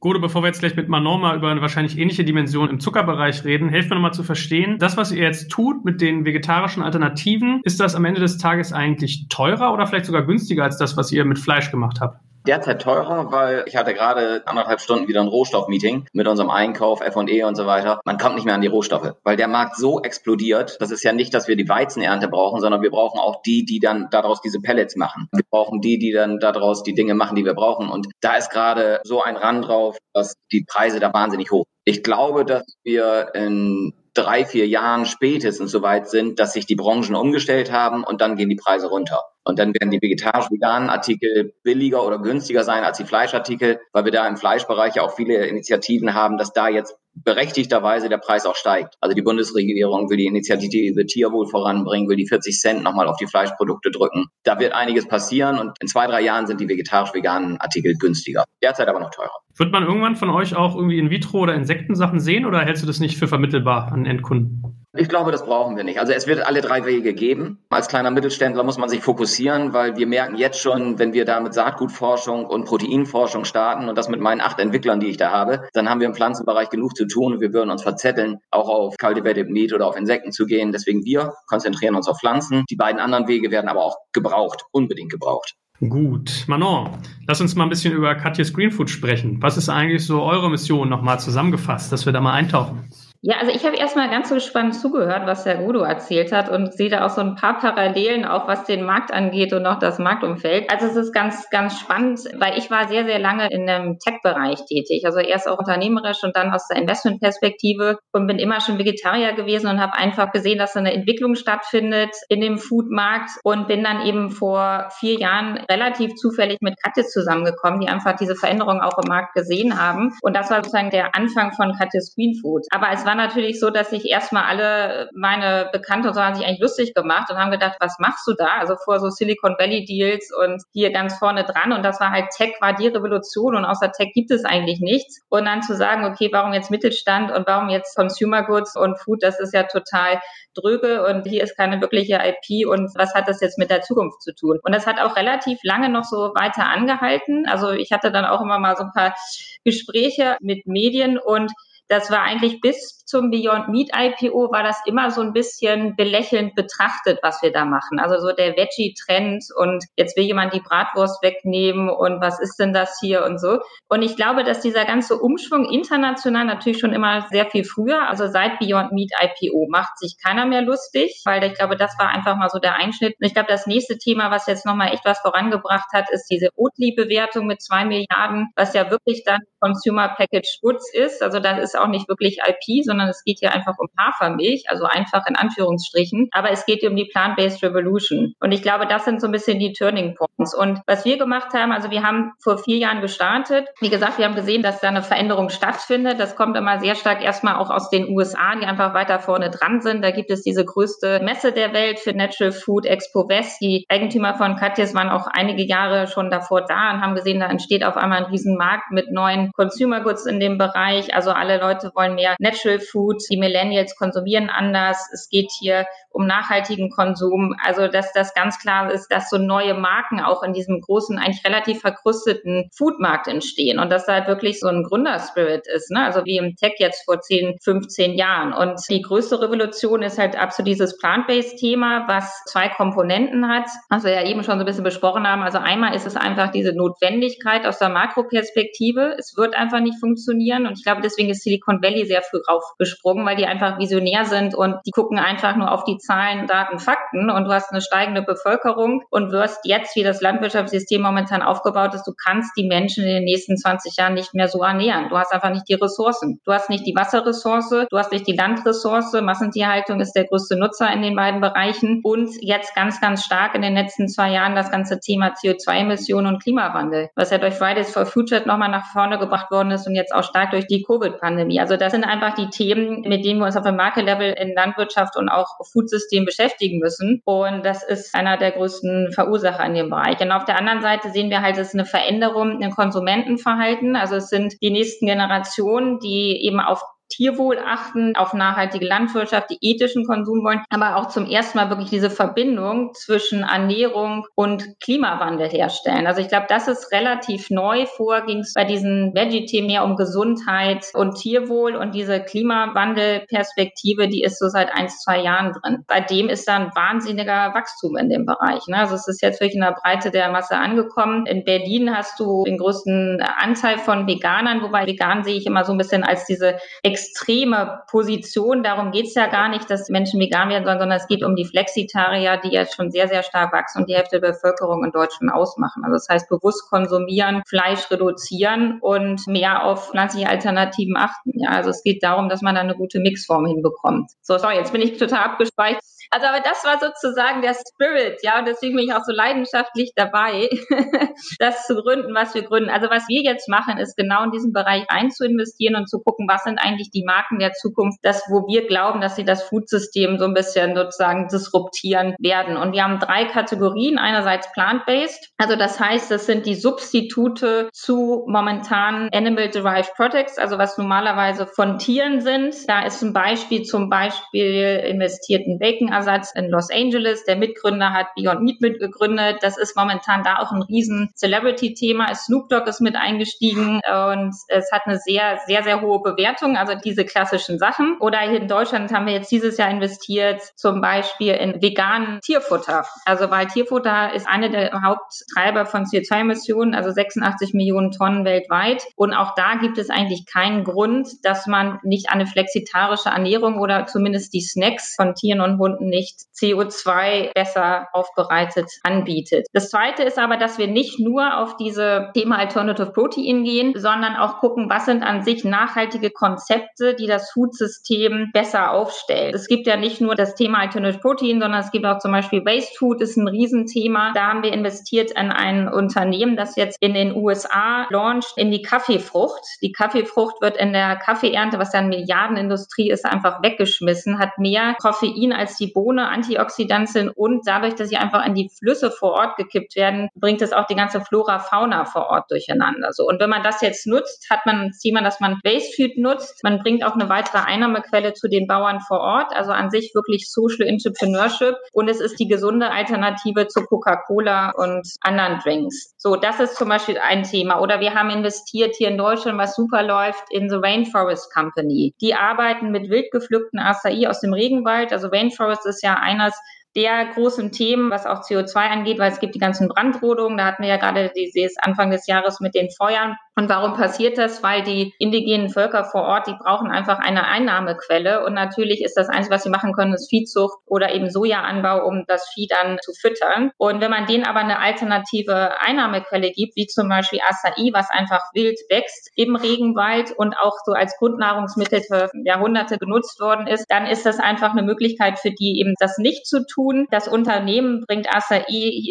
Godo, 0.04 0.20
bevor 0.20 0.44
wir 0.44 0.48
jetzt 0.48 0.60
gleich 0.60 0.76
mit 0.76 0.90
Manon 0.90 1.22
mal 1.22 1.38
über 1.38 1.50
eine 1.50 1.62
wahrscheinlich 1.62 1.98
ähnliche 1.98 2.26
Dimension 2.26 2.70
im 2.70 2.82
Zuckerbereich 2.82 3.46
reden, 3.46 3.70
helft 3.70 3.90
mir 3.90 3.96
nochmal 3.96 4.14
zu 4.14 4.24
verstehen, 4.24 4.78
das, 4.78 4.98
was 4.98 5.14
ihr 5.14 5.24
jetzt 5.24 5.50
tut 5.50 5.86
mit 5.86 6.02
den 6.02 6.26
vegetarischen 6.26 6.84
Alternativen, 6.84 7.62
ist 7.64 7.80
das 7.80 7.96
am 7.96 8.04
Ende 8.04 8.20
des 8.20 8.38
Tages 8.38 8.74
eigentlich 8.74 9.28
teurer 9.30 9.74
oder 9.74 9.88
vielleicht 9.88 10.08
sogar 10.08 10.24
günstiger 10.24 10.66
als 10.66 10.78
das, 10.78 10.98
was 10.98 11.14
ihr 11.14 11.24
mit 11.24 11.40
Fleisch 11.40 11.72
gemacht 11.72 12.02
habt? 12.02 12.20
Derzeit 12.46 12.82
teurer, 12.82 13.32
weil 13.32 13.64
ich 13.68 13.76
hatte 13.76 13.94
gerade 13.94 14.44
anderthalb 14.46 14.82
Stunden 14.82 15.08
wieder 15.08 15.22
ein 15.22 15.28
Rohstoffmeeting 15.28 16.06
mit 16.14 16.28
unserem 16.28 16.50
Einkauf, 16.50 17.02
F&E 17.02 17.44
und 17.44 17.56
so 17.56 17.66
weiter. 17.66 18.02
Man 18.06 18.18
kommt 18.18 18.36
nicht 18.36 18.46
mehr 18.46 18.56
an 18.56 18.62
die 18.62 18.68
Rohstoffe, 18.68 19.16
weil 19.24 19.38
der 19.38 19.48
Markt 19.48 19.78
so 19.78 20.02
explodiert. 20.02 20.78
Das 20.80 20.92
ist 20.92 21.04
ja 21.04 21.14
nicht, 21.14 21.34
dass 21.34 21.48
wir 21.48 21.56
die 21.56 21.70
Weizenernte 21.70 22.28
brauchen, 22.28 22.60
sondern 22.60 22.82
wir 22.82 22.92
brauchen 22.92 23.20
auch 23.20 23.42
die, 23.42 23.66
die 23.66 23.80
dann 23.80 24.10
daraus 24.12 24.42
diese 24.42 24.60
Pellets 24.60 24.96
machen. 24.96 25.28
Wir 25.32 25.46
brauchen 25.50 25.82
die, 25.82 25.98
die 25.98 26.12
dann 26.12 26.40
daraus 26.40 26.84
die 26.84 26.94
Dinge 26.94 27.16
machen, 27.16 27.36
die 27.36 27.46
wir 27.46 27.54
brauchen. 27.54 27.90
Und 27.90 28.08
da 28.22 28.36
ist 28.36 28.50
gerade 28.50 29.02
so 29.04 29.22
ein 29.22 29.38
Rand 29.38 29.68
drauf, 29.68 29.98
dass 30.14 30.36
die 30.52 30.66
Preise 30.68 31.00
da 31.00 31.14
wahnsinnig 31.14 31.52
hoch. 31.52 31.66
Ich 31.86 32.04
glaube, 32.04 32.46
dass 32.46 32.64
wir 32.84 33.34
in 33.36 33.94
drei, 34.14 34.46
vier 34.46 34.68
Jahren 34.68 35.06
spätestens 35.06 35.72
so 35.72 35.82
weit 35.82 36.10
sind, 36.10 36.40
dass 36.40 36.54
sich 36.54 36.66
die 36.66 36.76
Branchen 36.76 37.16
umgestellt 37.16 37.72
haben 37.72 38.04
und 38.04 38.22
dann 38.22 38.36
gehen 38.36 38.50
die 38.50 38.56
Preise 38.56 38.88
runter. 38.88 39.24
Und 39.44 39.60
dann 39.60 39.74
werden 39.74 39.92
die 39.92 40.02
vegetarisch-veganen 40.02 40.90
Artikel 40.90 41.54
billiger 41.64 42.06
oder 42.06 42.20
günstiger 42.20 42.64
sein 42.64 42.84
als 42.84 42.98
die 42.98 43.06
Fleischartikel, 43.06 43.82
weil 43.92 44.06
wir 44.06 44.12
da 44.12 44.28
im 44.28 44.38
Fleischbereich 44.38 44.96
ja 44.96 45.02
auch 45.02 45.16
viele 45.16 45.46
Initiativen 45.48 46.14
haben, 46.14 46.38
dass 46.38 46.54
da 46.54 46.70
jetzt 46.70 46.96
berechtigterweise 47.16 48.10
der 48.10 48.18
Preis 48.18 48.46
auch 48.46 48.56
steigt. 48.56 48.96
Also 49.00 49.16
die 49.16 49.22
Bundesregierung 49.22 50.10
will 50.10 50.18
die 50.18 50.26
Initiative 50.26 51.06
Tierwohl 51.06 51.48
voranbringen, 51.48 52.10
will 52.10 52.18
die 52.18 52.28
40 52.28 52.60
Cent 52.60 52.84
nochmal 52.84 53.08
auf 53.08 53.18
die 53.18 53.28
Fleischprodukte 53.28 53.92
drücken. 53.92 54.26
Da 54.44 54.60
wird 54.60 54.74
einiges 54.74 55.08
passieren 55.08 55.60
und 55.60 55.78
in 55.80 55.88
zwei, 55.88 56.08
drei 56.08 56.22
Jahren 56.22 56.48
sind 56.48 56.60
die 56.60 56.68
vegetarisch-veganen 56.68 57.58
Artikel 57.58 57.96
günstiger. 57.96 58.46
Derzeit 58.62 58.88
aber 58.88 59.00
noch 59.00 59.12
teurer. 59.12 59.40
Wird 59.56 59.72
man 59.72 59.84
irgendwann 59.84 60.16
von 60.16 60.30
euch 60.30 60.56
auch 60.56 60.76
irgendwie 60.76 61.00
in 61.00 61.10
vitro 61.10 61.40
oder 61.40 61.54
Insektensachen 61.54 62.20
sehen 62.20 62.46
oder 62.46 62.62
hältst 62.62 62.84
du 62.84 62.88
das 62.88 63.00
nicht 63.00 63.18
für 63.18 63.28
vermittelbar 63.28 63.92
an 63.92 64.06
Endkunden? 64.06 64.83
Ich 64.96 65.10
glaube, 65.10 65.32
das 65.32 65.44
brauchen 65.44 65.76
wir 65.76 65.84
nicht. 65.84 66.00
Also 66.00 66.14
es 66.14 66.28
wird 66.28 66.46
alle 66.46 66.62
drei 66.62 66.86
Wege 66.86 67.16
geben. 67.16 67.58
Als 67.72 67.88
kleiner 67.88 68.12
Mittelständler 68.12 68.64
muss 68.64 68.78
man 68.78 68.90
sich 68.90 69.02
fokussieren, 69.02 69.74
weil 69.74 69.98
wir 69.98 70.06
merken 70.06 70.36
jetzt 70.36 70.60
schon, 70.60 71.00
wenn 71.00 71.14
wir 71.14 71.26
da 71.26 71.40
mit 71.40 71.56
Saatgutforschung 71.56 72.46
und 72.46 72.66
Proteinforschung 72.66 73.44
starten 73.44 73.90
und 73.90 73.98
das 73.98 74.08
mit 74.08 74.20
meinen 74.20 74.40
acht 74.40 74.60
Entwicklern, 74.60 75.00
die 75.00 75.08
ich 75.08 75.18
da 75.18 75.32
habe, 75.32 75.68
dann 75.74 75.90
haben 75.90 76.00
wir 76.00 76.06
im 76.06 76.14
Pflanzenbereich 76.14 76.70
genug 76.70 76.96
zu 76.96 77.08
tun 77.08 77.34
und 77.34 77.42
wir 77.42 77.54
würden 77.54 77.72
uns 77.72 77.82
verzetteln, 77.82 78.38
auch 78.52 78.70
auf 78.70 78.96
Cultivated 79.00 79.50
Meat 79.50 79.74
oder 79.74 79.88
auf 79.88 79.98
Insekten 79.98 80.32
zu 80.32 80.46
gehen. 80.46 80.72
Deswegen 80.72 81.04
wir 81.04 81.34
konzentrieren 81.48 81.96
uns 81.96 82.08
auf 82.08 82.20
Pflanzen. 82.20 82.64
Die 82.70 82.76
beiden 82.76 83.02
anderen 83.02 83.28
Wege 83.28 83.50
werden 83.50 83.70
aber 83.70 83.84
auch 83.84 83.98
gebraucht, 84.12 84.66
unbedingt 84.72 85.12
gebraucht. 85.12 85.56
Gut. 85.80 86.44
Manon, 86.46 86.92
lass 87.28 87.42
uns 87.42 87.56
mal 87.56 87.64
ein 87.64 87.70
bisschen 87.70 87.96
über 87.96 88.14
Katjes 88.14 88.54
Green 88.54 88.70
Food 88.70 88.92
sprechen. 88.92 89.42
Was 89.42 89.58
ist 89.58 89.70
eigentlich 89.70 90.06
so 90.06 90.22
eure 90.22 90.52
Mission 90.52 90.88
nochmal 90.88 91.20
zusammengefasst, 91.20 91.92
dass 91.92 92.06
wir 92.06 92.14
da 92.14 92.22
mal 92.22 92.34
eintauchen? 92.34 92.92
Ja, 93.26 93.38
also 93.40 93.54
ich 93.54 93.66
habe 93.66 93.78
erstmal 93.78 94.10
ganz 94.10 94.28
so 94.28 94.38
spannend 94.42 94.76
zugehört, 94.76 95.26
was 95.28 95.46
der 95.46 95.56
Gudo 95.56 95.80
erzählt 95.80 96.34
hat 96.34 96.50
und 96.50 96.74
sehe 96.74 96.90
da 96.90 97.06
auch 97.06 97.10
so 97.10 97.22
ein 97.22 97.36
paar 97.36 97.58
Parallelen, 97.58 98.26
auch 98.26 98.50
was 98.50 98.66
den 98.66 98.84
Markt 98.84 99.14
angeht 99.14 99.54
und 99.54 99.66
auch 99.66 99.80
das 99.80 99.98
Marktumfeld. 99.98 100.70
Also 100.70 100.88
es 100.88 100.98
ist 100.98 101.14
ganz, 101.14 101.50
ganz 101.50 101.80
spannend, 101.80 102.20
weil 102.38 102.58
ich 102.58 102.70
war 102.70 102.90
sehr, 102.90 103.06
sehr 103.06 103.20
lange 103.20 103.50
in 103.50 103.66
dem 103.66 103.98
Tech-Bereich 103.98 104.66
tätig. 104.66 105.06
Also 105.06 105.20
erst 105.20 105.48
auch 105.48 105.58
unternehmerisch 105.58 106.22
und 106.24 106.36
dann 106.36 106.52
aus 106.52 106.68
der 106.68 106.82
Investmentperspektive 106.82 107.98
und 108.12 108.28
bin 108.28 108.40
immer 108.40 108.60
schon 108.60 108.78
Vegetarier 108.78 109.32
gewesen 109.32 109.68
und 109.68 109.80
habe 109.80 109.94
einfach 109.94 110.34
gesehen, 110.34 110.58
dass 110.58 110.76
eine 110.76 110.92
Entwicklung 110.92 111.36
stattfindet 111.36 112.14
in 112.28 112.42
dem 112.42 112.58
Foodmarkt 112.58 113.30
und 113.46 113.70
bin 113.70 113.86
dann 113.86 114.06
eben 114.06 114.32
vor 114.32 114.90
vier 115.00 115.18
Jahren 115.18 115.60
relativ 115.72 116.14
zufällig 116.16 116.58
mit 116.60 116.76
Katjes 116.84 117.10
zusammengekommen, 117.14 117.80
die 117.80 117.88
einfach 117.88 118.18
diese 118.18 118.36
Veränderung 118.36 118.82
auch 118.82 118.98
im 119.02 119.08
Markt 119.08 119.34
gesehen 119.34 119.80
haben. 119.80 120.12
Und 120.22 120.36
das 120.36 120.50
war 120.50 120.58
sozusagen 120.58 120.90
der 120.90 121.16
Anfang 121.16 121.54
von 121.54 121.72
Katjes 121.80 122.14
Green 122.16 122.36
Food. 122.36 122.66
Aber 122.70 122.90
es 122.92 123.06
war 123.06 123.13
war 123.14 123.28
natürlich 123.28 123.60
so, 123.60 123.70
dass 123.70 123.92
sich 123.92 124.06
erstmal 124.10 124.44
alle 124.44 125.10
meine 125.14 125.70
Bekannte 125.72 126.08
und 126.08 126.16
so 126.16 126.22
haben 126.22 126.34
sich 126.34 126.46
eigentlich 126.46 126.62
lustig 126.62 126.96
gemacht 126.96 127.30
und 127.30 127.38
haben 127.38 127.52
gedacht, 127.52 127.78
was 127.80 128.00
machst 128.00 128.28
du 128.28 128.34
da? 128.34 128.58
Also 128.60 128.76
vor 128.76 129.00
so 129.00 129.10
Silicon 129.10 129.56
Valley 129.60 129.86
Deals 129.86 130.32
und 130.34 130.64
hier 130.72 130.92
ganz 130.92 131.20
vorne 131.20 131.44
dran. 131.44 131.74
Und 131.74 131.84
das 131.84 132.00
war 132.00 132.10
halt 132.10 132.26
Tech 132.36 132.56
war 132.60 132.74
die 132.74 132.88
Revolution 132.88 133.56
und 133.56 133.66
außer 133.66 133.92
Tech 133.92 134.12
gibt 134.14 134.32
es 134.32 134.46
eigentlich 134.46 134.80
nichts. 134.80 135.22
Und 135.30 135.46
dann 135.46 135.62
zu 135.62 135.76
sagen, 135.76 136.06
okay, 136.06 136.30
warum 136.32 136.54
jetzt 136.54 136.72
Mittelstand 136.72 137.32
und 137.32 137.46
warum 137.46 137.70
jetzt 137.70 137.96
Consumer 137.96 138.44
Goods 138.44 138.76
und 138.76 139.00
Food, 139.00 139.22
das 139.22 139.40
ist 139.40 139.54
ja 139.54 139.64
total 139.64 140.20
dröge 140.56 141.06
und 141.06 141.28
hier 141.28 141.44
ist 141.44 141.56
keine 141.56 141.82
wirkliche 141.82 142.16
IP 142.16 142.68
und 142.68 142.92
was 142.96 143.14
hat 143.14 143.28
das 143.28 143.42
jetzt 143.42 143.60
mit 143.60 143.70
der 143.70 143.82
Zukunft 143.82 144.24
zu 144.24 144.34
tun? 144.34 144.60
Und 144.64 144.74
das 144.74 144.88
hat 144.88 145.00
auch 145.00 145.16
relativ 145.16 145.60
lange 145.64 145.90
noch 145.90 146.04
so 146.04 146.32
weiter 146.36 146.66
angehalten. 146.66 147.46
Also 147.48 147.72
ich 147.72 147.92
hatte 147.92 148.12
dann 148.12 148.26
auch 148.26 148.42
immer 148.42 148.58
mal 148.58 148.76
so 148.76 148.84
ein 148.84 148.92
paar 148.92 149.16
Gespräche 149.64 150.38
mit 150.42 150.66
Medien 150.66 151.20
und 151.20 151.52
das 151.88 152.10
war 152.10 152.22
eigentlich 152.22 152.62
bis 152.62 153.03
zum 153.06 153.32
Beyond 153.32 153.70
Meat 153.70 153.90
IPO 153.94 154.52
war 154.52 154.64
das 154.64 154.82
immer 154.86 155.12
so 155.12 155.22
ein 155.22 155.34
bisschen 155.34 155.96
belächelnd 155.96 156.56
betrachtet, 156.56 157.20
was 157.22 157.42
wir 157.42 157.52
da 157.52 157.66
machen. 157.66 158.00
Also 158.00 158.18
so 158.18 158.34
der 158.34 158.56
Veggie-Trend 158.56 159.44
und 159.56 159.84
jetzt 159.96 160.18
will 160.18 160.24
jemand 160.24 160.54
die 160.54 160.62
Bratwurst 160.62 161.22
wegnehmen 161.22 161.90
und 161.90 162.22
was 162.22 162.40
ist 162.40 162.58
denn 162.58 162.74
das 162.74 162.98
hier 163.00 163.26
und 163.26 163.40
so. 163.40 163.60
Und 163.90 164.02
ich 164.02 164.16
glaube, 164.16 164.44
dass 164.44 164.62
dieser 164.62 164.86
ganze 164.86 165.18
Umschwung 165.18 165.66
international 165.66 166.46
natürlich 166.46 166.80
schon 166.80 166.94
immer 166.94 167.28
sehr 167.30 167.46
viel 167.48 167.64
früher, 167.64 168.08
also 168.08 168.28
seit 168.28 168.60
Beyond 168.60 168.92
Meat 168.94 169.12
IPO 169.22 169.68
macht 169.70 169.98
sich 170.00 170.16
keiner 170.24 170.46
mehr 170.46 170.62
lustig, 170.62 171.22
weil 171.26 171.44
ich 171.44 171.56
glaube, 171.56 171.76
das 171.76 171.96
war 172.00 172.10
einfach 172.10 172.38
mal 172.38 172.50
so 172.50 172.60
der 172.60 172.76
Einschnitt. 172.76 173.16
Und 173.20 173.28
ich 173.28 173.34
glaube, 173.34 173.50
das 173.50 173.68
nächste 173.68 173.98
Thema, 173.98 174.32
was 174.32 174.48
jetzt 174.48 174.66
nochmal 174.66 174.94
echt 174.94 175.06
was 175.06 175.20
vorangebracht 175.20 175.92
hat, 175.94 176.10
ist 176.12 176.28
diese 176.30 176.50
Oatly-Bewertung 176.56 177.48
mit 177.48 177.62
zwei 177.62 177.86
Milliarden, 177.86 178.50
was 178.56 178.74
ja 178.74 178.90
wirklich 178.90 179.24
dann 179.26 179.42
Consumer 179.60 180.10
Packaged 180.10 180.60
Goods 180.62 180.94
ist. 180.94 181.22
Also 181.22 181.40
das 181.40 181.60
ist 181.60 181.78
auch 181.78 181.88
nicht 181.88 182.08
wirklich 182.10 182.40
IP, 182.40 182.84
sondern 182.84 182.93
es 183.00 183.24
geht 183.24 183.40
hier 183.40 183.54
einfach 183.54 183.78
um 183.78 183.88
Hafermilch, 183.98 184.66
also 184.68 184.86
einfach 184.86 185.26
in 185.28 185.36
Anführungsstrichen. 185.36 186.30
Aber 186.32 186.52
es 186.52 186.66
geht 186.66 186.80
hier 186.80 186.90
um 186.90 186.96
die 186.96 187.06
Plant-Based 187.06 187.64
Revolution. 187.64 188.34
Und 188.40 188.52
ich 188.52 188.62
glaube, 188.62 188.88
das 188.88 189.06
sind 189.06 189.22
so 189.22 189.28
ein 189.28 189.32
bisschen 189.32 189.60
die 189.60 189.74
Turning 189.74 190.16
Points. 190.16 190.56
Und 190.56 190.82
was 190.88 191.06
wir 191.06 191.18
gemacht 191.18 191.54
haben, 191.54 191.72
also 191.72 191.92
wir 191.92 192.04
haben 192.04 192.34
vor 192.42 192.58
vier 192.58 192.78
Jahren 192.78 193.02
gestartet. 193.02 193.68
Wie 193.80 193.90
gesagt, 193.90 194.18
wir 194.18 194.26
haben 194.26 194.36
gesehen, 194.36 194.64
dass 194.64 194.82
da 194.82 194.90
eine 194.90 195.04
Veränderung 195.04 195.50
stattfindet. 195.50 196.20
Das 196.20 196.36
kommt 196.36 196.58
immer 196.58 196.80
sehr 196.80 196.96
stark 196.96 197.24
erstmal 197.24 197.56
auch 197.56 197.70
aus 197.70 197.90
den 197.90 198.10
USA, 198.10 198.56
die 198.56 198.66
einfach 198.66 198.94
weiter 198.94 199.20
vorne 199.20 199.50
dran 199.50 199.82
sind. 199.82 200.04
Da 200.04 200.12
gibt 200.12 200.32
es 200.32 200.44
diese 200.44 200.66
größte 200.66 201.22
Messe 201.24 201.52
der 201.52 201.74
Welt 201.74 202.00
für 202.00 202.14
Natural 202.14 202.52
Food 202.52 202.86
Expo 202.86 203.28
West. 203.30 203.62
Die 203.62 203.86
Eigentümer 203.90 204.36
von 204.36 204.56
Katjes 204.56 204.94
waren 204.94 205.10
auch 205.10 205.28
einige 205.28 205.64
Jahre 205.64 206.08
schon 206.08 206.30
davor 206.30 206.66
da 206.66 206.92
und 206.92 207.02
haben 207.02 207.16
gesehen, 207.16 207.40
da 207.40 207.48
entsteht 207.48 207.84
auf 207.84 207.98
einmal 207.98 208.20
ein 208.20 208.32
Riesenmarkt 208.32 208.92
mit 208.92 209.12
neuen 209.12 209.52
Consumer 209.54 210.02
Goods 210.02 210.26
in 210.26 210.40
dem 210.40 210.58
Bereich. 210.58 211.14
Also 211.14 211.32
alle 211.32 211.60
Leute 211.60 211.92
wollen 211.96 212.16
mehr 212.16 212.36
Natural 212.40 212.80
Food. 212.84 213.24
Die 213.30 213.38
Millennials 213.38 213.96
konsumieren 213.96 214.50
anders. 214.50 215.10
Es 215.14 215.30
geht 215.30 215.52
hier 215.60 215.86
um 216.10 216.28
nachhaltigen 216.28 216.92
Konsum. 216.92 217.56
Also, 217.64 217.88
dass 217.88 218.14
das 218.14 218.34
ganz 218.34 218.60
klar 218.60 218.92
ist, 218.92 219.08
dass 219.10 219.30
so 219.30 219.38
neue 219.38 219.74
Marken 219.74 220.20
auch 220.20 220.44
in 220.44 220.54
diesem 220.54 220.80
großen, 220.80 221.18
eigentlich 221.18 221.44
relativ 221.46 221.82
verkrusteten 221.82 222.70
Foodmarkt 222.76 223.28
entstehen 223.28 223.80
und 223.80 223.92
dass 223.92 224.06
da 224.06 224.14
halt 224.14 224.28
wirklich 224.28 224.60
so 224.60 224.68
ein 224.68 224.84
Gründerspirit 224.84 225.68
ist, 225.68 225.92
ne? 225.92 226.04
Also 226.04 226.26
wie 226.26 226.38
im 226.38 226.56
Tech 226.56 226.74
jetzt 226.78 227.04
vor 227.06 227.20
10, 227.20 227.58
15 227.62 228.14
Jahren. 228.14 228.54
Und 228.54 228.80
die 228.90 229.02
größte 229.02 229.42
Revolution 229.42 230.04
ist 230.04 230.20
halt 230.20 230.40
absolut 230.40 230.68
dieses 230.68 230.98
Plant-Based-Thema, 230.98 232.08
was 232.08 232.44
zwei 232.46 232.70
Komponenten 232.70 233.48
hat, 233.48 233.68
was 233.90 234.04
wir 234.04 234.12
ja 234.12 234.24
eben 234.24 234.44
schon 234.44 234.58
so 234.58 234.64
ein 234.64 234.66
bisschen 234.66 234.84
besprochen 234.84 235.28
haben. 235.28 235.42
Also 235.42 235.58
einmal 235.58 235.96
ist 235.96 236.06
es 236.06 236.16
einfach 236.16 236.52
diese 236.52 236.74
Notwendigkeit 236.74 237.66
aus 237.66 237.80
der 237.80 237.90
Makroperspektive. 237.90 239.16
Es 239.18 239.36
wird 239.36 239.56
einfach 239.56 239.80
nicht 239.80 240.00
funktionieren. 240.00 240.68
Und 240.68 240.78
ich 240.78 240.84
glaube, 240.84 241.02
deswegen 241.02 241.30
ist 241.30 241.44
Silicon 241.44 241.82
Valley 241.82 242.06
sehr 242.06 242.22
früh 242.22 242.40
raufgesprungen, 242.74 243.26
weil 243.26 243.36
die 243.36 243.46
einfach 243.46 243.80
visionär 243.80 244.26
sind 244.26 244.56
und 244.56 244.76
die 244.86 244.92
gucken 244.92 245.20
einfach 245.20 245.56
nur 245.56 245.72
auf 245.72 245.84
die 245.84 245.98
Zahlen, 245.98 246.48
Daten, 246.48 246.80
Fakten 246.80 247.30
und 247.30 247.46
du 247.46 247.52
hast 247.52 247.72
eine 247.72 247.82
steigende 247.82 248.22
Bevölkerung 248.22 249.04
und 249.10 249.32
wirst 249.32 249.62
jetzt, 249.66 249.96
wie 249.96 250.04
das 250.04 250.22
Landwirtschaftssystem 250.22 251.02
momentan 251.02 251.42
aufgebaut 251.42 251.94
ist, 251.94 252.06
du 252.06 252.14
kannst 252.14 252.52
die 252.58 252.68
Menschen 252.68 253.04
in 253.04 253.16
den 253.16 253.24
nächsten 253.24 253.58
20 253.58 253.96
Jahren 253.98 254.14
nicht 254.14 254.34
mehr 254.34 254.48
so 254.48 254.62
ernähren. 254.64 255.10
Du 255.10 255.18
hast 255.18 255.34
einfach 255.34 255.50
nicht 255.50 255.68
die 255.70 255.76
Ressourcen. 255.76 256.40
Du 256.46 256.54
hast 256.54 256.70
nicht 256.70 256.86
die 256.86 256.96
Wasserressource, 256.96 257.88
du 257.90 257.98
hast 257.98 258.12
nicht 258.12 258.28
die 258.28 258.36
Landressource. 258.36 259.14
Massentierhaltung 259.22 260.00
ist 260.00 260.14
der 260.14 260.26
größte 260.26 260.58
Nutzer 260.58 260.92
in 260.92 261.02
den 261.02 261.16
beiden 261.16 261.42
Bereichen 261.42 262.02
und 262.04 262.30
jetzt 262.42 262.76
ganz, 262.76 263.00
ganz 263.02 263.24
stark 263.24 263.56
in 263.56 263.62
den 263.62 263.76
letzten 263.76 264.08
zwei 264.08 264.32
Jahren 264.32 264.56
das 264.56 264.72
ganze 264.72 265.00
Thema 265.00 265.34
CO2-Emissionen 265.34 266.28
und 266.28 266.44
Klimawandel, 266.44 267.10
was 267.16 267.32
ja 267.32 267.38
durch 267.38 267.56
Fridays 267.56 267.92
for 267.92 268.06
Future 268.06 268.44
nochmal 268.46 268.70
nach 268.70 268.86
vorne 268.92 269.20
gebracht 269.20 269.52
worden 269.52 269.72
ist 269.72 269.88
und 269.88 269.96
jetzt 269.96 270.14
auch 270.14 270.24
stark 270.24 270.52
durch 270.52 270.68
die 270.68 270.84
Covid-Pandemie. 270.84 271.60
Also 271.60 271.78
das 271.78 271.92
sind 271.92 272.04
einfach 272.04 272.34
die 272.36 272.50
Themen, 272.50 272.63
mit 272.68 273.26
denen 273.26 273.40
wir 273.40 273.46
uns 273.46 273.58
auf 273.58 273.64
dem 273.64 273.76
Marke-Level 273.76 274.34
in 274.34 274.54
Landwirtschaft 274.54 275.16
und 275.18 275.30
auch 275.30 275.48
Food 275.72 275.90
System 275.90 276.26
beschäftigen 276.26 276.80
müssen. 276.80 277.22
Und 277.26 277.66
das 277.66 277.84
ist 277.84 278.14
einer 278.16 278.38
der 278.38 278.52
größten 278.52 279.12
Verursacher 279.14 279.66
in 279.66 279.76
dem 279.76 279.90
Bereich. 279.90 280.20
Und 280.20 280.32
auf 280.32 280.46
der 280.46 280.58
anderen 280.58 280.82
Seite 280.82 281.12
sehen 281.12 281.30
wir 281.30 281.42
halt, 281.42 281.58
es 281.58 281.70
ist 281.70 281.74
eine 281.74 281.86
Veränderung 281.86 282.62
im 282.62 282.72
Konsumentenverhalten. 282.72 283.96
Also 283.96 284.16
es 284.16 284.30
sind 284.30 284.56
die 284.62 284.72
nächsten 284.72 285.06
Generationen, 285.06 286.00
die 286.00 286.46
eben 286.46 286.60
auf 286.60 286.84
Tierwohl 287.10 287.60
achten, 287.60 288.16
auf 288.16 288.34
nachhaltige 288.34 288.86
Landwirtschaft, 288.86 289.50
die 289.50 289.58
ethischen 289.62 290.06
Konsum 290.06 290.44
wollen, 290.44 290.62
aber 290.70 290.96
auch 290.98 291.10
zum 291.10 291.26
ersten 291.26 291.58
Mal 291.58 291.70
wirklich 291.70 291.90
diese 291.90 292.10
Verbindung 292.10 292.94
zwischen 292.94 293.44
Ernährung 293.44 294.26
und 294.36 294.80
Klimawandel 294.82 295.50
herstellen. 295.50 296.08
Also 296.08 296.22
ich 296.22 296.28
glaube, 296.28 296.48
das 296.50 296.68
ist 296.68 296.92
relativ 296.92 297.50
neu. 297.50 297.86
Vorher 297.86 298.26
ging 298.26 298.40
es 298.40 298.54
bei 298.54 298.66
diesen 298.66 299.14
Veggie-Themen 299.14 299.68
mehr 299.68 299.84
um 299.84 299.96
Gesundheit 299.96 300.86
und 300.94 301.16
Tierwohl 301.16 301.76
und 301.76 301.94
diese 301.94 302.22
Klimawandelperspektive, 302.22 304.08
die 304.08 304.24
ist 304.24 304.40
so 304.40 304.48
seit 304.50 304.74
ein, 304.74 304.90
zwei 304.90 305.22
Jahren 305.22 305.54
drin. 305.54 305.84
Bei 305.88 306.02
dem 306.02 306.30
ist 306.30 306.48
da 306.48 306.56
ein 306.56 306.72
wahnsinniger 306.76 307.54
Wachstum 307.54 307.96
in 307.98 308.10
dem 308.10 308.26
Bereich. 308.26 308.66
Ne? 308.68 308.78
Also 308.78 308.96
es 308.96 309.08
ist 309.08 309.22
jetzt 309.22 309.40
wirklich 309.40 309.56
in 309.56 309.62
der 309.62 309.76
Breite 309.82 310.12
der 310.12 310.32
Masse 310.32 310.56
angekommen. 310.56 311.26
In 311.26 311.44
Berlin 311.44 311.96
hast 311.96 312.20
du 312.20 312.44
den 312.46 312.58
größten 312.58 313.22
Anteil 313.22 313.78
von 313.78 314.08
Veganern, 314.08 314.62
wobei 314.62 314.86
vegan 314.88 315.24
sehe 315.24 315.38
ich 315.38 315.46
immer 315.46 315.64
so 315.64 315.72
ein 315.72 315.78
bisschen 315.78 316.04
als 316.04 316.26
diese 316.26 316.58
extreme 317.04 317.82
Position. 317.90 318.64
Darum 318.64 318.92
geht 318.92 319.08
es 319.08 319.16
ja 319.16 319.28
gar 319.28 319.50
nicht, 319.50 319.70
dass 319.70 319.90
Menschen 319.90 320.20
vegan 320.20 320.50
werden 320.50 320.66
sollen, 320.66 320.80
sondern 320.80 320.98
es 320.98 321.08
geht 321.08 321.24
um 321.24 321.36
die 321.36 321.46
Flexitarier, 321.46 322.38
die 322.38 322.50
jetzt 322.50 322.76
schon 322.76 322.92
sehr, 322.92 323.08
sehr 323.08 323.24
stark 323.24 323.54
wachsen 323.54 323.82
und 323.82 323.90
die 323.90 323.96
Hälfte 323.96 324.20
der 324.20 324.32
Bevölkerung 324.32 324.84
in 324.84 324.92
Deutschland 324.92 325.34
ausmachen. 325.34 325.84
Also 325.84 325.96
das 325.96 326.08
heißt, 326.10 326.30
bewusst 326.30 326.70
konsumieren, 326.70 327.44
Fleisch 327.48 327.90
reduzieren 327.92 328.80
und 328.82 329.28
mehr 329.28 329.66
auf 329.66 329.90
pflanzliche 329.90 330.30
Alternativen 330.30 330.98
achten. 330.98 331.32
Ja, 331.36 331.50
also 331.50 331.70
es 331.70 331.84
geht 331.84 332.04
darum, 332.04 332.30
dass 332.30 332.42
man 332.42 332.56
da 332.56 332.62
eine 332.62 332.76
gute 332.76 333.00
Mixform 333.00 333.46
hinbekommt. 333.46 334.12
So, 334.22 334.38
sorry, 334.38 334.56
jetzt 334.56 334.72
bin 334.72 334.82
ich 334.82 334.98
total 334.98 335.24
abgespeichert. 335.24 335.82
Also, 336.14 336.28
aber 336.28 336.42
das 336.42 336.64
war 336.64 336.80
sozusagen 336.80 337.42
der 337.42 337.56
Spirit, 337.56 338.20
ja, 338.22 338.38
und 338.38 338.48
deswegen 338.48 338.76
bin 338.76 338.86
ich 338.86 338.94
auch 338.94 339.04
so 339.04 339.12
leidenschaftlich 339.12 339.94
dabei, 339.96 340.48
das 341.40 341.66
zu 341.66 341.74
gründen, 341.74 342.14
was 342.14 342.36
wir 342.36 342.44
gründen. 342.44 342.70
Also, 342.70 342.88
was 342.92 343.08
wir 343.08 343.24
jetzt 343.24 343.50
machen, 343.50 343.80
ist 343.80 343.98
genau 343.98 344.24
in 344.24 344.30
diesen 344.30 344.54
Bereich 344.54 344.84
einzuinvestieren 344.90 345.76
und 345.76 345.90
zu 345.90 346.00
gucken, 346.00 346.28
was 346.30 346.44
sind 346.44 346.60
eigentlich 346.62 346.92
die 346.92 347.04
Marken 347.04 347.40
der 347.40 347.54
Zukunft, 347.54 347.98
das, 348.04 348.26
wo 348.30 348.46
wir 348.46 348.68
glauben, 348.68 349.02
dass 349.02 349.16
sie 349.16 349.26
das 349.26 349.42
Foodsystem 349.42 350.20
so 350.20 350.26
ein 350.26 350.36
bisschen 350.36 350.76
sozusagen 350.76 351.30
disruptieren 351.30 352.16
werden. 352.20 352.58
Und 352.58 352.74
wir 352.74 352.84
haben 352.84 353.00
drei 353.00 353.26
Kategorien. 353.26 353.98
Einerseits 353.98 354.52
plant-based. 354.52 355.32
Also, 355.40 355.56
das 355.56 355.80
heißt, 355.80 356.12
das 356.12 356.28
sind 356.28 356.46
die 356.46 356.54
Substitute 356.54 357.70
zu 357.74 358.26
momentan 358.28 359.10
Animal-Derived 359.12 359.96
Products, 359.96 360.38
also 360.38 360.60
was 360.60 360.78
normalerweise 360.78 361.48
von 361.48 361.80
Tieren 361.80 362.22
sind. 362.22 362.70
Da 362.70 362.86
ist 362.86 363.02
ein 363.02 363.14
Beispiel 363.14 363.64
zum 363.64 363.90
Beispiel 363.90 364.84
investierten 364.86 365.58
Bacon 365.58 365.90
Ersatz 366.04 366.34
in 366.36 366.50
Los 366.50 366.70
Angeles. 366.70 367.24
Der 367.24 367.38
Mitgründer 367.38 367.94
hat 367.94 368.08
Beyond 368.16 368.42
Meat 368.42 368.62
mitgegründet. 368.62 369.38
Das 369.42 369.58
ist 369.58 369.76
momentan 369.76 370.24
da 370.24 370.38
auch 370.40 370.52
ein 370.52 370.62
riesen 370.62 371.12
Celebrity-Thema. 371.16 372.14
Snoop 372.14 372.50
Dogg 372.50 372.68
ist 372.68 372.82
mit 372.82 372.96
eingestiegen 372.96 373.82
und 373.90 374.36
es 374.50 374.72
hat 374.72 374.82
eine 374.86 374.98
sehr, 375.00 375.40
sehr, 375.46 375.64
sehr 375.64 375.82
hohe 375.82 376.02
Bewertung. 376.02 376.58
Also 376.58 376.74
diese 376.76 377.06
klassischen 377.06 377.58
Sachen. 377.58 377.98
Oder 378.00 378.20
hier 378.20 378.42
in 378.42 378.48
Deutschland 378.48 378.92
haben 378.94 379.06
wir 379.06 379.14
jetzt 379.14 379.32
dieses 379.32 379.58
Jahr 379.58 379.70
investiert, 379.70 380.42
zum 380.56 380.82
Beispiel 380.82 381.34
in 381.34 381.62
veganen 381.62 382.20
Tierfutter. 382.22 382.86
Also 383.06 383.32
weil 383.32 383.48
Tierfutter 383.48 384.14
ist 384.14 384.28
eine 384.28 384.50
der 384.50 384.82
Haupttreiber 384.82 385.66
von 385.66 385.86
CO2-Emissionen, 385.86 386.76
also 386.76 386.92
86 386.92 387.54
Millionen 387.54 387.92
Tonnen 387.92 388.26
weltweit. 388.26 388.84
Und 388.96 389.14
auch 389.14 389.36
da 389.36 389.56
gibt 389.56 389.78
es 389.78 389.90
eigentlich 389.90 390.26
keinen 390.26 390.64
Grund, 390.64 391.08
dass 391.24 391.48
man 391.48 391.80
nicht 391.84 392.10
eine 392.10 392.28
flexitarische 392.28 393.10
Ernährung 393.10 393.60
oder 393.60 393.86
zumindest 393.86 394.34
die 394.34 394.42
Snacks 394.42 394.96
von 394.96 395.16
Tieren 395.16 395.42
und 395.42 395.58
Hunden 395.58 395.93
nicht 395.94 396.20
CO2 396.36 397.32
besser 397.34 397.88
aufbereitet 397.94 398.70
anbietet. 398.84 399.48
Das 399.54 399.70
zweite 399.70 400.04
ist 400.04 400.18
aber, 400.18 400.38
dass 400.38 400.58
wir 400.58 400.68
nicht 400.68 401.00
nur 401.00 401.38
auf 401.38 401.56
diese 401.58 402.10
Thema 402.16 402.40
Alternative 402.40 402.92
Protein 402.92 403.44
gehen, 403.44 403.74
sondern 403.76 404.16
auch 404.16 404.40
gucken, 404.40 404.70
was 404.70 404.86
sind 404.86 405.04
an 405.04 405.24
sich 405.24 405.44
nachhaltige 405.44 406.10
Konzepte, 406.10 406.96
die 406.96 407.06
das 407.06 407.32
Foodsystem 407.32 408.32
besser 408.34 408.72
aufstellen. 408.72 409.34
Es 409.36 409.48
gibt 409.48 409.68
ja 409.68 409.78
nicht 409.78 410.02
nur 410.02 410.16
das 410.16 410.36
Thema 410.36 410.60
Alternative 410.60 411.00
Protein, 411.00 411.40
sondern 411.40 411.62
es 411.62 411.72
gibt 411.72 411.86
auch 411.86 412.00
zum 412.00 412.12
Beispiel 412.12 412.44
Waste 412.46 412.76
Food 412.78 413.02
ist 413.02 413.18
ein 413.18 413.28
Riesenthema. 413.28 414.12
Da 414.14 414.28
haben 414.28 414.44
wir 414.44 414.52
investiert 414.52 415.12
in 415.12 415.32
ein 415.32 415.68
Unternehmen, 415.68 416.36
das 416.36 416.56
jetzt 416.56 416.78
in 416.80 416.94
den 416.94 417.16
USA 417.16 417.88
launcht 417.90 418.34
in 418.38 418.52
die 418.52 418.62
Kaffeefrucht. 418.62 419.42
Die 419.62 419.72
Kaffeefrucht 419.72 420.42
wird 420.42 420.58
in 420.58 420.74
der 420.74 420.96
Kaffeeernte, 420.96 421.60
was 421.60 421.74
ja 421.74 421.80
eine 421.80 421.90
Milliardenindustrie 421.90 422.90
ist, 422.90 423.06
einfach 423.06 423.44
weggeschmissen, 423.44 424.20
hat 424.20 424.38
mehr 424.38 424.76
Koffein 424.82 425.34
als 425.34 425.58
die 425.58 425.68
Bohne, 425.84 426.08
Antioxidantien 426.08 427.10
und 427.10 427.46
dadurch, 427.46 427.76
dass 427.76 427.90
sie 427.90 427.98
einfach 427.98 428.26
in 428.26 428.36
die 428.36 428.50
Flüsse 428.58 428.90
vor 428.90 429.12
Ort 429.12 429.36
gekippt 429.36 429.76
werden, 429.76 430.10
bringt 430.16 430.42
es 430.42 430.54
auch 430.54 430.66
die 430.66 430.76
ganze 430.76 431.02
Flora, 431.02 431.40
Fauna 431.40 431.84
vor 431.86 432.08
Ort 432.08 432.32
durcheinander. 432.32 432.94
So. 432.94 433.06
Und 433.06 433.20
wenn 433.20 433.30
man 433.30 433.44
das 433.44 433.62
jetzt 433.62 433.86
nutzt, 433.86 434.30
hat 434.30 434.46
man 434.46 434.68
das 434.68 434.80
Thema, 434.80 435.02
dass 435.02 435.20
man 435.20 435.40
Waste 435.44 435.74
Food 435.76 435.98
nutzt. 435.98 436.44
Man 436.44 436.60
bringt 436.60 436.86
auch 436.86 436.94
eine 436.94 437.10
weitere 437.10 437.40
Einnahmequelle 437.40 438.14
zu 438.14 438.30
den 438.30 438.48
Bauern 438.48 438.80
vor 438.88 439.00
Ort. 439.00 439.36
Also 439.36 439.52
an 439.52 439.70
sich 439.72 439.92
wirklich 439.94 440.32
Social 440.32 440.68
Entrepreneurship. 440.68 441.56
Und 441.74 441.90
es 441.90 442.00
ist 442.00 442.20
die 442.20 442.28
gesunde 442.28 442.72
Alternative 442.72 443.48
zu 443.48 443.64
Coca-Cola 443.64 444.52
und 444.56 444.88
anderen 445.02 445.40
Drinks. 445.40 445.94
So, 445.98 446.16
das 446.16 446.40
ist 446.40 446.56
zum 446.56 446.70
Beispiel 446.70 446.98
ein 446.98 447.24
Thema. 447.24 447.60
Oder 447.60 447.80
wir 447.80 447.94
haben 447.94 448.10
investiert 448.10 448.76
hier 448.78 448.88
in 448.88 448.98
Deutschland, 448.98 449.38
was 449.38 449.56
super 449.56 449.84
läuft, 449.84 450.24
in 450.30 450.50
The 450.50 450.56
Rainforest 450.56 451.34
Company. 451.34 451.94
Die 452.02 452.14
arbeiten 452.14 452.72
mit 452.72 452.90
wild 452.90 453.12
gepflückten 453.12 453.60
Acai 453.60 454.08
aus 454.08 454.22
dem 454.22 454.34
Regenwald. 454.34 454.92
Also 454.94 455.08
Rainforest 455.08 455.63
ist 455.66 455.84
ja 455.84 455.96
eines 455.96 456.36
der 456.76 457.06
großen 457.14 457.52
Themen, 457.52 457.92
was 457.92 458.06
auch 458.06 458.22
CO2 458.22 458.56
angeht, 458.56 459.00
weil 459.00 459.12
es 459.12 459.20
gibt 459.20 459.36
die 459.36 459.40
ganzen 459.40 459.68
Brandrodungen. 459.68 460.38
Da 460.38 460.46
hatten 460.46 460.64
wir 460.64 460.70
ja 460.70 460.78
gerade 460.78 461.12
dieses 461.16 461.58
Anfang 461.58 461.92
des 461.92 462.08
Jahres 462.08 462.40
mit 462.40 462.56
den 462.56 462.70
Feuern. 462.72 463.16
Und 463.36 463.50
warum 463.50 463.74
passiert 463.74 464.18
das? 464.18 464.44
Weil 464.44 464.64
die 464.64 464.94
indigenen 465.00 465.50
Völker 465.50 465.86
vor 465.86 466.04
Ort, 466.04 466.28
die 466.28 466.36
brauchen 466.40 466.70
einfach 466.70 467.00
eine 467.00 467.26
Einnahmequelle. 467.28 468.24
Und 468.26 468.34
natürlich 468.34 468.84
ist 468.84 468.96
das 468.96 469.10
Einzige, 469.10 469.36
was 469.36 469.44
sie 469.44 469.50
machen 469.50 469.74
können, 469.74 469.94
ist 469.94 470.10
Viehzucht 470.10 470.58
oder 470.66 470.94
eben 470.94 471.10
Sojaanbau, 471.10 471.86
um 471.86 472.06
das 472.08 472.30
Vieh 472.34 472.48
dann 472.48 472.78
zu 472.82 472.92
füttern. 472.94 473.52
Und 473.58 473.82
wenn 473.82 473.92
man 473.92 474.06
denen 474.06 474.26
aber 474.26 474.40
eine 474.40 474.60
alternative 474.60 475.60
Einnahmequelle 475.62 476.32
gibt, 476.32 476.56
wie 476.56 476.68
zum 476.68 476.90
Beispiel 476.90 477.20
Acai, 477.22 477.72
was 477.74 477.90
einfach 477.90 478.22
wild 478.34 478.60
wächst 478.70 479.10
im 479.16 479.36
Regenwald 479.36 480.12
und 480.16 480.36
auch 480.38 480.54
so 480.66 480.74
als 480.74 480.96
Grundnahrungsmittel 480.98 481.82
für 481.82 482.10
Jahrhunderte 482.24 482.78
genutzt 482.78 483.20
worden 483.20 483.48
ist, 483.48 483.66
dann 483.70 483.88
ist 483.88 484.06
das 484.06 484.20
einfach 484.20 484.52
eine 484.52 484.64
Möglichkeit 484.64 485.20
für 485.20 485.32
die 485.32 485.60
eben 485.60 485.74
das 485.80 485.98
nicht 485.98 486.28
zu 486.28 486.46
tun. 486.46 486.63
Das 486.90 487.08
Unternehmen 487.08 487.84
bringt 487.88 488.08
Acai 488.14 488.44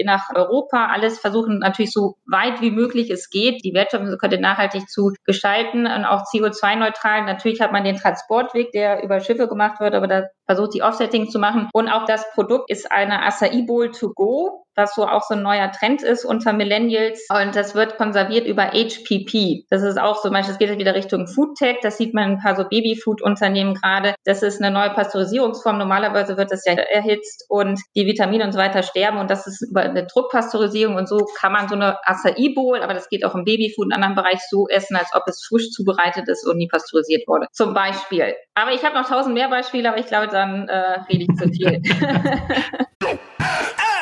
nach 0.04 0.30
Europa. 0.34 0.86
Alles 0.86 1.18
versuchen 1.18 1.58
natürlich 1.58 1.92
so 1.92 2.16
weit 2.26 2.60
wie 2.60 2.70
möglich 2.70 3.10
es 3.10 3.30
geht, 3.30 3.64
die 3.64 3.74
Wertschöpfungskette 3.74 4.40
nachhaltig 4.40 4.88
zu 4.88 5.12
gestalten 5.24 5.86
und 5.86 6.04
auch 6.04 6.22
CO2-neutral. 6.32 7.24
Natürlich 7.24 7.60
hat 7.60 7.72
man 7.72 7.84
den 7.84 7.96
Transportweg, 7.96 8.72
der 8.72 9.02
über 9.02 9.20
Schiffe 9.20 9.48
gemacht 9.48 9.80
wird, 9.80 9.94
aber 9.94 10.06
da 10.06 10.24
versucht 10.46 10.74
die 10.74 10.82
Offsetting 10.82 11.30
zu 11.30 11.38
machen. 11.38 11.68
Und 11.72 11.88
auch 11.88 12.04
das 12.04 12.30
Produkt 12.32 12.70
ist 12.70 12.90
eine 12.90 13.22
Acai 13.22 13.64
Bowl 13.66 13.90
to 13.90 14.12
go 14.14 14.64
was 14.74 14.94
so 14.94 15.06
auch 15.06 15.22
so 15.22 15.34
ein 15.34 15.42
neuer 15.42 15.70
Trend 15.72 16.02
ist 16.02 16.24
unter 16.24 16.52
Millennials. 16.52 17.26
Und 17.30 17.54
das 17.54 17.74
wird 17.74 17.96
konserviert 17.96 18.46
über 18.46 18.72
HPP. 18.72 19.66
Das 19.70 19.82
ist 19.82 19.98
auch 19.98 20.22
so, 20.22 20.30
manchmal 20.30 20.56
geht 20.56 20.70
es 20.70 20.78
wieder 20.78 20.94
Richtung 20.94 21.26
Foodtech. 21.26 21.78
Das 21.82 21.98
sieht 21.98 22.14
man 22.14 22.32
ein 22.32 22.38
paar 22.38 22.56
so 22.56 22.64
Babyfood-Unternehmen 22.64 23.74
gerade. 23.74 24.14
Das 24.24 24.42
ist 24.42 24.62
eine 24.62 24.72
neue 24.72 24.90
Pasteurisierungsform. 24.90 25.78
Normalerweise 25.78 26.36
wird 26.36 26.50
das 26.50 26.64
ja 26.64 26.74
erhitzt 26.74 27.44
und 27.48 27.80
die 27.94 28.06
Vitamine 28.06 28.44
und 28.44 28.52
so 28.52 28.58
weiter 28.58 28.82
sterben. 28.82 29.18
Und 29.18 29.30
das 29.30 29.46
ist 29.46 29.62
über 29.62 29.82
eine 29.82 30.06
Druckpasteurisierung. 30.06 30.96
Und 30.96 31.08
so 31.08 31.26
kann 31.38 31.52
man 31.52 31.68
so 31.68 31.74
eine 31.74 31.98
Acai 32.06 32.52
Bowl, 32.54 32.80
aber 32.80 32.94
das 32.94 33.08
geht 33.08 33.24
auch 33.24 33.34
im 33.34 33.44
Babyfood 33.44 33.86
und 33.86 33.92
anderen 33.92 34.14
Bereich 34.14 34.40
so 34.48 34.68
essen, 34.68 34.96
als 34.96 35.10
ob 35.14 35.22
es 35.26 35.44
frisch 35.46 35.70
zubereitet 35.70 36.28
ist 36.28 36.46
und 36.46 36.56
nie 36.56 36.68
pasteurisiert 36.68 37.26
wurde. 37.28 37.46
Zum 37.52 37.74
Beispiel. 37.74 38.34
Aber 38.54 38.72
ich 38.72 38.84
habe 38.84 38.94
noch 38.94 39.08
tausend 39.08 39.34
mehr 39.34 39.48
Beispiele, 39.48 39.88
aber 39.88 39.98
ich 39.98 40.06
glaube, 40.06 40.28
dann 40.28 40.68
äh, 40.68 41.00
rede 41.10 41.26
ich 41.28 41.36
zu 41.38 41.48
viel. 41.48 41.82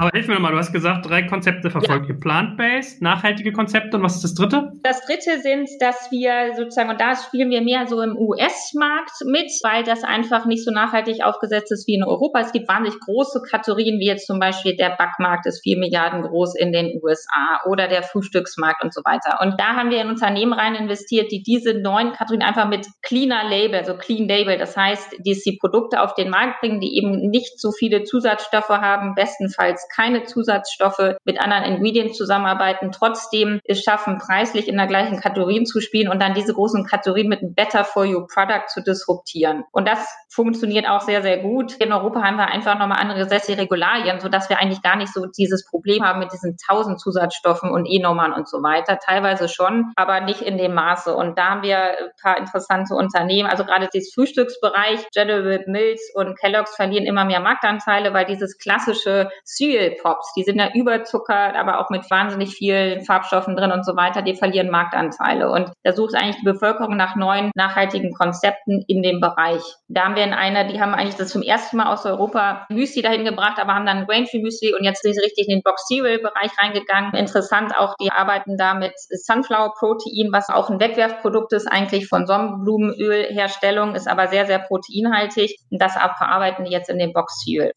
Aber 0.00 0.10
hilf 0.14 0.28
mir 0.28 0.34
nochmal, 0.34 0.52
du 0.52 0.58
hast 0.58 0.72
gesagt, 0.72 1.08
drei 1.10 1.24
Konzepte 1.24 1.70
verfolgt 1.70 2.08
ja. 2.08 2.14
ihr. 2.14 2.20
Plant-based, 2.20 3.02
nachhaltige 3.02 3.52
Konzepte 3.52 3.96
und 3.96 4.04
was 4.04 4.14
ist 4.14 4.22
das 4.22 4.34
dritte? 4.34 4.70
Das 4.84 5.04
dritte 5.04 5.40
sind, 5.40 5.68
dass 5.80 6.12
wir 6.12 6.54
sozusagen, 6.56 6.90
und 6.90 7.00
da 7.00 7.16
spielen 7.16 7.50
wir 7.50 7.62
mehr 7.62 7.88
so 7.88 8.00
im 8.00 8.16
US-Markt 8.16 9.24
mit, 9.26 9.50
weil 9.64 9.82
das 9.82 10.04
einfach 10.04 10.46
nicht 10.46 10.64
so 10.64 10.70
nachhaltig 10.70 11.24
aufgesetzt 11.24 11.72
ist 11.72 11.88
wie 11.88 11.96
in 11.96 12.04
Europa. 12.04 12.38
Es 12.38 12.52
gibt 12.52 12.68
wahnsinnig 12.68 13.00
große 13.00 13.42
Kategorien, 13.42 13.98
wie 13.98 14.06
jetzt 14.06 14.28
zum 14.28 14.38
Beispiel 14.38 14.76
der 14.76 14.90
Backmarkt 14.90 15.46
ist 15.46 15.62
vier 15.64 15.76
Milliarden 15.76 16.22
groß 16.22 16.54
in 16.54 16.72
den 16.72 17.00
USA 17.02 17.60
oder 17.66 17.88
der 17.88 18.04
Frühstücksmarkt 18.04 18.84
und 18.84 18.94
so 18.94 19.00
weiter. 19.04 19.40
Und 19.42 19.58
da 19.58 19.74
haben 19.74 19.90
wir 19.90 20.00
in 20.00 20.08
Unternehmen 20.08 20.52
rein 20.52 20.76
investiert, 20.76 21.32
die 21.32 21.42
diese 21.42 21.74
neuen 21.74 22.12
Kategorien 22.12 22.42
einfach 22.42 22.68
mit 22.68 22.86
cleaner 23.02 23.48
Label, 23.48 23.84
so 23.84 23.96
Clean 23.96 24.28
Label, 24.28 24.58
das 24.58 24.76
heißt, 24.76 25.16
die 25.26 25.36
die 25.44 25.56
Produkte 25.60 26.00
auf 26.02 26.14
den 26.14 26.30
Markt 26.30 26.60
bringen, 26.60 26.80
die 26.80 26.96
eben 26.96 27.30
nicht 27.30 27.60
so 27.60 27.72
viele 27.72 28.04
Zusatzstoffe 28.04 28.68
haben, 28.68 29.16
bestenfalls 29.16 29.87
keine 29.94 30.24
Zusatzstoffe 30.24 31.16
mit 31.24 31.40
anderen 31.40 31.64
Ingredients 31.64 32.16
zusammenarbeiten, 32.16 32.92
trotzdem 32.92 33.60
es 33.64 33.82
schaffen, 33.82 34.18
preislich 34.18 34.68
in 34.68 34.76
der 34.76 34.86
gleichen 34.86 35.20
Kategorien 35.20 35.66
zu 35.66 35.80
spielen 35.80 36.08
und 36.08 36.20
dann 36.20 36.34
diese 36.34 36.54
großen 36.54 36.86
Kategorien 36.86 37.28
mit 37.28 37.40
einem 37.40 37.54
Better 37.54 37.84
for 37.84 38.04
You 38.04 38.26
Product 38.26 38.68
zu 38.68 38.82
disruptieren. 38.82 39.64
Und 39.72 39.88
das 39.88 40.06
funktioniert 40.28 40.88
auch 40.88 41.00
sehr, 41.00 41.22
sehr 41.22 41.38
gut. 41.38 41.74
In 41.76 41.92
Europa 41.92 42.22
haben 42.22 42.36
wir 42.36 42.46
einfach 42.46 42.78
nochmal 42.78 42.98
andere 43.00 43.20
gesetzliche 43.20 43.60
Regularien, 43.60 44.20
sodass 44.20 44.48
wir 44.48 44.58
eigentlich 44.58 44.82
gar 44.82 44.96
nicht 44.96 45.12
so 45.12 45.26
dieses 45.26 45.64
Problem 45.64 46.04
haben 46.04 46.20
mit 46.20 46.32
diesen 46.32 46.56
tausend 46.68 47.00
Zusatzstoffen 47.00 47.70
und 47.70 47.86
E-Nummern 47.86 48.32
und 48.32 48.48
so 48.48 48.62
weiter. 48.62 48.98
Teilweise 48.98 49.48
schon, 49.48 49.92
aber 49.96 50.20
nicht 50.20 50.42
in 50.42 50.58
dem 50.58 50.74
Maße. 50.74 51.14
Und 51.14 51.38
da 51.38 51.50
haben 51.50 51.62
wir 51.62 51.78
ein 51.78 52.10
paar 52.20 52.38
interessante 52.38 52.94
Unternehmen. 52.94 53.48
Also 53.48 53.64
gerade 53.64 53.88
dieses 53.92 54.12
Frühstücksbereich, 54.14 55.06
General 55.12 55.64
Mills 55.66 56.10
und 56.14 56.38
Kellogg's 56.38 56.76
verlieren 56.76 57.06
immer 57.06 57.24
mehr 57.24 57.40
Marktanteile, 57.40 58.12
weil 58.12 58.26
dieses 58.26 58.58
klassische 58.58 59.30
Cereal 59.44 59.77
Cereal 59.78 59.96
Pops, 60.02 60.32
die 60.36 60.42
sind 60.42 60.58
ja 60.58 60.70
überzuckert, 60.74 61.54
aber 61.56 61.80
auch 61.80 61.90
mit 61.90 62.10
wahnsinnig 62.10 62.54
vielen 62.54 63.04
Farbstoffen 63.04 63.56
drin 63.56 63.72
und 63.72 63.84
so 63.84 63.96
weiter, 63.96 64.22
die 64.22 64.34
verlieren 64.34 64.70
Marktanteile. 64.70 65.50
Und 65.50 65.72
da 65.84 65.92
sucht 65.92 66.14
eigentlich 66.14 66.36
die 66.36 66.44
Bevölkerung 66.44 66.96
nach 66.96 67.16
neuen, 67.16 67.50
nachhaltigen 67.54 68.12
Konzepten 68.12 68.84
in 68.88 69.02
dem 69.02 69.20
Bereich. 69.20 69.62
Da 69.88 70.04
haben 70.04 70.16
wir 70.16 70.24
in 70.24 70.32
einer, 70.32 70.64
die 70.64 70.80
haben 70.80 70.94
eigentlich 70.94 71.16
das 71.16 71.30
zum 71.30 71.42
ersten 71.42 71.76
Mal 71.76 71.92
aus 71.92 72.04
Europa 72.04 72.66
Müsli 72.68 73.02
dahin 73.02 73.24
gebracht, 73.24 73.58
aber 73.58 73.74
haben 73.74 73.86
dann 73.86 74.06
Grain-Free 74.06 74.40
Müsli 74.40 74.74
und 74.74 74.84
jetzt 74.84 75.02
sind 75.02 75.14
sie 75.14 75.20
richtig 75.20 75.48
in 75.48 75.56
den 75.56 75.62
Box 75.62 75.86
Cereal 75.86 76.18
Bereich 76.18 76.50
reingegangen. 76.58 77.14
Interessant 77.14 77.76
auch, 77.76 77.94
die 78.00 78.10
arbeiten 78.10 78.56
da 78.56 78.74
mit 78.74 78.92
Sunflower 78.96 79.74
Protein, 79.78 80.30
was 80.32 80.48
auch 80.48 80.70
ein 80.70 80.80
Wegwerfprodukt 80.80 81.52
ist, 81.52 81.66
eigentlich 81.66 82.08
von 82.08 82.26
Sonnenblumenölherstellung, 82.26 83.94
ist 83.94 84.08
aber 84.08 84.28
sehr, 84.28 84.46
sehr 84.46 84.58
proteinhaltig. 84.58 85.56
Und 85.70 85.80
das 85.80 85.94
verarbeiten 85.94 86.64
die 86.64 86.72
jetzt 86.72 86.90
in 86.90 86.98
den 86.98 87.12
Box 87.12 87.44
Cereal. 87.44 87.72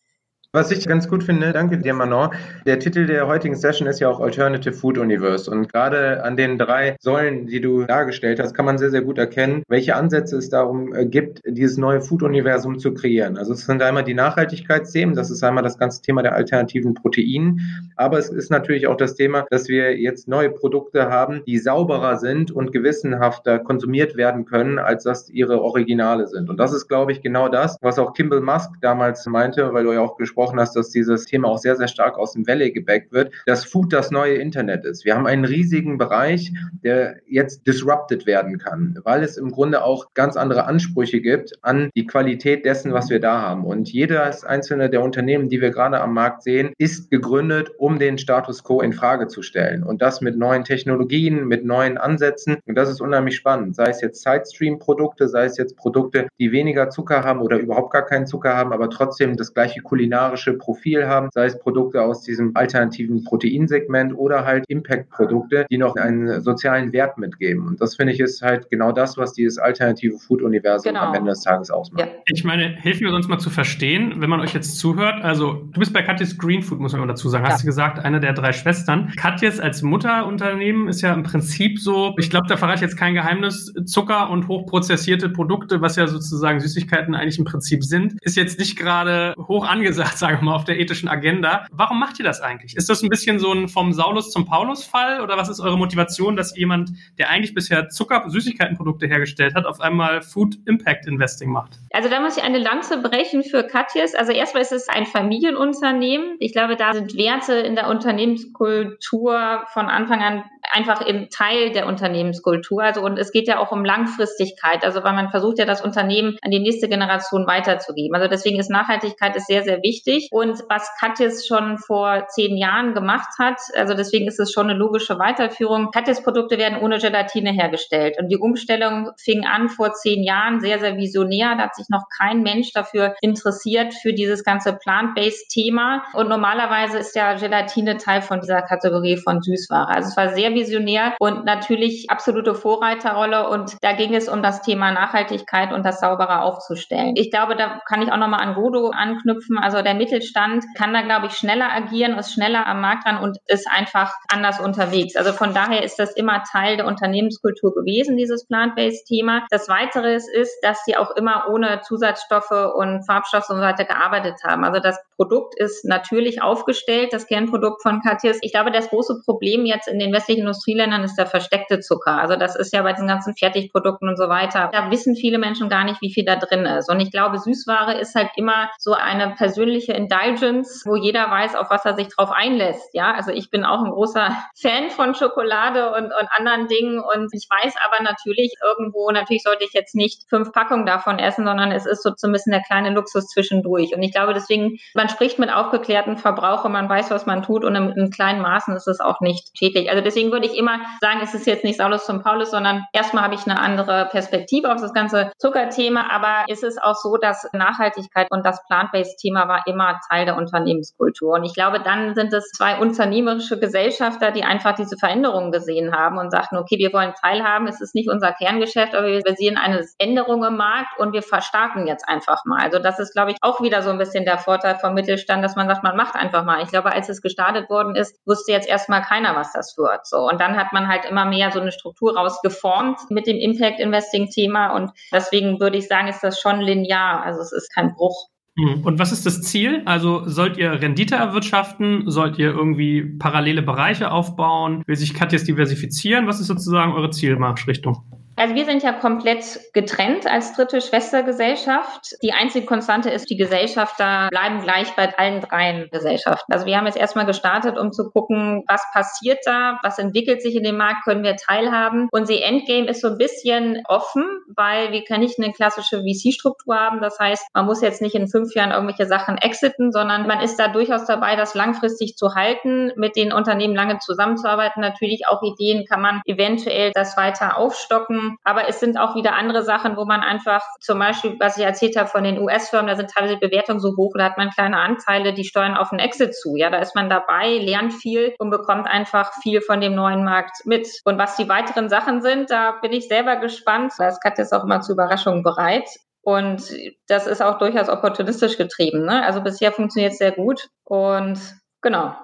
Was 0.54 0.70
ich 0.70 0.86
ganz 0.86 1.08
gut 1.08 1.24
finde, 1.24 1.54
danke 1.54 1.78
dir, 1.78 1.94
Manon. 1.94 2.32
Der 2.66 2.78
Titel 2.78 3.06
der 3.06 3.26
heutigen 3.26 3.56
Session 3.56 3.88
ist 3.88 4.02
ja 4.02 4.10
auch 4.10 4.20
Alternative 4.20 4.74
Food 4.74 4.98
Universe. 4.98 5.50
Und 5.50 5.72
gerade 5.72 6.26
an 6.26 6.36
den 6.36 6.58
drei 6.58 6.98
Säulen, 7.00 7.48
die 7.48 7.62
du 7.62 7.86
dargestellt 7.86 8.38
hast, 8.38 8.54
kann 8.54 8.66
man 8.66 8.78
sehr, 8.78 8.90
sehr 8.90 9.02
gut 9.02 9.18
erkennen, 9.18 9.64
welche 9.70 9.96
Ansätze 9.96 10.36
es 10.36 10.50
darum 10.50 10.94
äh, 10.94 11.06
gibt, 11.06 11.42
dieses 11.46 11.78
neue 11.78 12.02
Food-Universum 12.02 12.80
zu 12.80 12.94
kreieren. 12.94 13.38
Also 13.38 13.54
es 13.54 13.66
sind 13.66 13.82
einmal 13.82 14.04
die 14.04 14.14
Nachhaltigkeitsthemen, 14.14 15.16
das 15.16 15.32
ist 15.32 15.42
einmal 15.42 15.64
das 15.64 15.78
ganze 15.78 16.02
Thema 16.02 16.22
der 16.22 16.34
alternativen 16.34 16.96
Proteinen. 16.96 17.94
Aber 17.96 18.18
es 18.18 18.28
ist 18.28 18.52
natürlich 18.52 18.88
auch 18.88 18.98
das 18.98 19.16
Thema, 19.16 19.46
dass 19.52 19.70
wir 19.70 19.98
jetzt 19.98 20.28
neue 20.28 20.50
Produkte 20.50 21.10
haben, 21.10 21.44
die 21.48 21.60
sauberer 21.60 22.18
sind 22.18 22.52
und 22.52 22.74
gewissenhafter 22.74 23.58
konsumiert 23.60 24.18
werden 24.18 24.44
können, 24.44 24.80
als 24.80 25.06
das 25.06 25.30
ihre 25.30 25.62
Originale 25.62 26.28
sind. 26.28 26.50
Und 26.50 26.58
das 26.58 26.74
ist, 26.74 26.90
glaube 26.90 27.14
ich, 27.14 27.22
genau 27.22 27.48
das, 27.48 27.78
was 27.80 27.98
auch 27.98 28.12
Kimball 28.12 28.42
Musk 28.42 28.72
damals 28.82 29.26
meinte, 29.28 29.74
weil 29.74 29.86
du 29.86 29.94
ja 29.94 30.02
auch 30.02 30.18
gesprochen 30.18 30.40
angesprochen 30.41 30.60
hast, 30.60 30.75
dass 30.75 30.89
dieses 30.89 31.25
Thema 31.25 31.49
auch 31.49 31.58
sehr, 31.58 31.75
sehr 31.75 31.88
stark 31.88 32.17
aus 32.17 32.34
dem 32.34 32.47
Valley 32.47 32.71
gebackt 32.71 33.12
wird, 33.12 33.34
dass 33.45 33.65
Food 33.65 33.93
das 33.93 34.12
neue 34.12 34.36
Internet 34.36 34.86
ist. 34.86 35.06
Wir 35.06 35.15
haben 35.15 35.27
einen 35.27 35.45
riesigen 35.45 35.97
Bereich, 35.97 36.51
der 36.84 37.17
jetzt 37.27 37.67
disrupted 37.67 38.25
werden 38.25 38.58
kann, 38.58 38.99
weil 39.04 39.23
es 39.23 39.38
im 39.38 39.51
Grunde 39.51 39.84
auch 39.84 40.13
ganz 40.13 40.38
andere 40.38 40.65
Ansprüche 40.65 41.21
gibt 41.21 41.54
an 41.62 41.89
die 41.95 42.06
Qualität 42.06 42.65
dessen, 42.65 42.93
was 42.93 43.10
wir 43.10 43.19
da 43.19 43.41
haben. 43.41 43.65
Und 43.65 43.91
jedes 43.91 44.43
einzelne 44.43 44.89
der 44.89 45.01
Unternehmen, 45.01 45.49
die 45.49 45.62
wir 45.62 45.71
gerade 45.71 46.01
am 46.01 46.13
Markt 46.13 46.43
sehen, 46.43 46.73
ist 46.77 47.12
gegründet, 47.12 47.71
um 47.77 47.99
den 47.99 48.17
Status 48.17 48.63
quo 48.63 48.82
in 48.82 48.93
Frage 48.93 49.27
zu 49.27 49.41
stellen. 49.41 49.84
Und 49.84 50.01
das 50.01 50.21
mit 50.21 50.38
neuen 50.38 50.63
Technologien, 50.63 51.47
mit 51.47 51.65
neuen 51.65 51.97
Ansätzen. 51.97 52.58
Und 52.65 52.75
das 52.75 52.89
ist 52.89 53.01
unheimlich 53.01 53.36
spannend. 53.36 53.75
Sei 53.75 53.89
es 53.89 54.01
jetzt 54.01 54.23
Sidestream-Produkte, 54.23 55.27
sei 55.27 55.45
es 55.45 55.58
jetzt 55.58 55.77
Produkte, 55.77 56.27
die 56.39 56.51
weniger 56.51 56.89
Zucker 56.89 57.23
haben 57.23 57.41
oder 57.41 57.58
überhaupt 57.58 57.93
gar 57.93 58.06
keinen 58.06 58.25
Zucker 58.25 58.56
haben, 58.56 58.73
aber 58.73 58.89
trotzdem 58.89 59.38
das 59.38 59.54
gleiche 59.54 59.82
kulinarische 59.82 60.31
kulinarische 60.32 60.54
Profil 60.54 61.08
haben, 61.08 61.30
sei 61.32 61.46
es 61.46 61.60
Produkte 61.60 62.02
aus 62.02 62.24
diesem 62.24 62.56
alternativen 62.56 63.24
Proteinsegment 63.24 64.13
oder 64.15 64.46
halt 64.46 64.65
Impact-Produkte, 64.67 65.65
die 65.70 65.78
noch 65.78 65.96
einen 65.96 66.41
sozialen 66.41 66.94
Wert 66.94 67.17
mitgeben. 67.17 67.67
Und 67.67 67.82
das 67.82 67.96
finde 67.96 68.13
ich 68.13 68.20
ist 68.20 68.41
halt 68.41 68.70
genau 68.70 68.91
das, 68.91 69.17
was 69.17 69.34
dieses 69.34 69.58
alternative 69.58 70.17
Food-Universum 70.17 70.94
genau. 70.94 71.08
am 71.08 71.13
Ende 71.13 71.32
des 71.32 71.41
Tages 71.41 71.70
ausmacht. 71.70 72.06
Ja. 72.06 72.12
Ich 72.28 72.44
meine, 72.44 72.76
hilf 72.82 73.02
mir 73.02 73.12
sonst 73.12 73.28
mal 73.28 73.39
zu 73.39 73.50
verstehen, 73.50 74.15
wenn 74.17 74.30
man 74.30 74.39
euch 74.39 74.54
jetzt 74.54 74.80
zuhört. 74.80 75.24
Also, 75.24 75.67
du 75.72 75.80
bist 75.80 75.94
bei 75.94 76.02
Katjes 76.02 76.38
Green 76.38 76.62
Food, 76.62 76.80
muss 76.80 76.94
man 76.94 77.08
dazu 77.08 77.30
sagen. 77.30 77.46
Ja. 77.46 77.52
Hast 77.52 77.63
du 77.63 77.65
gesagt, 77.65 78.00
eine 78.00 78.20
der 78.20 78.34
drei 78.34 78.54
Schwestern. 78.54 79.12
Katjes 79.17 79.60
als 79.60 79.82
Mutterunternehmen 79.82 80.88
ist 80.88 81.02
ja 81.02 81.13
im 81.13 81.24
Prinzip 81.24 81.80
so, 81.80 82.15
ich 82.17 82.30
glaube, 82.30 82.48
da 82.48 82.58
verrate 82.58 82.76
ich 82.76 82.82
jetzt 82.82 82.98
kein 82.98 83.13
Geheimnis, 83.13 83.74
Zucker 83.86 84.30
und 84.30 84.48
hochprozessierte 84.48 85.30
Produkte, 85.30 85.82
was 85.82 85.96
ja 85.96 86.08
sozusagen 86.08 86.60
Süßigkeiten 86.60 87.15
eigentlich 87.15 87.39
im 87.39 87.46
Prinzip 87.46 87.84
sind, 87.84 88.13
ist 88.22 88.38
jetzt 88.38 88.60
nicht 88.60 88.78
gerade 88.78 89.34
hoch 89.38 89.67
angesagt, 89.67 90.17
sagen 90.22 90.38
wir 90.38 90.46
mal, 90.46 90.56
auf 90.56 90.64
der 90.64 90.80
ethischen 90.80 91.10
Agenda. 91.10 91.66
Warum 91.72 92.00
macht 92.00 92.18
ihr 92.20 92.24
das 92.24 92.40
eigentlich? 92.40 92.78
Ist 92.78 92.90
das 92.90 93.04
ein 93.04 93.10
bisschen 93.10 93.40
so 93.40 93.52
ein 93.52 93.68
vom 93.68 93.92
Saulus 93.92 94.32
zum 94.32 94.46
Paulus-Fall 94.46 95.20
oder 95.20 95.36
was 95.36 95.50
ist 95.50 95.60
eure 95.60 95.78
Motivation, 95.78 96.38
dass 96.38 96.56
jemand, 96.56 96.92
der 97.18 97.30
eigentlich 97.30 97.54
bisher 97.54 97.90
Zucker, 97.90 98.24
Süßigkeitenprodukte 98.28 99.08
hergestellt 99.08 99.56
hat, 99.56 99.66
auf 99.66 99.82
einmal 99.82 100.22
Food 100.22 100.56
Impact 100.66 101.08
Investing 101.08 101.52
macht? 101.52 101.80
Also 101.92 102.08
da 102.08 102.22
muss 102.22 102.38
ich 102.38 102.44
eine 102.44 102.60
Lanze 102.60 103.02
brechen 103.02 103.44
für 103.44 103.64
Katjes. 103.64 104.16
Also 104.16 104.32
erstmal 104.32 104.62
ist 104.62 104.72
es 104.72 104.88
ein 104.88 105.06
Familienunternehmen. 105.06 106.38
Ich 106.40 106.54
glaube, 106.54 106.78
da 106.78 106.94
sind 106.94 107.18
Werte 107.18 107.56
in 107.56 107.76
der 107.76 107.90
Unternehmenskultur 107.90 109.64
von 109.74 109.88
Anfang 109.88 110.22
an 110.22 110.44
einfach 110.71 111.02
im 111.02 111.30
Teil 111.30 111.71
der 111.71 111.88
Unternehmenskultur. 111.88 112.84
Also 112.84 113.02
und 113.02 113.17
es 113.17 113.32
geht 113.32 113.47
ja 113.47 113.60
auch 113.60 113.71
um 113.71 113.84
Langfristigkeit. 113.84 114.84
Also 114.84 115.04
weil 115.04 115.13
man 115.13 115.30
versucht 115.30 115.60
ja 115.60 115.65
das 115.65 115.82
Unternehmen 115.82 116.38
an 116.41 116.52
die 116.52 116.60
nächste 116.60 116.89
Generation 116.89 117.47
weiterzugeben. 117.47 118.15
Also 118.15 118.28
deswegen 118.28 118.60
ist 118.60 118.69
Nachhaltigkeit 118.69 119.36
ist 119.36 119.47
sehr, 119.47 119.63
sehr 119.63 119.82
wichtig. 119.84 120.30
Und 120.32 120.63
was 120.69 120.89
Katjes 121.00 121.47
schon 121.47 121.78
vor 121.78 122.28
zehn 122.30 122.58
Jahren 122.58 122.93
gemacht 122.93 123.30
hat, 123.39 123.58
also 123.76 123.93
deswegen 123.93 124.28
ist 124.28 124.39
es 124.39 124.52
schon 124.52 124.69
eine 124.69 124.78
logische 124.78 125.19
Weiterführung. 125.19 125.91
Katjes 125.91 126.24
Produkte 126.24 126.58
werden 126.58 126.80
ohne 126.80 127.00
Gelatine 127.00 127.52
hergestellt. 127.52 128.17
Und 128.19 128.30
die 128.30 128.38
Umstellung 128.38 129.12
fing 129.17 129.45
an 129.45 129.69
vor 129.69 129.93
zehn 129.93 130.24
Jahren, 130.24 130.60
sehr, 130.60 130.80
sehr 130.80 130.97
visionär. 130.97 131.56
Da 131.56 131.63
hat 131.63 131.76
sich 131.76 131.89
noch 131.89 132.04
kein 132.17 132.41
Mensch 132.41 132.71
dafür 132.74 133.15
interessiert 133.21 133.93
für 133.93 134.13
dieses 134.13 134.43
ganze 134.43 134.74
Plant-Based-Thema. 134.74 136.04
Und 136.13 136.30
normalerweise 136.30 137.00
ist 137.00 137.15
ja 137.15 137.34
Gelatine 137.34 137.97
Teil 137.97 138.21
von 138.21 138.41
dieser 138.41 138.62
Kategorie 138.62 139.17
von 139.17 139.41
Süßware. 139.41 139.89
Also 139.89 140.10
es 140.10 140.17
war 140.17 140.30
sehr 140.30 140.51
visionär 140.54 141.16
und 141.20 141.46
natürlich 141.46 142.10
absolute 142.10 142.56
Vorreiterrolle. 142.56 143.50
Und 143.50 143.76
da 143.82 143.94
ging 143.94 144.14
es 144.14 144.30
um 144.30 144.44
das 144.44 144.62
Thema 144.62 144.92
Nachhaltigkeit 144.92 145.74
und 145.74 145.86
das 145.86 146.00
sauberer 146.00 146.44
aufzustellen. 146.44 147.16
Ich 147.16 147.32
glaube, 147.32 147.56
da 147.56 147.82
kann 147.88 148.02
ich 148.02 148.12
auch 148.12 148.18
nochmal 148.18 148.42
an 148.42 148.56
Godo 148.56 148.90
anknüpfen. 148.90 149.58
Also 149.58 149.82
der 149.82 149.94
Mittelstand 149.94 150.66
kann 150.78 150.94
da, 150.94 151.02
glaube 151.02 151.28
ich, 151.28 151.34
schneller 151.34 151.72
agieren, 151.72 152.18
ist 152.18 152.34
schneller 152.34 152.68
am 152.68 152.82
Markt 152.82 153.06
dran 153.06 153.18
und 153.18 153.38
ist 153.48 153.68
einfach 153.70 154.14
anders 154.32 154.60
unterwegs. 154.60 155.16
Also 155.16 155.32
von 155.34 155.54
daher 155.54 155.84
ist 155.84 155.98
das 156.00 156.16
immer 156.16 156.44
Teil 156.52 156.78
der 156.78 156.88
Unternehmenskultur 156.88 157.74
gewesen, 157.74 158.18
dieses 158.18 158.46
Plant-Based-Thema. 158.48 159.46
Das 159.50 159.70
Weitere 159.70 160.16
ist, 160.16 160.32
dass 160.62 160.84
sie 160.86 160.98
auch 160.98 161.12
immer 161.12 161.46
ohne 161.50 161.82
Zusatzstoffe 161.82 162.52
und 162.76 163.06
Farbstoffe 163.06 163.50
und 163.50 163.58
so 163.58 163.62
weiter 163.62 163.86
gearbeitet 163.86 164.36
haben. 164.44 164.64
Also 164.64 164.80
das 164.80 165.00
Produkt 165.16 165.56
ist 165.60 165.86
natürlich 165.86 166.42
aufgestellt, 166.42 167.14
das 167.14 167.28
Kernprodukt 167.28 167.82
von 167.82 168.02
Katjes. 168.02 168.40
Ich 168.42 168.52
glaube, 168.52 168.72
das 168.72 168.90
große 168.90 169.22
Problem 169.26 169.66
jetzt 169.66 169.88
in 169.88 170.00
den 170.00 170.12
westlichen 170.14 170.40
Industrieländern 170.41 171.04
ist 171.04 171.15
der 171.15 171.25
versteckte 171.25 171.80
Zucker. 171.80 172.17
Also 172.17 172.36
das 172.36 172.56
ist 172.56 172.73
ja 172.73 172.82
bei 172.82 172.93
diesen 172.93 173.08
ganzen 173.08 173.36
Fertigprodukten 173.36 174.10
und 174.10 174.17
so 174.17 174.30
weiter. 174.30 174.69
Da 174.71 174.91
wissen 174.91 175.15
viele 175.15 175.38
Menschen 175.38 175.69
gar 175.69 175.84
nicht, 175.84 176.01
wie 176.01 176.13
viel 176.13 176.25
da 176.25 176.36
drin 176.36 176.65
ist. 176.65 176.89
Und 176.89 176.99
ich 176.99 177.12
glaube, 177.12 177.39
Süßware 177.39 177.99
ist 177.99 178.15
halt 178.15 178.30
immer 178.36 178.69
so 178.80 178.93
eine 178.93 179.36
persönliche 179.36 179.93
Indulgence, 179.93 180.84
wo 180.86 180.95
jeder 180.95 181.30
weiß, 181.30 181.56
auf 181.56 181.69
was 181.69 181.86
er 181.86 181.95
sich 181.95 182.10
drauf 182.10 182.32
einlässt. 182.32 182.93
Ja, 182.93 183.13
also 183.13 183.32
ich 183.32 183.49
bin 183.49 183.65
auch 183.65 183.84
ein 183.84 183.91
großer 183.91 184.36
Fan 184.62 184.89
von 184.89 185.15
Schokolade 185.15 185.93
und, 185.93 186.06
und 186.06 186.27
anderen 186.38 186.67
Dingen. 186.67 186.99
Und 186.99 187.34
ich 187.34 187.47
weiß 187.49 187.73
aber 187.88 188.04
natürlich 188.04 188.54
irgendwo, 188.63 189.10
natürlich 189.12 189.43
sollte 189.43 189.63
ich 189.63 189.73
jetzt 189.73 189.95
nicht 189.95 190.30
fünf 190.30 190.51
Packungen 190.51 190.86
davon 190.86 191.19
essen, 191.19 191.45
sondern 191.45 191.71
es 191.71 191.86
ist 191.86 192.04
so 192.04 192.12
zumindest 192.12 192.47
der 192.47 192.62
kleine 192.62 192.89
Luxus 192.91 193.27
zwischendurch. 193.27 193.95
Und 193.95 194.04
ich 194.04 194.12
glaube 194.13 194.34
deswegen, 194.34 194.77
man 194.93 195.10
spricht 195.10 195.39
mit 195.39 195.51
aufgeklärten 195.51 196.17
Verbrauchern, 196.17 196.71
man 196.71 196.89
weiß, 196.89 197.12
was 197.12 197.25
man 197.25 197.43
tut 197.43 197.63
und 197.63 197.75
in, 197.75 197.91
in 197.91 198.10
kleinen 198.10 198.41
Maßen 198.41 198.75
ist 198.75 198.88
es 198.88 198.99
auch 198.99 199.21
nicht 199.21 199.58
schädlich. 199.58 199.89
Also 199.89 200.04
deswegen 200.04 200.31
würde 200.32 200.41
würde 200.41 200.52
ich 200.52 200.60
immer 200.60 200.80
sagen, 201.00 201.20
es 201.22 201.34
ist 201.34 201.46
jetzt 201.46 201.63
nicht 201.63 201.78
Saulus 201.78 202.06
zum 202.06 202.24
Paulus, 202.24 202.52
sondern 202.52 202.86
erstmal 202.94 203.24
habe 203.24 203.36
ich 203.36 203.46
eine 203.46 203.60
andere 203.60 204.08
Perspektive 204.12 204.74
auf 204.74 204.82
das 204.82 204.94
ganze 204.94 205.32
Zuckerthema. 205.38 206.10
Aber 206.12 206.46
ist 206.48 206.63
es 206.63 206.78
auch 206.80 206.96
so, 206.96 207.17
dass 207.17 207.48
Nachhaltigkeit 207.54 208.28
und 208.32 208.46
das 208.46 208.65
Plant-Based-Thema 208.65 209.48
war 209.48 209.62
immer 209.67 210.00
Teil 210.10 210.26
der 210.26 210.38
Unternehmenskultur. 210.38 211.36
Und 211.36 211.44
ich 211.44 211.54
glaube, 211.54 211.80
dann 211.80 212.15
sind 212.15 212.34
es 212.34 212.50
zwei 212.52 212.80
unternehmerische 212.80 213.60
Gesellschafter, 213.60 214.32
die 214.32 214.44
einfach 214.44 214.74
diese 214.74 214.98
Veränderungen 214.98 215.52
gesehen 215.52 215.94
haben 215.94 216.17
und 216.17 216.32
sagten, 216.32 216.58
okay, 216.58 216.78
wir 216.80 216.91
wollen 216.91 217.13
teilhaben, 217.22 217.67
es 217.67 217.82
ist 217.82 217.94
nicht 217.94 218.10
unser 218.10 218.32
Kerngeschäft, 218.32 218.96
aber 218.96 219.08
wir 219.08 219.22
sehen 219.36 219.58
eine 219.58 219.86
Änderung 220.00 220.44
im 220.44 220.58
Markt 220.58 221.00
und 221.00 221.13
wir 221.13 221.22
verstarken 221.22 221.86
jetzt 221.86 222.08
einfach 222.08 222.46
mal. 222.46 222.62
Also 222.62 222.80
das 222.80 223.00
ist, 223.00 223.13
glaube 223.13 223.32
ich, 223.32 223.38
auch 223.41 223.62
wieder 223.62 223.84
so 223.84 223.91
ein 223.91 223.98
bisschen 223.98 224.26
der 224.26 224.39
Vorteil 224.39 224.78
vom 224.80 224.94
Mittelstand, 224.94 225.44
dass 225.44 225.56
man 225.56 225.67
sagt, 225.67 225.84
man 225.84 225.96
macht 225.96 226.15
einfach 226.15 226.44
mal. 226.44 226.63
Ich 226.63 226.70
glaube, 226.70 226.91
als 226.91 227.10
es 227.10 227.22
gestartet 227.22 227.70
worden 227.70 227.96
ist, 227.96 228.15
wusste 228.26 228.52
jetzt 228.52 228.67
erstmal 228.67 229.02
keiner, 229.02 229.36
was 229.36 229.54
das 229.54 229.78
wird. 229.78 230.08
So. 230.08 230.21
Und 230.30 230.40
dann 230.40 230.58
hat 230.58 230.74
man 230.74 230.88
halt 230.88 231.06
immer 231.06 231.26
mehr 231.26 231.52
so 231.52 231.60
eine 231.60 231.72
Struktur 231.72 232.16
rausgeformt 232.16 233.00
mit 233.10 233.28
dem 233.28 233.38
Impact 233.38 233.80
Investing 233.80 234.30
Thema. 234.30 234.76
Und 234.76 234.92
deswegen 235.12 235.60
würde 235.60 235.78
ich 235.78 235.88
sagen, 235.88 236.08
ist 236.08 236.24
das 236.24 236.40
schon 236.40 236.60
linear. 236.62 237.24
Also 237.24 237.42
es 237.42 237.52
ist 237.52 237.74
kein 237.74 237.94
Bruch. 237.94 238.30
Hm. 238.58 238.86
Und 238.86 239.00
was 239.00 239.12
ist 239.12 239.26
das 239.26 239.42
Ziel? 239.42 239.82
Also 239.86 240.28
sollt 240.28 240.58
ihr 240.58 240.72
Rendite 240.82 241.16
erwirtschaften? 241.16 242.10
Sollt 242.10 242.38
ihr 242.38 242.50
irgendwie 242.50 243.02
parallele 243.18 243.62
Bereiche 243.62 244.12
aufbauen? 244.12 244.84
Will 244.88 244.96
sich 244.96 245.14
Katjes 245.14 245.46
diversifizieren? 245.46 246.28
Was 246.28 246.40
ist 246.40 246.48
sozusagen 246.48 246.94
eure 246.94 247.12
Zielmarschrichtung? 247.12 248.04
Also 248.41 248.56
wir 248.56 248.65
sind 248.65 248.82
ja 248.82 248.91
komplett 248.91 249.71
getrennt 249.71 250.25
als 250.25 250.56
dritte 250.56 250.82
Schwestergesellschaft. 250.82 252.15
Die 252.23 252.34
einzige 252.34 252.65
Konstante 252.65 253.12
ist, 253.12 253.30
die 253.30 253.38
Gesellschafter 253.38 254.30
bleiben 254.32 254.63
gleich 254.63 254.95
bei 254.95 255.15
allen 255.15 255.41
dreien 255.41 255.89
Gesellschaften. 255.91 256.51
Also 256.51 256.65
wir 256.65 256.75
haben 256.75 256.88
jetzt 256.88 256.97
erstmal 256.97 257.27
gestartet, 257.27 257.77
um 257.77 257.91
zu 257.91 258.10
gucken, 258.10 258.63
was 258.67 258.84
passiert 258.93 259.41
da, 259.45 259.77
was 259.84 259.99
entwickelt 259.99 260.41
sich 260.41 260.56
in 260.56 260.63
dem 260.63 260.77
Markt, 260.77 261.04
können 261.04 261.23
wir 261.23 261.36
teilhaben. 261.36 262.10
Unser 262.12 262.41
Endgame 262.41 262.88
ist 262.88 263.01
so 263.01 263.10
ein 263.10 263.19
bisschen 263.19 263.84
offen, 263.88 264.25
weil 264.47 264.91
wir 264.91 265.04
können 265.04 265.21
nicht 265.21 265.38
eine 265.38 265.54
klassische 265.54 266.01
VC-Struktur 266.01 266.75
haben. 266.75 266.99
Das 266.99 267.19
heißt, 267.19 267.45
man 267.54 267.67
muss 267.67 267.82
jetzt 267.82 268.01
nicht 268.01 268.15
in 268.15 268.27
fünf 268.27 268.56
Jahren 268.56 268.71
irgendwelche 268.71 269.06
Sachen 269.06 269.38
exiten, 269.38 269.91
sondern 269.91 270.25
man 270.25 270.41
ist 270.41 270.58
da 270.58 270.67
durchaus 270.67 271.06
dabei, 271.06 271.36
das 271.36 271.54
langfristig 271.54 272.15
zu 272.17 272.34
halten, 272.34 272.91
mit 272.95 273.15
den 273.15 273.34
Unternehmen 273.34 273.75
lange 273.75 273.99
zusammenzuarbeiten. 273.99 274.82
Natürlich 274.82 275.27
auch 275.27 275.43
Ideen 275.43 275.86
kann 275.86 276.01
man 276.01 276.21
eventuell 276.25 276.89
das 276.95 277.17
weiter 277.17 277.56
aufstocken 277.60 278.31
aber 278.44 278.67
es 278.67 278.80
sind 278.80 278.98
auch 278.98 279.15
wieder 279.15 279.36
andere 279.36 279.63
Sachen, 279.63 279.98
wo 279.98 280.06
man 280.06 280.22
einfach 280.22 280.62
zum 280.80 281.00
Beispiel, 281.00 281.36
was 281.39 281.58
ich 281.58 281.63
erzählt 281.63 281.98
habe 281.98 282.10
von 282.10 282.24
den 282.24 282.39
US-Firmen, 282.39 282.88
da 282.88 282.96
sind 282.96 283.12
teilweise 283.12 283.38
Bewertungen 283.38 283.80
so 283.80 283.96
hoch, 283.98 284.13
da 284.17 284.26
hat 284.26 284.38
man 284.38 284.50
kleine 284.50 284.78
Anteile, 284.78 285.34
die 285.34 285.44
steuern 285.44 285.78
auf 285.78 285.89
den 285.89 286.00
Exit 286.00 286.36
zu. 286.36 286.56
Ja, 286.56 286.70
da 286.70 286.80
ist 286.80 286.96
man 286.96 287.10
dabei, 287.10 287.58
lernt 287.58 287.94
viel 287.94 288.34
und 288.39 288.50
bekommt 288.50 288.88
einfach 288.88 289.32
viel 289.41 289.62
von 289.62 289.82
dem 289.82 289.96
neuen 289.96 290.24
Markt 290.24 290.65
mit. 290.65 290.88
Und 291.06 291.17
was 291.17 291.36
die 291.36 291.50
weiteren 291.50 291.89
Sachen 291.89 292.22
sind, 292.22 292.52
da 292.52 292.74
bin 292.82 292.91
ich 292.91 293.08
selber 293.08 293.38
gespannt. 293.38 293.94
Das 293.98 294.20
hat 294.24 294.38
jetzt 294.38 294.54
auch 294.54 294.63
immer 294.63 294.82
zu 294.82 294.94
Überraschungen 294.94 295.44
bereit. 295.44 295.89
Und 296.24 296.72
das 297.08 297.26
ist 297.28 297.41
auch 297.41 297.58
durchaus 297.58 297.89
opportunistisch 297.89 298.58
getrieben. 298.58 299.06
Ne? 299.06 299.26
Also 299.26 299.41
bisher 299.41 299.72
funktioniert 299.72 300.13
es 300.13 300.20
sehr 300.20 300.32
gut. 300.32 300.70
Und 300.84 301.39
genau, 301.82 302.15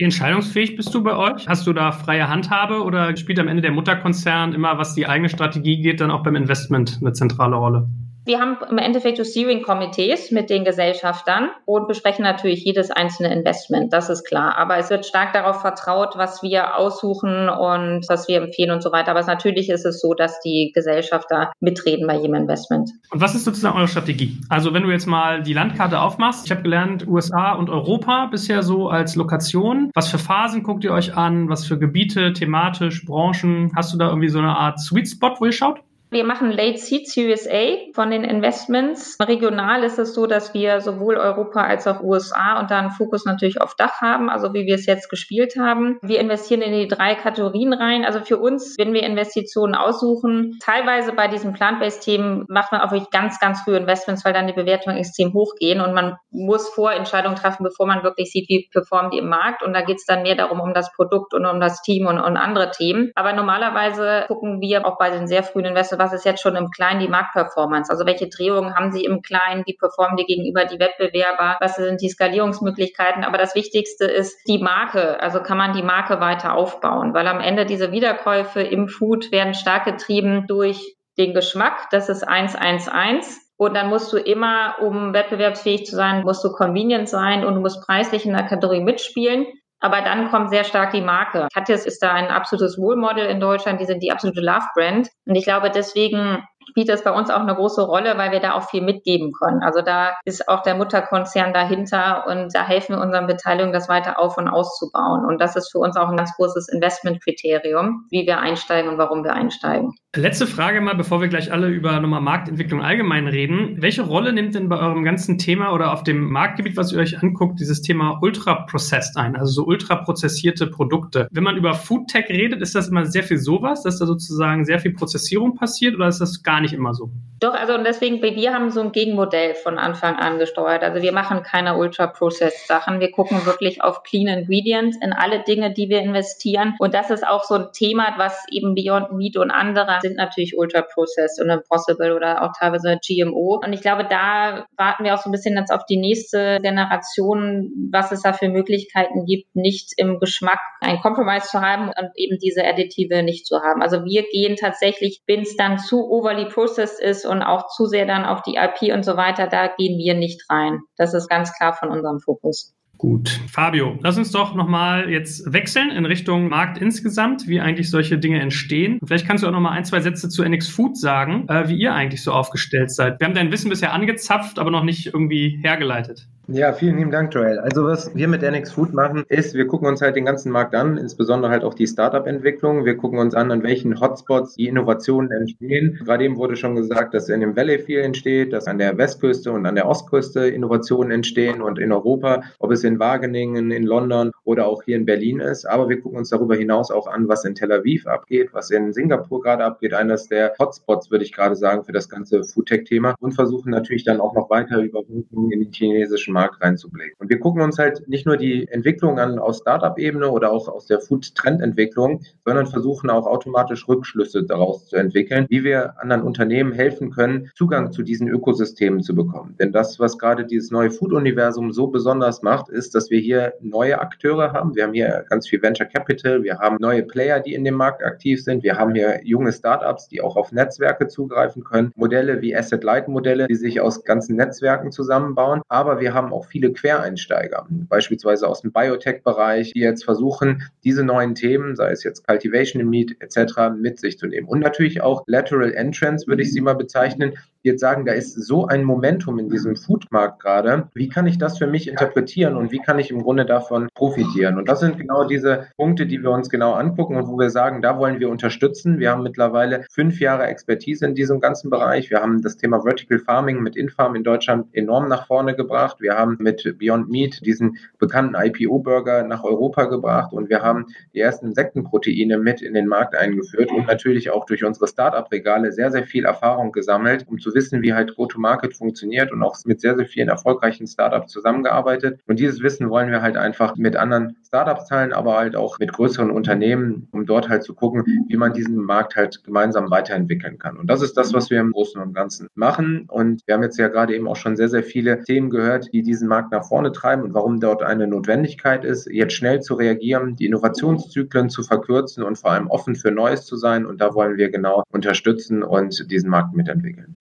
wie 0.00 0.04
entscheidungsfähig 0.04 0.76
bist 0.76 0.94
du 0.94 1.02
bei 1.02 1.14
euch? 1.14 1.46
Hast 1.46 1.66
du 1.66 1.74
da 1.74 1.92
freie 1.92 2.26
Handhabe 2.26 2.82
oder 2.82 3.14
spielt 3.18 3.38
am 3.38 3.48
Ende 3.48 3.60
der 3.60 3.70
Mutterkonzern 3.70 4.54
immer, 4.54 4.78
was 4.78 4.94
die 4.94 5.06
eigene 5.06 5.28
Strategie 5.28 5.82
geht, 5.82 6.00
dann 6.00 6.10
auch 6.10 6.22
beim 6.22 6.36
Investment 6.36 6.98
eine 7.02 7.12
zentrale 7.12 7.56
Rolle? 7.56 7.86
Wir 8.24 8.38
haben 8.38 8.58
im 8.68 8.78
Endeffekt 8.78 9.16
so 9.16 9.24
Steering-Komitees 9.24 10.30
mit 10.30 10.50
den 10.50 10.64
Gesellschaftern 10.64 11.50
und 11.64 11.88
besprechen 11.88 12.22
natürlich 12.22 12.64
jedes 12.64 12.90
einzelne 12.90 13.32
Investment, 13.32 13.92
das 13.92 14.10
ist 14.10 14.24
klar. 14.24 14.56
Aber 14.58 14.76
es 14.76 14.90
wird 14.90 15.06
stark 15.06 15.32
darauf 15.32 15.60
vertraut, 15.62 16.16
was 16.16 16.42
wir 16.42 16.76
aussuchen 16.76 17.48
und 17.48 18.04
was 18.08 18.28
wir 18.28 18.42
empfehlen 18.42 18.70
und 18.70 18.82
so 18.82 18.92
weiter. 18.92 19.10
Aber 19.12 19.22
natürlich 19.22 19.70
ist 19.70 19.86
es 19.86 20.00
so, 20.00 20.14
dass 20.14 20.40
die 20.40 20.72
Gesellschafter 20.74 21.52
mitreden 21.60 22.06
bei 22.06 22.16
jedem 22.16 22.34
Investment. 22.34 22.90
Und 23.10 23.20
was 23.20 23.34
ist 23.34 23.44
sozusagen 23.44 23.76
eure 23.76 23.88
Strategie? 23.88 24.38
Also 24.48 24.74
wenn 24.74 24.82
du 24.82 24.90
jetzt 24.90 25.06
mal 25.06 25.42
die 25.42 25.54
Landkarte 25.54 26.00
aufmachst, 26.00 26.44
ich 26.44 26.50
habe 26.50 26.62
gelernt, 26.62 27.06
USA 27.06 27.52
und 27.52 27.70
Europa 27.70 28.26
bisher 28.26 28.62
so 28.62 28.88
als 28.88 29.16
Lokation. 29.16 29.90
Was 29.94 30.08
für 30.08 30.18
Phasen 30.18 30.62
guckt 30.62 30.84
ihr 30.84 30.92
euch 30.92 31.16
an? 31.16 31.48
Was 31.48 31.66
für 31.66 31.78
Gebiete, 31.78 32.32
thematisch, 32.32 33.04
Branchen? 33.04 33.72
Hast 33.74 33.92
du 33.92 33.98
da 33.98 34.08
irgendwie 34.08 34.28
so 34.28 34.38
eine 34.38 34.56
Art 34.56 34.78
Sweet 34.78 35.08
Spot, 35.08 35.34
wo 35.38 35.46
ihr 35.46 35.52
schaut? 35.52 35.80
Wir 36.12 36.24
machen 36.24 36.50
Late 36.50 36.76
Seed 36.76 37.08
Series 37.08 37.46
A 37.48 37.76
von 37.94 38.10
den 38.10 38.24
Investments. 38.24 39.16
Regional 39.20 39.84
ist 39.84 39.96
es 39.96 40.12
so, 40.12 40.26
dass 40.26 40.52
wir 40.54 40.80
sowohl 40.80 41.16
Europa 41.16 41.62
als 41.62 41.86
auch 41.86 42.02
USA 42.02 42.58
und 42.58 42.72
dann 42.72 42.90
Fokus 42.90 43.24
natürlich 43.26 43.60
auf 43.60 43.76
Dach 43.76 44.00
haben, 44.00 44.28
also 44.28 44.52
wie 44.52 44.66
wir 44.66 44.74
es 44.74 44.86
jetzt 44.86 45.08
gespielt 45.08 45.54
haben. 45.56 46.00
Wir 46.02 46.18
investieren 46.18 46.62
in 46.62 46.72
die 46.72 46.88
drei 46.88 47.14
Kategorien 47.14 47.72
rein. 47.72 48.04
Also 48.04 48.24
für 48.24 48.38
uns, 48.38 48.76
wenn 48.76 48.92
wir 48.92 49.04
Investitionen 49.04 49.76
aussuchen, 49.76 50.58
teilweise 50.60 51.12
bei 51.12 51.28
diesen 51.28 51.52
Plant-Based-Themen 51.52 52.46
macht 52.48 52.72
man 52.72 52.80
auch 52.80 52.90
wirklich 52.90 53.10
ganz, 53.10 53.38
ganz 53.38 53.60
frühe 53.60 53.76
Investments, 53.76 54.24
weil 54.24 54.32
dann 54.32 54.48
die 54.48 54.52
Bewertungen 54.52 54.96
extrem 54.96 55.32
hochgehen 55.32 55.80
und 55.80 55.94
man 55.94 56.16
muss 56.32 56.68
Vorentscheidungen 56.70 57.36
treffen, 57.36 57.62
bevor 57.62 57.86
man 57.86 58.02
wirklich 58.02 58.32
sieht, 58.32 58.48
wie 58.48 58.68
performen 58.72 59.12
die 59.12 59.18
im 59.18 59.28
Markt. 59.28 59.62
Und 59.62 59.74
da 59.74 59.82
geht 59.82 59.98
es 59.98 60.06
dann 60.06 60.22
mehr 60.22 60.34
darum, 60.34 60.58
um 60.58 60.74
das 60.74 60.92
Produkt 60.92 61.34
und 61.34 61.46
um 61.46 61.60
das 61.60 61.82
Team 61.82 62.08
und, 62.08 62.18
und 62.18 62.36
andere 62.36 62.72
Themen. 62.72 63.12
Aber 63.14 63.32
normalerweise 63.32 64.24
gucken 64.26 64.60
wir 64.60 64.84
auch 64.84 64.98
bei 64.98 65.10
den 65.10 65.28
sehr 65.28 65.44
frühen 65.44 65.66
Investments, 65.66 65.99
was 66.00 66.14
ist 66.14 66.24
jetzt 66.24 66.42
schon 66.42 66.56
im 66.56 66.70
Kleinen 66.70 66.98
die 66.98 67.08
Marktperformance? 67.08 67.92
Also 67.92 68.06
welche 68.06 68.28
Drehungen 68.28 68.74
haben 68.74 68.90
sie 68.90 69.04
im 69.04 69.20
Kleinen? 69.20 69.62
Wie 69.66 69.76
performen 69.76 70.16
die 70.16 70.24
gegenüber 70.24 70.64
die 70.64 70.80
Wettbewerber? 70.80 71.58
Was 71.60 71.76
sind 71.76 72.00
die 72.00 72.08
Skalierungsmöglichkeiten? 72.08 73.22
Aber 73.22 73.38
das 73.38 73.54
Wichtigste 73.54 74.06
ist 74.06 74.36
die 74.48 74.58
Marke. 74.58 75.20
Also 75.20 75.40
kann 75.40 75.58
man 75.58 75.74
die 75.74 75.82
Marke 75.82 76.18
weiter 76.20 76.54
aufbauen? 76.54 77.12
Weil 77.12 77.28
am 77.28 77.40
Ende 77.40 77.66
diese 77.66 77.92
Wiederkäufe 77.92 78.62
im 78.62 78.88
Food 78.88 79.30
werden 79.30 79.54
stark 79.54 79.84
getrieben 79.84 80.46
durch 80.48 80.96
den 81.18 81.34
Geschmack. 81.34 81.88
Das 81.90 82.08
ist 82.08 82.26
111. 82.26 83.36
Und 83.58 83.74
dann 83.74 83.90
musst 83.90 84.10
du 84.10 84.16
immer, 84.16 84.76
um 84.80 85.12
wettbewerbsfähig 85.12 85.84
zu 85.84 85.94
sein, 85.94 86.22
musst 86.22 86.42
du 86.42 86.50
convenient 86.50 87.10
sein 87.10 87.44
und 87.44 87.56
du 87.56 87.60
musst 87.60 87.84
preislich 87.84 88.24
in 88.24 88.32
der 88.32 88.44
Kategorie 88.46 88.80
mitspielen. 88.80 89.46
Aber 89.80 90.02
dann 90.02 90.30
kommt 90.30 90.50
sehr 90.50 90.64
stark 90.64 90.92
die 90.92 91.00
Marke. 91.00 91.48
Katjes 91.52 91.86
ist 91.86 92.02
da 92.02 92.12
ein 92.12 92.28
absolutes 92.28 92.78
Wohlmodel 92.78 93.26
in 93.26 93.40
Deutschland. 93.40 93.80
Die 93.80 93.86
sind 93.86 94.02
die 94.02 94.12
absolute 94.12 94.40
Love-Brand. 94.40 95.08
Und 95.26 95.34
ich 95.34 95.44
glaube, 95.44 95.70
deswegen 95.70 96.44
spielt 96.68 96.88
das 96.88 97.02
bei 97.02 97.10
uns 97.10 97.30
auch 97.30 97.40
eine 97.40 97.54
große 97.54 97.82
Rolle, 97.82 98.16
weil 98.16 98.30
wir 98.32 98.40
da 98.40 98.54
auch 98.54 98.68
viel 98.68 98.82
mitgeben 98.82 99.32
können. 99.32 99.62
Also 99.62 99.82
da 99.82 100.12
ist 100.24 100.48
auch 100.48 100.62
der 100.62 100.74
Mutterkonzern 100.74 101.52
dahinter 101.52 102.24
und 102.26 102.54
da 102.54 102.66
helfen 102.66 102.96
wir 102.96 103.02
unseren 103.02 103.26
Beteiligungen, 103.26 103.72
das 103.72 103.88
weiter 103.88 104.18
auf 104.20 104.36
und 104.36 104.48
auszubauen. 104.48 105.24
Und 105.24 105.40
das 105.40 105.56
ist 105.56 105.72
für 105.72 105.78
uns 105.78 105.96
auch 105.96 106.08
ein 106.08 106.16
ganz 106.16 106.34
großes 106.36 106.68
Investmentkriterium, 106.68 108.06
wie 108.10 108.26
wir 108.26 108.38
einsteigen 108.38 108.90
und 108.90 108.98
warum 108.98 109.24
wir 109.24 109.32
einsteigen. 109.32 109.94
Letzte 110.16 110.48
Frage 110.48 110.80
mal, 110.80 110.96
bevor 110.96 111.20
wir 111.20 111.28
gleich 111.28 111.52
alle 111.52 111.68
über 111.68 112.00
nochmal 112.00 112.20
Marktentwicklung 112.20 112.82
allgemein 112.82 113.28
reden. 113.28 113.76
Welche 113.80 114.02
Rolle 114.02 114.32
nimmt 114.32 114.56
denn 114.56 114.68
bei 114.68 114.76
eurem 114.76 115.04
ganzen 115.04 115.38
Thema 115.38 115.72
oder 115.72 115.92
auf 115.92 116.02
dem 116.02 116.32
Marktgebiet, 116.32 116.76
was 116.76 116.90
ihr 116.92 116.98
euch 116.98 117.22
anguckt, 117.22 117.60
dieses 117.60 117.80
Thema 117.80 118.18
ultra-processed 118.20 119.16
ein, 119.16 119.36
also 119.36 119.52
so 119.52 119.66
ultra-prozessierte 119.68 120.66
Produkte? 120.66 121.28
Wenn 121.30 121.44
man 121.44 121.56
über 121.56 121.74
Foodtech 121.74 122.28
redet, 122.28 122.60
ist 122.60 122.74
das 122.74 122.88
immer 122.88 123.06
sehr 123.06 123.22
viel 123.22 123.38
sowas, 123.38 123.84
dass 123.84 124.00
da 124.00 124.06
sozusagen 124.06 124.64
sehr 124.64 124.80
viel 124.80 124.92
Prozessierung 124.94 125.54
passiert 125.54 125.94
oder 125.94 126.08
ist 126.08 126.20
das 126.20 126.42
gar 126.42 126.60
nicht 126.60 126.72
immer 126.72 126.92
so? 126.92 127.12
Doch, 127.38 127.54
also 127.54 127.74
und 127.74 127.84
deswegen, 127.84 128.20
wir 128.20 128.52
haben 128.52 128.70
so 128.70 128.80
ein 128.80 128.90
Gegenmodell 128.90 129.54
von 129.54 129.78
Anfang 129.78 130.16
an 130.16 130.38
gesteuert. 130.38 130.82
Also 130.82 131.02
wir 131.02 131.12
machen 131.12 131.44
keine 131.44 131.76
ultra-processed 131.76 132.66
Sachen. 132.66 132.98
Wir 132.98 133.12
gucken 133.12 133.46
wirklich 133.46 133.80
auf 133.80 134.02
Clean 134.02 134.26
Ingredients 134.26 134.98
in 135.00 135.12
alle 135.12 135.44
Dinge, 135.44 135.72
die 135.72 135.88
wir 135.88 136.00
investieren. 136.00 136.74
Und 136.80 136.94
das 136.94 137.10
ist 137.10 137.26
auch 137.26 137.44
so 137.44 137.54
ein 137.54 137.66
Thema, 137.72 138.14
was 138.18 138.44
eben 138.50 138.74
Beyond 138.74 139.12
Meat 139.12 139.38
und 139.38 139.50
andere 139.50 139.99
sind 140.00 140.16
natürlich 140.16 140.56
ultra-processed 140.56 141.40
und 141.40 141.50
impossible 141.50 142.14
oder 142.14 142.42
auch 142.42 142.52
teilweise 142.58 142.98
GMO. 143.06 143.60
Und 143.64 143.72
ich 143.72 143.80
glaube, 143.80 144.06
da 144.08 144.66
warten 144.76 145.04
wir 145.04 145.14
auch 145.14 145.22
so 145.22 145.28
ein 145.28 145.32
bisschen 145.32 145.56
jetzt 145.56 145.72
auf 145.72 145.84
die 145.86 145.98
nächste 145.98 146.58
Generation, 146.60 147.70
was 147.90 148.12
es 148.12 148.22
da 148.22 148.32
für 148.32 148.48
Möglichkeiten 148.48 149.24
gibt, 149.24 149.54
nicht 149.54 149.92
im 149.96 150.18
Geschmack 150.18 150.60
ein 150.80 151.00
Compromise 151.00 151.46
zu 151.46 151.60
haben 151.60 151.88
und 151.88 152.10
eben 152.16 152.38
diese 152.38 152.64
Additive 152.64 153.22
nicht 153.22 153.46
zu 153.46 153.60
haben. 153.60 153.82
Also 153.82 154.04
wir 154.04 154.22
gehen 154.30 154.56
tatsächlich, 154.56 155.22
wenn 155.26 155.42
es 155.42 155.56
dann 155.56 155.78
zu 155.78 156.10
overly 156.10 156.46
processed 156.46 157.00
ist 157.00 157.26
und 157.26 157.42
auch 157.42 157.68
zu 157.68 157.86
sehr 157.86 158.06
dann 158.06 158.24
auf 158.24 158.42
die 158.42 158.56
IP 158.56 158.94
und 158.94 159.04
so 159.04 159.16
weiter, 159.16 159.46
da 159.46 159.68
gehen 159.68 159.98
wir 159.98 160.14
nicht 160.14 160.42
rein. 160.50 160.80
Das 160.96 161.14
ist 161.14 161.28
ganz 161.28 161.52
klar 161.56 161.74
von 161.74 161.90
unserem 161.90 162.20
Fokus. 162.20 162.74
Gut. 163.00 163.40
Fabio, 163.50 163.98
lass 164.02 164.18
uns 164.18 164.30
doch 164.30 164.54
nochmal 164.54 165.08
jetzt 165.08 165.50
wechseln 165.50 165.90
in 165.90 166.04
Richtung 166.04 166.50
Markt 166.50 166.76
insgesamt, 166.76 167.48
wie 167.48 167.58
eigentlich 167.58 167.88
solche 167.88 168.18
Dinge 168.18 168.40
entstehen. 168.40 168.98
vielleicht 169.02 169.26
kannst 169.26 169.42
du 169.42 169.48
auch 169.48 169.52
nochmal 169.52 169.72
ein, 169.72 169.86
zwei 169.86 170.00
Sätze 170.00 170.28
zu 170.28 170.42
NX 170.42 170.68
Food 170.68 170.98
sagen, 170.98 171.48
äh, 171.48 171.66
wie 171.70 171.78
ihr 171.78 171.94
eigentlich 171.94 172.22
so 172.22 172.30
aufgestellt 172.30 172.90
seid. 172.90 173.18
Wir 173.18 173.26
haben 173.26 173.32
dein 173.32 173.50
Wissen 173.50 173.70
bisher 173.70 173.94
angezapft, 173.94 174.58
aber 174.58 174.70
noch 174.70 174.84
nicht 174.84 175.06
irgendwie 175.06 175.58
hergeleitet. 175.62 176.28
Ja, 176.52 176.72
vielen 176.72 176.96
lieben 176.96 177.12
Dank, 177.12 177.32
Joel. 177.32 177.60
Also 177.60 177.84
was 177.84 178.12
wir 178.12 178.26
mit 178.26 178.42
NX 178.42 178.72
Food 178.72 178.92
machen, 178.92 179.22
ist, 179.28 179.54
wir 179.54 179.68
gucken 179.68 179.86
uns 179.86 180.02
halt 180.02 180.16
den 180.16 180.24
ganzen 180.24 180.50
Markt 180.50 180.74
an, 180.74 180.96
insbesondere 180.96 181.52
halt 181.52 181.62
auch 181.62 181.74
die 181.74 181.86
Startup-Entwicklung. 181.86 182.84
Wir 182.84 182.96
gucken 182.96 183.20
uns 183.20 183.36
an, 183.36 183.52
an 183.52 183.62
welchen 183.62 184.00
Hotspots 184.00 184.56
die 184.56 184.66
Innovationen 184.66 185.30
entstehen. 185.30 186.00
Gerade 186.04 186.24
eben 186.24 186.38
wurde 186.38 186.56
schon 186.56 186.74
gesagt, 186.74 187.14
dass 187.14 187.28
in 187.28 187.38
dem 187.38 187.54
Valley 187.54 187.78
viel 187.78 188.00
entsteht, 188.00 188.52
dass 188.52 188.66
an 188.66 188.78
der 188.78 188.98
Westküste 188.98 189.52
und 189.52 189.64
an 189.64 189.76
der 189.76 189.86
Ostküste 189.86 190.48
Innovationen 190.48 191.12
entstehen 191.12 191.62
und 191.62 191.78
in 191.78 191.92
Europa, 191.92 192.42
ob 192.58 192.72
es 192.72 192.82
in 192.82 192.98
Wageningen, 192.98 193.70
in 193.70 193.84
London 193.84 194.32
oder 194.42 194.66
auch 194.66 194.82
hier 194.82 194.96
in 194.96 195.06
Berlin 195.06 195.38
ist. 195.38 195.66
Aber 195.66 195.88
wir 195.88 196.00
gucken 196.00 196.18
uns 196.18 196.30
darüber 196.30 196.56
hinaus 196.56 196.90
auch 196.90 197.06
an, 197.06 197.28
was 197.28 197.44
in 197.44 197.54
Tel 197.54 197.70
Aviv 197.70 198.08
abgeht, 198.08 198.48
was 198.52 198.72
in 198.72 198.92
Singapur 198.92 199.40
gerade 199.40 199.64
abgeht, 199.64 199.94
eines 199.94 200.26
der 200.26 200.54
Hotspots, 200.58 201.12
würde 201.12 201.24
ich 201.24 201.32
gerade 201.32 201.54
sagen, 201.54 201.84
für 201.84 201.92
das 201.92 202.08
ganze 202.08 202.42
Foodtech-Thema 202.42 203.14
und 203.20 203.36
versuchen 203.36 203.70
natürlich 203.70 204.02
dann 204.02 204.20
auch 204.20 204.34
noch 204.34 204.50
weiter 204.50 204.78
Überwachungen 204.80 205.52
in 205.52 205.60
den 205.60 205.70
chinesischen 205.70 206.34
Markt 206.34 206.39
Markt 206.40 206.62
reinzublicken. 206.62 207.16
Und 207.18 207.28
wir 207.28 207.38
gucken 207.38 207.62
uns 207.62 207.78
halt 207.78 208.08
nicht 208.08 208.26
nur 208.26 208.36
die 208.36 208.66
Entwicklung 208.68 209.18
an 209.18 209.38
aus 209.38 209.58
Startup-Ebene 209.58 210.30
oder 210.30 210.50
auch 210.50 210.68
aus 210.68 210.86
der 210.86 211.00
Food-Trend-Entwicklung, 211.00 212.22
sondern 212.44 212.66
versuchen 212.66 213.10
auch 213.10 213.26
automatisch 213.26 213.86
Rückschlüsse 213.88 214.44
daraus 214.44 214.86
zu 214.86 214.96
entwickeln, 214.96 215.46
wie 215.50 215.64
wir 215.64 216.00
anderen 216.00 216.22
Unternehmen 216.22 216.72
helfen 216.72 217.10
können, 217.10 217.50
Zugang 217.54 217.92
zu 217.92 218.02
diesen 218.02 218.28
Ökosystemen 218.28 219.02
zu 219.02 219.14
bekommen. 219.14 219.54
Denn 219.58 219.72
das, 219.72 220.00
was 220.00 220.18
gerade 220.18 220.46
dieses 220.46 220.70
neue 220.70 220.90
Food-Universum 220.90 221.72
so 221.72 221.88
besonders 221.88 222.42
macht, 222.42 222.68
ist, 222.70 222.94
dass 222.94 223.10
wir 223.10 223.20
hier 223.20 223.54
neue 223.60 224.00
Akteure 224.00 224.52
haben. 224.52 224.74
Wir 224.74 224.84
haben 224.84 224.94
hier 224.94 225.24
ganz 225.28 225.48
viel 225.48 225.62
Venture 225.62 225.86
Capital, 225.86 226.42
wir 226.42 226.58
haben 226.58 226.76
neue 226.80 227.02
Player, 227.02 227.40
die 227.40 227.54
in 227.54 227.64
dem 227.64 227.74
Markt 227.74 228.02
aktiv 228.02 228.42
sind, 228.42 228.62
wir 228.62 228.76
haben 228.76 228.94
hier 228.94 229.20
junge 229.24 229.52
Startups, 229.52 230.08
die 230.08 230.22
auch 230.22 230.36
auf 230.36 230.52
Netzwerke 230.52 231.08
zugreifen 231.08 231.64
können, 231.64 231.92
Modelle 231.96 232.40
wie 232.40 232.56
Asset-Light-Modelle, 232.56 233.46
die 233.46 233.56
sich 233.56 233.80
aus 233.80 234.04
ganzen 234.04 234.36
Netzwerken 234.36 234.90
zusammenbauen, 234.90 235.62
aber 235.68 236.00
wir 236.00 236.14
haben 236.14 236.29
haben 236.30 236.36
auch 236.36 236.46
viele 236.46 236.72
Quereinsteiger, 236.72 237.66
beispielsweise 237.68 238.46
aus 238.46 238.62
dem 238.62 238.72
Biotech-Bereich, 238.72 239.72
die 239.72 239.80
jetzt 239.80 240.04
versuchen, 240.04 240.62
diese 240.84 241.04
neuen 241.04 241.34
Themen, 241.34 241.74
sei 241.74 241.90
es 241.90 242.04
jetzt 242.04 242.26
Cultivation 242.26 242.80
in 242.80 242.88
Meat 242.88 243.16
etc., 243.20 243.70
mit 243.76 243.98
sich 243.98 244.18
zu 244.18 244.26
nehmen. 244.26 244.46
Und 244.46 244.60
natürlich 244.60 245.00
auch 245.00 245.24
Lateral 245.26 245.72
Entrance, 245.72 246.26
würde 246.26 246.42
ich 246.42 246.52
sie 246.52 246.60
mal 246.60 246.74
bezeichnen, 246.74 247.34
die 247.64 247.68
jetzt 247.68 247.80
sagen, 247.80 248.04
da 248.04 248.12
ist 248.12 248.34
so 248.34 248.66
ein 248.66 248.84
Momentum 248.84 249.38
in 249.38 249.48
diesem 249.50 249.76
Foodmarkt 249.76 250.40
gerade. 250.40 250.88
Wie 250.94 251.08
kann 251.08 251.26
ich 251.26 251.38
das 251.38 251.58
für 251.58 251.66
mich 251.66 251.88
interpretieren 251.88 252.56
und 252.56 252.72
wie 252.72 252.78
kann 252.78 252.98
ich 252.98 253.10
im 253.10 253.22
Grunde 253.22 253.44
davon 253.44 253.88
profitieren? 253.94 254.56
Und 254.56 254.68
das 254.68 254.80
sind 254.80 254.98
genau 254.98 255.24
diese 255.24 255.66
Punkte, 255.76 256.06
die 256.06 256.22
wir 256.22 256.30
uns 256.30 256.48
genau 256.48 256.72
angucken 256.72 257.16
und 257.16 257.28
wo 257.28 257.38
wir 257.38 257.50
sagen, 257.50 257.82
da 257.82 257.98
wollen 257.98 258.18
wir 258.20 258.30
unterstützen. 258.30 258.98
Wir 258.98 259.10
haben 259.10 259.22
mittlerweile 259.22 259.84
fünf 259.90 260.20
Jahre 260.20 260.44
Expertise 260.44 261.04
in 261.04 261.14
diesem 261.14 261.40
ganzen 261.40 261.70
Bereich. 261.70 262.10
Wir 262.10 262.20
haben 262.20 262.42
das 262.42 262.56
Thema 262.56 262.82
Vertical 262.82 263.18
Farming 263.18 263.60
mit 263.60 263.76
Infarm 263.76 264.14
in 264.14 264.24
Deutschland 264.24 264.68
enorm 264.72 265.08
nach 265.08 265.26
vorne 265.26 265.54
gebracht. 265.54 266.00
Wir 266.00 266.14
haben 266.16 266.36
mit 266.40 266.78
Beyond 266.78 267.10
Meat 267.10 267.44
diesen 267.44 267.76
bekannten 267.98 268.34
IPO-Burger 268.34 269.24
nach 269.24 269.44
Europa 269.44 269.84
gebracht 269.84 270.32
und 270.32 270.48
wir 270.48 270.62
haben 270.62 270.86
die 271.14 271.20
ersten 271.20 271.46
Insektenproteine 271.46 272.38
mit 272.38 272.62
in 272.62 272.74
den 272.74 272.86
Markt 272.86 273.14
eingeführt 273.14 273.70
und 273.70 273.86
natürlich 273.86 274.30
auch 274.30 274.46
durch 274.46 274.64
unsere 274.64 274.86
Startup-Regale 274.86 275.72
sehr, 275.72 275.90
sehr 275.90 276.04
viel 276.04 276.24
Erfahrung 276.24 276.72
gesammelt, 276.72 277.26
um 277.28 277.38
zu 277.38 277.49
wissen, 277.54 277.82
wie 277.82 277.94
halt 277.94 278.16
Go-to-Market 278.16 278.76
funktioniert 278.76 279.32
und 279.32 279.42
auch 279.42 279.56
mit 279.64 279.80
sehr, 279.80 279.96
sehr 279.96 280.06
vielen 280.06 280.28
erfolgreichen 280.28 280.86
Startups 280.86 281.32
zusammengearbeitet. 281.32 282.20
Und 282.26 282.38
dieses 282.38 282.62
Wissen 282.62 282.90
wollen 282.90 283.10
wir 283.10 283.22
halt 283.22 283.36
einfach 283.36 283.76
mit 283.76 283.96
anderen 283.96 284.36
Startups 284.50 284.88
teilen, 284.88 285.12
aber 285.12 285.36
halt 285.36 285.54
auch 285.54 285.78
mit 285.78 285.92
größeren 285.92 286.28
Unternehmen, 286.28 287.06
um 287.12 287.24
dort 287.24 287.48
halt 287.48 287.62
zu 287.62 287.72
gucken, 287.72 288.04
wie 288.26 288.36
man 288.36 288.52
diesen 288.52 288.78
Markt 288.78 289.14
halt 289.14 289.44
gemeinsam 289.44 289.92
weiterentwickeln 289.92 290.58
kann. 290.58 290.76
Und 290.76 290.88
das 290.90 291.02
ist 291.02 291.16
das, 291.16 291.32
was 291.32 291.50
wir 291.50 291.60
im 291.60 291.70
Großen 291.70 292.02
und 292.02 292.14
Ganzen 292.14 292.48
machen. 292.56 293.06
Und 293.08 293.42
wir 293.46 293.54
haben 293.54 293.62
jetzt 293.62 293.78
ja 293.78 293.86
gerade 293.86 294.12
eben 294.12 294.26
auch 294.26 294.34
schon 294.34 294.56
sehr, 294.56 294.68
sehr 294.68 294.82
viele 294.82 295.22
Themen 295.22 295.50
gehört, 295.50 295.92
die 295.92 296.02
diesen 296.02 296.26
Markt 296.26 296.50
nach 296.50 296.64
vorne 296.64 296.90
treiben 296.90 297.22
und 297.22 297.32
warum 297.32 297.60
dort 297.60 297.84
eine 297.84 298.08
Notwendigkeit 298.08 298.84
ist, 298.84 299.08
jetzt 299.08 299.34
schnell 299.34 299.60
zu 299.60 299.74
reagieren, 299.74 300.34
die 300.34 300.46
Innovationszyklen 300.46 301.48
zu 301.48 301.62
verkürzen 301.62 302.24
und 302.24 302.36
vor 302.36 302.50
allem 302.50 302.66
offen 302.66 302.96
für 302.96 303.12
Neues 303.12 303.46
zu 303.46 303.56
sein. 303.56 303.86
Und 303.86 304.00
da 304.00 304.14
wollen 304.14 304.36
wir 304.36 304.50
genau 304.50 304.82
unterstützen 304.90 305.62
und 305.62 306.10
diesen 306.10 306.28
Markt 306.28 306.56
mitentwickeln. 306.56 307.14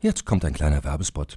Jetzt 0.00 0.24
kommt 0.24 0.44
ein 0.44 0.54
kleiner 0.54 0.82
Werbespot. 0.82 1.36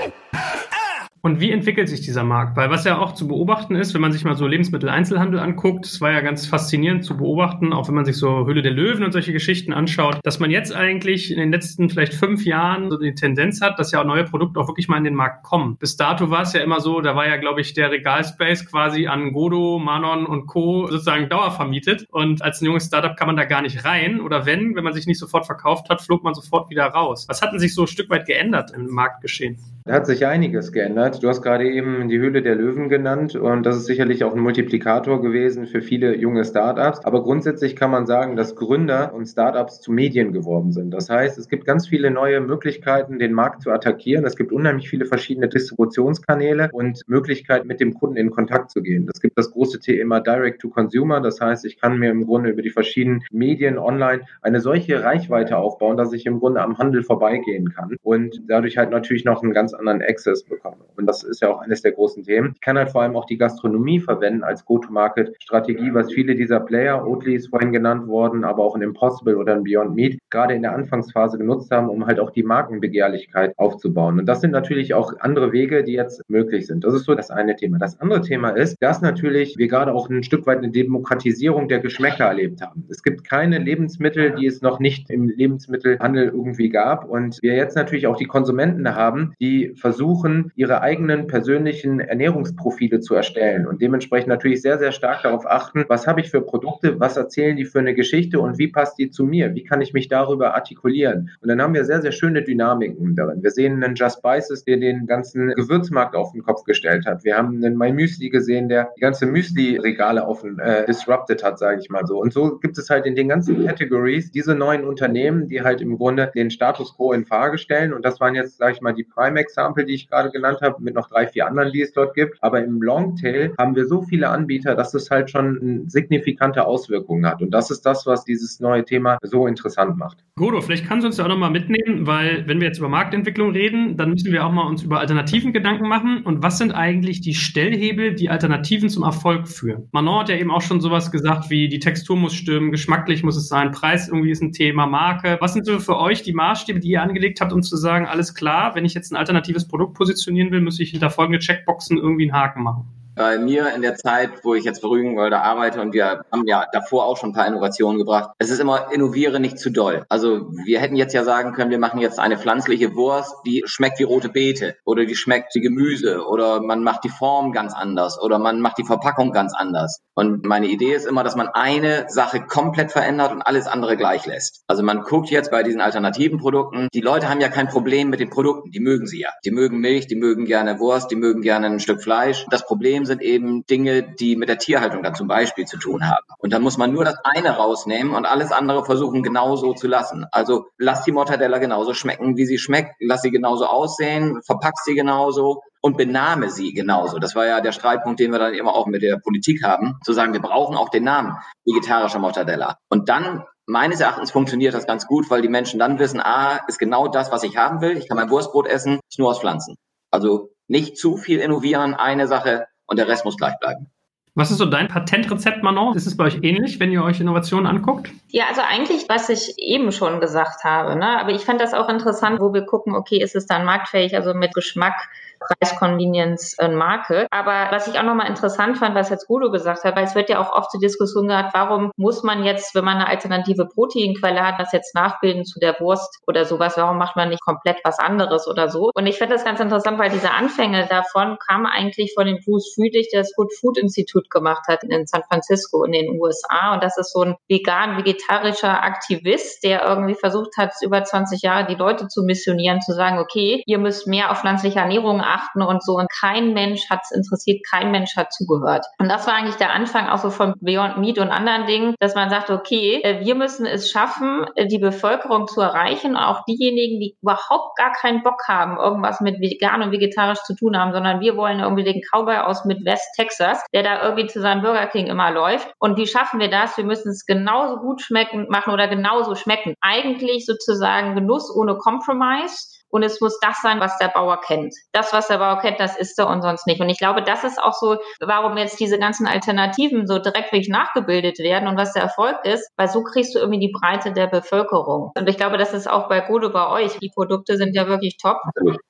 Und 1.23 1.39
wie 1.39 1.51
entwickelt 1.51 1.87
sich 1.87 2.01
dieser 2.01 2.23
Markt? 2.23 2.57
Weil 2.57 2.71
was 2.71 2.83
ja 2.83 2.97
auch 2.97 3.13
zu 3.13 3.27
beobachten 3.27 3.75
ist, 3.75 3.93
wenn 3.93 4.01
man 4.01 4.11
sich 4.11 4.23
mal 4.23 4.35
so 4.35 4.47
Lebensmitteleinzelhandel 4.47 5.39
anguckt, 5.39 5.85
es 5.85 6.01
war 6.01 6.11
ja 6.11 6.21
ganz 6.21 6.47
faszinierend 6.47 7.05
zu 7.05 7.15
beobachten, 7.15 7.73
auch 7.73 7.87
wenn 7.87 7.95
man 7.95 8.05
sich 8.05 8.17
so 8.17 8.47
Höhle 8.47 8.63
der 8.63 8.71
Löwen 8.71 9.03
und 9.03 9.11
solche 9.11 9.31
Geschichten 9.31 9.71
anschaut, 9.71 10.19
dass 10.23 10.39
man 10.39 10.49
jetzt 10.49 10.73
eigentlich 10.73 11.31
in 11.31 11.37
den 11.37 11.51
letzten 11.51 11.89
vielleicht 11.89 12.15
fünf 12.15 12.43
Jahren 12.43 12.89
so 12.89 12.97
die 12.97 13.13
Tendenz 13.13 13.61
hat, 13.61 13.77
dass 13.77 13.91
ja 13.91 14.03
neue 14.03 14.23
Produkte 14.23 14.59
auch 14.59 14.67
wirklich 14.67 14.87
mal 14.87 14.97
in 14.97 15.03
den 15.03 15.13
Markt 15.13 15.43
kommen. 15.43 15.77
Bis 15.77 15.95
dato 15.95 16.31
war 16.31 16.41
es 16.41 16.53
ja 16.53 16.61
immer 16.61 16.79
so, 16.79 17.01
da 17.01 17.15
war 17.15 17.27
ja, 17.27 17.37
glaube 17.37 17.61
ich, 17.61 17.73
der 17.73 17.91
Regalspace 17.91 18.65
quasi 18.65 19.05
an 19.05 19.31
Godo, 19.31 19.77
Manon 19.77 20.25
und 20.25 20.47
Co. 20.47 20.87
sozusagen 20.87 21.29
dauervermietet. 21.29 22.07
Und 22.09 22.41
als 22.41 22.61
ein 22.61 22.65
junges 22.65 22.85
Startup 22.85 23.15
kann 23.15 23.27
man 23.27 23.37
da 23.37 23.45
gar 23.45 23.61
nicht 23.61 23.85
rein. 23.85 24.21
Oder 24.21 24.47
wenn, 24.47 24.75
wenn 24.75 24.83
man 24.83 24.93
sich 24.93 25.05
nicht 25.05 25.19
sofort 25.19 25.45
verkauft 25.45 25.89
hat, 25.89 26.01
flog 26.01 26.23
man 26.23 26.33
sofort 26.33 26.71
wieder 26.71 26.85
raus. 26.85 27.25
Was 27.29 27.41
hat 27.43 27.51
denn 27.51 27.59
sich 27.59 27.75
so 27.75 27.83
ein 27.83 27.87
Stück 27.87 28.09
weit 28.09 28.25
geändert 28.25 28.71
im 28.71 28.87
Marktgeschehen? 28.87 29.57
Da 29.83 29.93
hat 29.93 30.05
sich 30.05 30.27
einiges 30.27 30.71
geändert. 30.71 31.23
Du 31.23 31.27
hast 31.27 31.41
gerade 31.41 31.67
eben 31.67 32.07
die 32.07 32.19
Höhle 32.19 32.43
der 32.43 32.53
Löwen 32.53 32.87
genannt 32.87 33.35
und 33.35 33.65
das 33.65 33.77
ist 33.77 33.85
sicherlich 33.85 34.23
auch 34.23 34.35
ein 34.35 34.39
Multiplikator 34.39 35.23
gewesen 35.23 35.65
für 35.65 35.81
viele 35.81 36.15
junge 36.15 36.45
Startups. 36.45 37.03
Aber 37.03 37.23
grundsätzlich 37.23 37.75
kann 37.75 37.89
man 37.89 38.05
sagen, 38.05 38.35
dass 38.35 38.55
Gründer 38.55 39.11
und 39.13 39.25
Startups 39.25 39.81
zu 39.81 39.91
Medien 39.91 40.33
geworden 40.33 40.71
sind. 40.71 40.91
Das 40.91 41.09
heißt, 41.09 41.39
es 41.39 41.47
gibt 41.49 41.65
ganz 41.65 41.87
viele 41.87 42.11
neue 42.11 42.41
Möglichkeiten, 42.41 43.17
den 43.17 43.33
Markt 43.33 43.63
zu 43.63 43.71
attackieren. 43.71 44.23
Es 44.23 44.35
gibt 44.35 44.51
unheimlich 44.51 44.87
viele 44.87 45.05
verschiedene 45.05 45.49
Distributionskanäle 45.49 46.69
und 46.73 47.01
Möglichkeiten, 47.07 47.67
mit 47.67 47.79
dem 47.79 47.95
Kunden 47.95 48.17
in 48.17 48.29
Kontakt 48.29 48.69
zu 48.69 48.83
gehen. 48.83 49.09
Es 49.11 49.19
gibt 49.19 49.35
das 49.35 49.49
große 49.49 49.79
Thema 49.79 50.19
Direct 50.19 50.61
to 50.61 50.69
Consumer. 50.69 51.21
Das 51.21 51.41
heißt, 51.41 51.65
ich 51.65 51.81
kann 51.81 51.97
mir 51.97 52.11
im 52.11 52.27
Grunde 52.27 52.51
über 52.51 52.61
die 52.61 52.69
verschiedenen 52.69 53.23
Medien 53.31 53.79
online 53.79 54.21
eine 54.43 54.59
solche 54.59 55.03
Reichweite 55.03 55.57
aufbauen, 55.57 55.97
dass 55.97 56.13
ich 56.13 56.27
im 56.27 56.39
Grunde 56.39 56.61
am 56.61 56.77
Handel 56.77 57.01
vorbeigehen 57.01 57.71
kann 57.73 57.97
und 58.03 58.43
dadurch 58.47 58.77
halt 58.77 58.91
natürlich 58.91 59.25
noch 59.25 59.41
einen 59.41 59.53
ganz 59.53 59.70
ganz 59.71 59.79
anderen 59.79 60.01
Access 60.01 60.43
bekomme. 60.43 60.77
Und 60.97 61.05
das 61.05 61.23
ist 61.23 61.41
ja 61.41 61.49
auch 61.49 61.61
eines 61.61 61.81
der 61.81 61.91
großen 61.93 62.23
Themen. 62.23 62.51
Ich 62.55 62.61
kann 62.61 62.77
halt 62.77 62.89
vor 62.89 63.01
allem 63.01 63.15
auch 63.15 63.25
die 63.25 63.37
Gastronomie 63.37 63.99
verwenden 63.99 64.43
als 64.43 64.65
Go-to-Market-Strategie, 64.65 65.93
was 65.93 66.11
viele 66.11 66.35
dieser 66.35 66.59
Player, 66.59 67.05
Oatly 67.05 67.35
ist 67.35 67.49
vorhin 67.49 67.71
genannt 67.71 68.07
worden, 68.07 68.43
aber 68.43 68.63
auch 68.63 68.75
ein 68.75 68.81
Impossible 68.81 69.35
oder 69.35 69.53
ein 69.53 69.63
Beyond 69.63 69.95
Meat, 69.95 70.19
gerade 70.29 70.53
in 70.53 70.61
der 70.61 70.73
Anfangsphase 70.73 71.37
genutzt 71.37 71.71
haben, 71.71 71.89
um 71.89 72.05
halt 72.05 72.19
auch 72.19 72.31
die 72.31 72.43
Markenbegehrlichkeit 72.43 73.53
aufzubauen. 73.57 74.19
Und 74.19 74.25
das 74.25 74.41
sind 74.41 74.51
natürlich 74.51 74.93
auch 74.93 75.13
andere 75.19 75.51
Wege, 75.51 75.83
die 75.83 75.93
jetzt 75.93 76.29
möglich 76.29 76.67
sind. 76.67 76.83
Das 76.83 76.93
ist 76.93 77.05
so 77.05 77.15
das 77.15 77.31
eine 77.31 77.55
Thema. 77.55 77.77
Das 77.77 77.99
andere 77.99 78.21
Thema 78.21 78.49
ist, 78.49 78.77
dass 78.81 79.01
natürlich 79.01 79.57
wir 79.57 79.67
gerade 79.67 79.93
auch 79.93 80.09
ein 80.09 80.23
Stück 80.23 80.45
weit 80.45 80.59
eine 80.59 80.69
Demokratisierung 80.69 81.67
der 81.67 81.79
Geschmäcker 81.79 82.25
erlebt 82.25 82.61
haben. 82.61 82.85
Es 82.89 83.03
gibt 83.03 83.23
keine 83.23 83.57
Lebensmittel, 83.57 84.31
die 84.31 84.45
es 84.45 84.61
noch 84.61 84.79
nicht 84.79 85.09
im 85.09 85.29
Lebensmittelhandel 85.29 86.25
irgendwie 86.25 86.69
gab. 86.69 87.09
Und 87.09 87.39
wir 87.41 87.55
jetzt 87.55 87.75
natürlich 87.75 88.07
auch 88.07 88.17
die 88.17 88.25
Konsumenten 88.25 88.95
haben, 88.95 89.33
die 89.39 89.60
versuchen, 89.75 90.51
ihre 90.55 90.81
eigenen 90.81 91.27
persönlichen 91.27 91.99
Ernährungsprofile 91.99 92.99
zu 92.99 93.15
erstellen 93.15 93.67
und 93.67 93.81
dementsprechend 93.81 94.29
natürlich 94.29 94.61
sehr, 94.61 94.77
sehr 94.77 94.91
stark 94.91 95.23
darauf 95.23 95.45
achten, 95.45 95.85
was 95.87 96.07
habe 96.07 96.21
ich 96.21 96.29
für 96.29 96.41
Produkte, 96.41 96.99
was 96.99 97.17
erzählen 97.17 97.55
die 97.55 97.65
für 97.65 97.79
eine 97.79 97.95
Geschichte 97.95 98.39
und 98.39 98.57
wie 98.57 98.67
passt 98.67 98.97
die 98.97 99.09
zu 99.09 99.25
mir? 99.25 99.55
Wie 99.55 99.63
kann 99.63 99.81
ich 99.81 99.93
mich 99.93 100.07
darüber 100.07 100.55
artikulieren? 100.55 101.31
Und 101.41 101.49
dann 101.49 101.61
haben 101.61 101.73
wir 101.73 101.85
sehr, 101.85 102.01
sehr 102.01 102.11
schöne 102.11 102.43
Dynamiken 102.43 103.15
darin. 103.15 103.43
Wir 103.43 103.51
sehen 103.51 103.83
einen 103.83 103.95
Just 103.95 104.17
Spices, 104.17 104.63
der 104.63 104.77
den 104.77 105.07
ganzen 105.07 105.49
Gewürzmarkt 105.49 106.15
auf 106.15 106.31
den 106.31 106.43
Kopf 106.43 106.63
gestellt 106.63 107.05
hat. 107.05 107.23
Wir 107.23 107.37
haben 107.37 107.63
einen 107.63 107.77
My 107.77 107.91
Müsli 107.91 108.29
gesehen, 108.29 108.69
der 108.69 108.91
die 108.95 109.01
ganze 109.01 109.25
Müsli-Regale 109.25 110.25
offen 110.25 110.59
äh, 110.59 110.85
disrupted 110.85 111.43
hat, 111.43 111.59
sage 111.59 111.79
ich 111.81 111.89
mal 111.89 112.05
so. 112.05 112.19
Und 112.19 112.33
so 112.33 112.57
gibt 112.59 112.77
es 112.77 112.89
halt 112.89 113.05
in 113.05 113.15
den 113.15 113.29
ganzen 113.29 113.65
Categories 113.65 114.31
diese 114.31 114.55
neuen 114.55 114.85
Unternehmen, 114.85 115.47
die 115.47 115.61
halt 115.61 115.81
im 115.81 115.97
Grunde 115.97 116.31
den 116.33 116.51
Status 116.51 116.95
quo 116.95 117.13
in 117.13 117.25
Frage 117.25 117.57
stellen. 117.57 117.93
Und 117.93 118.05
das 118.05 118.19
waren 118.19 118.35
jetzt, 118.35 118.57
sage 118.57 118.73
ich 118.73 118.81
mal, 118.81 118.93
die 118.93 119.03
Primex 119.03 119.50
Example, 119.51 119.85
die 119.85 119.93
ich 119.93 120.09
gerade 120.09 120.31
genannt 120.31 120.59
habe, 120.61 120.81
mit 120.81 120.95
noch 120.95 121.09
drei, 121.09 121.27
vier 121.27 121.47
anderen, 121.47 121.71
die 121.71 121.81
es 121.81 121.93
dort 121.93 122.15
gibt. 122.15 122.37
Aber 122.41 122.63
im 122.63 122.81
Longtail 122.81 123.53
haben 123.57 123.75
wir 123.75 123.85
so 123.85 124.01
viele 124.01 124.29
Anbieter, 124.29 124.75
dass 124.75 124.93
es 124.93 125.11
halt 125.11 125.29
schon 125.29 125.83
signifikante 125.87 126.65
Auswirkungen 126.65 127.25
hat. 127.25 127.41
Und 127.41 127.51
das 127.51 127.71
ist 127.71 127.85
das, 127.85 128.05
was 128.05 128.23
dieses 128.23 128.59
neue 128.59 128.85
Thema 128.85 129.17
so 129.21 129.47
interessant 129.47 129.97
macht. 129.97 130.19
Godo, 130.35 130.61
vielleicht 130.61 130.87
kannst 130.87 131.03
du 131.03 131.07
uns 131.07 131.17
ja 131.17 131.25
auch 131.25 131.29
nochmal 131.29 131.51
mitnehmen, 131.51 132.07
weil 132.07 132.47
wenn 132.47 132.59
wir 132.59 132.67
jetzt 132.67 132.79
über 132.79 132.89
Marktentwicklung 132.89 133.51
reden, 133.51 133.97
dann 133.97 134.11
müssen 134.11 134.31
wir 134.31 134.45
auch 134.45 134.51
mal 134.51 134.67
uns 134.67 134.83
über 134.83 134.99
Alternativen 134.99 135.53
Gedanken 135.53 135.87
machen. 135.87 136.23
Und 136.23 136.41
was 136.41 136.57
sind 136.57 136.71
eigentlich 136.71 137.21
die 137.21 137.33
Stellhebel, 137.33 138.15
die 138.15 138.29
Alternativen 138.29 138.89
zum 138.89 139.03
Erfolg 139.03 139.47
führen? 139.47 139.89
Manon 139.91 140.21
hat 140.21 140.29
ja 140.29 140.37
eben 140.37 140.51
auch 140.51 140.61
schon 140.61 140.81
sowas 140.81 141.11
gesagt 141.11 141.49
wie 141.49 141.67
die 141.67 141.79
Textur 141.79 142.15
muss 142.15 142.33
stimmen, 142.33 142.71
geschmacklich 142.71 143.23
muss 143.23 143.35
es 143.35 143.47
sein, 143.47 143.71
Preis 143.71 144.07
irgendwie 144.07 144.31
ist 144.31 144.41
ein 144.41 144.51
Thema, 144.51 144.85
Marke. 144.85 145.37
Was 145.41 145.53
sind 145.53 145.65
so 145.65 145.79
für 145.79 145.97
euch 145.97 146.23
die 146.23 146.33
Maßstäbe, 146.33 146.79
die 146.79 146.89
ihr 146.89 147.01
angelegt 147.01 147.41
habt, 147.41 147.51
um 147.51 147.61
zu 147.61 147.75
sagen, 147.77 148.05
alles 148.05 148.33
klar, 148.33 148.75
wenn 148.75 148.85
ich 148.85 148.93
jetzt 148.93 149.11
ein 149.11 149.17
Alternativen 149.17 149.40
alternatives 149.41 149.67
Produkt 149.67 149.95
positionieren 149.95 150.51
will, 150.51 150.61
muss 150.61 150.79
ich 150.79 150.91
hinter 150.91 151.09
folgende 151.09 151.39
Checkboxen 151.39 151.97
irgendwie 151.97 152.31
einen 152.31 152.33
Haken 152.33 152.63
machen 152.63 153.00
bei 153.15 153.37
mir 153.37 153.73
in 153.75 153.81
der 153.81 153.95
Zeit, 153.95 154.43
wo 154.43 154.55
ich 154.55 154.63
jetzt 154.63 154.81
für 154.81 154.89
Rügenwalder 154.89 155.43
arbeite 155.43 155.81
und 155.81 155.93
wir 155.93 156.23
haben 156.31 156.47
ja 156.47 156.65
davor 156.71 157.05
auch 157.05 157.17
schon 157.17 157.31
ein 157.31 157.33
paar 157.33 157.47
Innovationen 157.47 157.97
gebracht. 157.97 158.31
Es 158.39 158.49
ist 158.49 158.59
immer 158.59 158.91
innoviere 158.91 159.39
nicht 159.39 159.59
zu 159.59 159.69
doll. 159.69 160.05
Also 160.09 160.51
wir 160.65 160.79
hätten 160.79 160.95
jetzt 160.95 161.13
ja 161.13 161.23
sagen 161.23 161.53
können, 161.53 161.71
wir 161.71 161.79
machen 161.79 161.99
jetzt 161.99 162.19
eine 162.19 162.37
pflanzliche 162.37 162.95
Wurst, 162.95 163.35
die 163.45 163.63
schmeckt 163.65 163.99
wie 163.99 164.03
rote 164.03 164.29
Beete 164.29 164.75
oder 164.85 165.05
die 165.05 165.15
schmeckt 165.15 165.53
wie 165.55 165.61
Gemüse 165.61 166.25
oder 166.25 166.61
man 166.61 166.83
macht 166.83 167.03
die 167.03 167.09
Form 167.09 167.51
ganz 167.51 167.73
anders 167.73 168.21
oder 168.21 168.39
man 168.39 168.61
macht 168.61 168.77
die 168.77 168.85
Verpackung 168.85 169.31
ganz 169.31 169.53
anders. 169.55 170.01
Und 170.13 170.45
meine 170.45 170.67
Idee 170.67 170.93
ist 170.93 171.05
immer, 171.05 171.23
dass 171.23 171.35
man 171.35 171.47
eine 171.47 172.05
Sache 172.09 172.41
komplett 172.41 172.91
verändert 172.91 173.31
und 173.31 173.41
alles 173.41 173.67
andere 173.67 173.97
gleich 173.97 174.25
lässt. 174.25 174.63
Also 174.67 174.83
man 174.83 175.01
guckt 175.01 175.29
jetzt 175.29 175.51
bei 175.51 175.63
diesen 175.63 175.81
alternativen 175.81 176.39
Produkten, 176.39 176.87
die 176.93 177.01
Leute 177.01 177.29
haben 177.29 177.41
ja 177.41 177.49
kein 177.49 177.67
Problem 177.67 178.09
mit 178.09 178.19
den 178.19 178.29
Produkten, 178.29 178.71
die 178.71 178.79
mögen 178.79 179.07
sie 179.07 179.21
ja. 179.21 179.29
Die 179.45 179.51
mögen 179.51 179.79
Milch, 179.79 180.07
die 180.07 180.15
mögen 180.15 180.45
gerne 180.45 180.79
Wurst, 180.79 181.11
die 181.11 181.15
mögen 181.15 181.41
gerne 181.41 181.67
ein 181.67 181.79
Stück 181.79 182.01
Fleisch. 182.01 182.45
Das 182.49 182.65
Problem 182.65 183.00
Problem 183.01 183.05
sind 183.05 183.21
eben 183.21 183.65
Dinge, 183.65 184.03
die 184.03 184.35
mit 184.35 184.49
der 184.49 184.57
Tierhaltung 184.57 185.01
dann 185.01 185.15
zum 185.15 185.27
Beispiel 185.27 185.65
zu 185.65 185.77
tun 185.77 186.07
haben. 186.07 186.25
Und 186.37 186.53
dann 186.53 186.61
muss 186.61 186.77
man 186.77 186.91
nur 186.91 187.03
das 187.03 187.15
eine 187.23 187.51
rausnehmen 187.51 188.13
und 188.13 188.25
alles 188.25 188.51
andere 188.51 188.85
versuchen 188.85 189.23
genauso 189.23 189.73
zu 189.73 189.87
lassen. 189.87 190.25
Also 190.31 190.65
lass 190.77 191.03
die 191.03 191.11
Mortadella 191.11 191.57
genauso 191.57 191.93
schmecken, 191.93 192.37
wie 192.37 192.45
sie 192.45 192.57
schmeckt, 192.57 192.95
lass 192.99 193.21
sie 193.21 193.31
genauso 193.31 193.65
aussehen, 193.65 194.41
verpack 194.45 194.73
sie 194.83 194.93
genauso 194.93 195.61
und 195.81 195.97
benahme 195.97 196.49
sie 196.49 196.73
genauso. 196.73 197.17
Das 197.17 197.35
war 197.35 197.47
ja 197.47 197.61
der 197.61 197.71
Streitpunkt, 197.71 198.19
den 198.19 198.31
wir 198.31 198.39
dann 198.39 198.53
immer 198.53 198.75
auch 198.75 198.85
mit 198.85 199.01
der 199.01 199.17
Politik 199.17 199.63
haben, 199.63 199.97
zu 200.03 200.13
sagen, 200.13 200.33
wir 200.33 200.41
brauchen 200.41 200.77
auch 200.77 200.89
den 200.89 201.03
Namen 201.03 201.37
vegetarischer 201.65 202.19
Mortadella. 202.19 202.77
Und 202.89 203.09
dann 203.09 203.43
meines 203.65 203.99
Erachtens 203.99 204.31
funktioniert 204.31 204.75
das 204.75 204.85
ganz 204.85 205.07
gut, 205.07 205.29
weil 205.31 205.41
die 205.41 205.49
Menschen 205.49 205.79
dann 205.79 205.97
wissen, 205.97 206.19
ah, 206.21 206.59
ist 206.67 206.77
genau 206.77 207.07
das, 207.07 207.31
was 207.31 207.43
ich 207.43 207.57
haben 207.57 207.81
will. 207.81 207.97
Ich 207.97 208.07
kann 208.07 208.17
mein 208.17 208.29
Wurstbrot 208.29 208.67
essen, 208.67 208.99
ist 209.09 209.17
nur 209.17 209.29
aus 209.29 209.39
Pflanzen. 209.39 209.75
Also 210.11 210.49
nicht 210.67 210.97
zu 210.97 211.17
viel 211.17 211.39
innovieren, 211.39 211.93
eine 211.93 212.27
Sache 212.27 212.65
und 212.91 212.97
der 212.97 213.07
Rest 213.07 213.23
muss 213.23 213.37
gleich 213.37 213.57
bleiben. 213.59 213.89
Was 214.35 214.51
ist 214.51 214.59
so 214.59 214.65
dein 214.65 214.87
Patentrezept, 214.87 215.63
Manon? 215.63 215.95
Ist 215.95 216.07
es 216.07 216.15
bei 216.15 216.25
euch 216.25 216.39
ähnlich, 216.41 216.79
wenn 216.79 216.91
ihr 216.91 217.03
euch 217.03 217.19
Innovationen 217.19 217.67
anguckt? 217.67 218.11
Ja, 218.29 218.45
also 218.49 218.61
eigentlich, 218.61 219.09
was 219.09 219.29
ich 219.29 219.55
eben 219.57 219.91
schon 219.91 220.19
gesagt 220.19 220.63
habe. 220.63 220.97
Ne? 220.97 221.19
Aber 221.19 221.31
ich 221.31 221.41
fand 221.41 221.59
das 221.59 221.73
auch 221.73 221.89
interessant, 221.89 222.39
wo 222.39 222.53
wir 222.53 222.65
gucken, 222.65 222.95
okay, 222.95 223.21
ist 223.21 223.35
es 223.35 223.45
dann 223.45 223.65
marktfähig, 223.65 224.15
also 224.15 224.33
mit 224.33 224.53
Geschmack 224.53 225.09
Preis, 225.41 225.75
Convenience 225.77 226.55
und 226.59 226.75
Marke. 226.75 227.27
Aber 227.31 227.67
was 227.71 227.87
ich 227.87 227.97
auch 227.97 228.03
nochmal 228.03 228.27
interessant 228.27 228.77
fand, 228.77 228.95
was 228.95 229.09
jetzt 229.09 229.27
Gudo 229.27 229.51
gesagt 229.51 229.83
hat, 229.83 229.95
weil 229.95 230.03
es 230.03 230.15
wird 230.15 230.29
ja 230.29 230.39
auch 230.39 230.53
oft 230.53 230.71
zur 230.71 230.79
Diskussion 230.79 231.27
gehabt, 231.27 231.53
warum 231.53 231.91
muss 231.97 232.23
man 232.23 232.43
jetzt, 232.43 232.75
wenn 232.75 232.85
man 232.85 232.97
eine 232.97 233.07
alternative 233.07 233.65
Proteinquelle 233.65 234.45
hat, 234.45 234.59
das 234.59 234.71
jetzt 234.71 234.95
nachbilden 234.95 235.45
zu 235.45 235.59
der 235.59 235.79
Wurst 235.79 236.19
oder 236.27 236.45
sowas, 236.45 236.77
warum 236.77 236.97
macht 236.97 237.15
man 237.15 237.29
nicht 237.29 237.41
komplett 237.41 237.79
was 237.83 237.99
anderes 237.99 238.47
oder 238.47 238.69
so? 238.69 238.91
Und 238.93 239.07
ich 239.07 239.17
finde 239.17 239.35
das 239.35 239.43
ganz 239.43 239.59
interessant, 239.59 239.97
weil 239.97 240.11
diese 240.11 240.31
Anfänge 240.31 240.87
davon 240.87 241.37
kamen 241.47 241.65
eigentlich 241.65 242.13
von 242.15 242.27
dem 242.27 242.39
Bruce 242.45 242.73
Friedrich, 242.75 243.09
der 243.11 243.21
das 243.21 243.33
Good 243.35 243.53
Food 243.59 243.77
Institute 243.77 244.29
gemacht 244.29 244.67
hat 244.67 244.83
in 244.83 245.07
San 245.07 245.23
Francisco 245.27 245.83
in 245.83 245.91
den 245.91 246.19
USA. 246.19 246.73
Und 246.73 246.83
das 246.83 246.97
ist 246.97 247.13
so 247.13 247.21
ein 247.21 247.35
vegan-vegetarischer 247.49 248.83
Aktivist, 248.83 249.63
der 249.63 249.83
irgendwie 249.83 250.15
versucht 250.15 250.57
hat, 250.57 250.73
über 250.81 251.03
20 251.03 251.41
Jahre 251.41 251.65
die 251.65 251.75
Leute 251.75 252.07
zu 252.07 252.23
missionieren, 252.23 252.81
zu 252.81 252.93
sagen, 252.93 253.19
okay, 253.19 253.63
ihr 253.65 253.79
müsst 253.79 254.07
mehr 254.07 254.31
auf 254.31 254.41
pflanzliche 254.41 254.79
Ernährung 254.79 255.21
achten 255.31 255.61
und 255.61 255.83
so. 255.83 255.93
Und 255.93 256.07
kein 256.11 256.53
Mensch 256.53 256.89
hat 256.89 257.01
es 257.03 257.11
interessiert, 257.11 257.61
kein 257.69 257.91
Mensch 257.91 258.15
hat 258.15 258.33
zugehört. 258.33 258.85
Und 258.99 259.09
das 259.09 259.27
war 259.27 259.35
eigentlich 259.35 259.55
der 259.55 259.73
Anfang 259.73 260.07
auch 260.07 260.17
so 260.17 260.29
von 260.29 260.53
Beyond 260.61 260.97
Meat 260.97 261.19
und 261.19 261.29
anderen 261.29 261.65
Dingen, 261.65 261.95
dass 261.99 262.15
man 262.15 262.29
sagt, 262.29 262.49
okay, 262.49 263.01
äh, 263.03 263.25
wir 263.25 263.35
müssen 263.35 263.65
es 263.65 263.89
schaffen, 263.89 264.45
äh, 264.55 264.67
die 264.67 264.79
Bevölkerung 264.79 265.47
zu 265.47 265.61
erreichen, 265.61 266.15
auch 266.15 266.43
diejenigen, 266.45 266.99
die 266.99 267.15
überhaupt 267.21 267.77
gar 267.77 267.91
keinen 267.93 268.23
Bock 268.23 268.41
haben, 268.47 268.77
irgendwas 268.77 269.21
mit 269.21 269.39
vegan 269.39 269.81
und 269.81 269.91
vegetarisch 269.91 270.41
zu 270.43 270.55
tun 270.55 270.77
haben, 270.77 270.93
sondern 270.93 271.19
wir 271.21 271.37
wollen 271.37 271.59
irgendwie 271.59 271.83
den 271.83 272.01
Cowboy 272.01 272.37
aus 272.37 272.65
Midwest 272.65 273.07
Texas, 273.15 273.63
der 273.73 273.83
da 273.83 274.03
irgendwie 274.03 274.27
zu 274.27 274.41
seinem 274.41 274.61
Burger 274.61 274.87
King 274.87 275.07
immer 275.07 275.31
läuft. 275.31 275.71
Und 275.79 275.97
wie 275.97 276.07
schaffen 276.07 276.39
wir 276.39 276.49
das? 276.49 276.77
Wir 276.77 276.85
müssen 276.85 277.09
es 277.09 277.25
genauso 277.25 277.77
gut 277.77 278.01
schmecken 278.01 278.47
machen 278.49 278.73
oder 278.73 278.87
genauso 278.87 279.35
schmecken. 279.35 279.75
Eigentlich 279.81 280.45
sozusagen 280.45 281.15
Genuss 281.15 281.53
ohne 281.53 281.75
Compromise 281.77 282.80
und 282.91 283.03
es 283.03 283.19
muss 283.21 283.39
das 283.39 283.57
sein, 283.61 283.79
was 283.79 283.97
der 283.97 284.09
Bauer 284.09 284.39
kennt. 284.41 284.75
Das, 284.91 285.13
was 285.13 285.27
der 285.27 285.37
Bauer 285.37 285.59
kennt, 285.59 285.79
das 285.79 285.97
ist 285.97 286.19
er 286.19 286.27
und 286.27 286.41
sonst 286.41 286.67
nicht. 286.67 286.81
Und 286.81 286.89
ich 286.89 286.99
glaube, 286.99 287.23
das 287.23 287.43
ist 287.43 287.61
auch 287.61 287.73
so, 287.73 287.97
warum 288.19 288.57
jetzt 288.57 288.79
diese 288.79 288.99
ganzen 288.99 289.27
Alternativen 289.27 290.07
so 290.07 290.19
direkt 290.19 290.51
wirklich 290.51 290.69
nachgebildet 290.69 291.39
werden 291.39 291.67
und 291.67 291.77
was 291.77 291.93
der 291.93 292.03
Erfolg 292.03 292.37
ist, 292.43 292.69
weil 292.77 292.87
so 292.87 293.03
kriegst 293.03 293.33
du 293.33 293.39
irgendwie 293.39 293.59
die 293.59 293.71
Breite 293.71 294.11
der 294.11 294.27
Bevölkerung. 294.27 295.11
Und 295.17 295.27
ich 295.27 295.37
glaube, 295.37 295.57
das 295.57 295.73
ist 295.73 295.89
auch 295.89 296.07
bei 296.07 296.19
Godo 296.21 296.51
bei 296.51 296.67
euch. 296.67 296.97
Die 296.99 297.11
Produkte 297.13 297.57
sind 297.57 297.75
ja 297.75 297.87
wirklich 297.87 298.17
top 298.17 298.37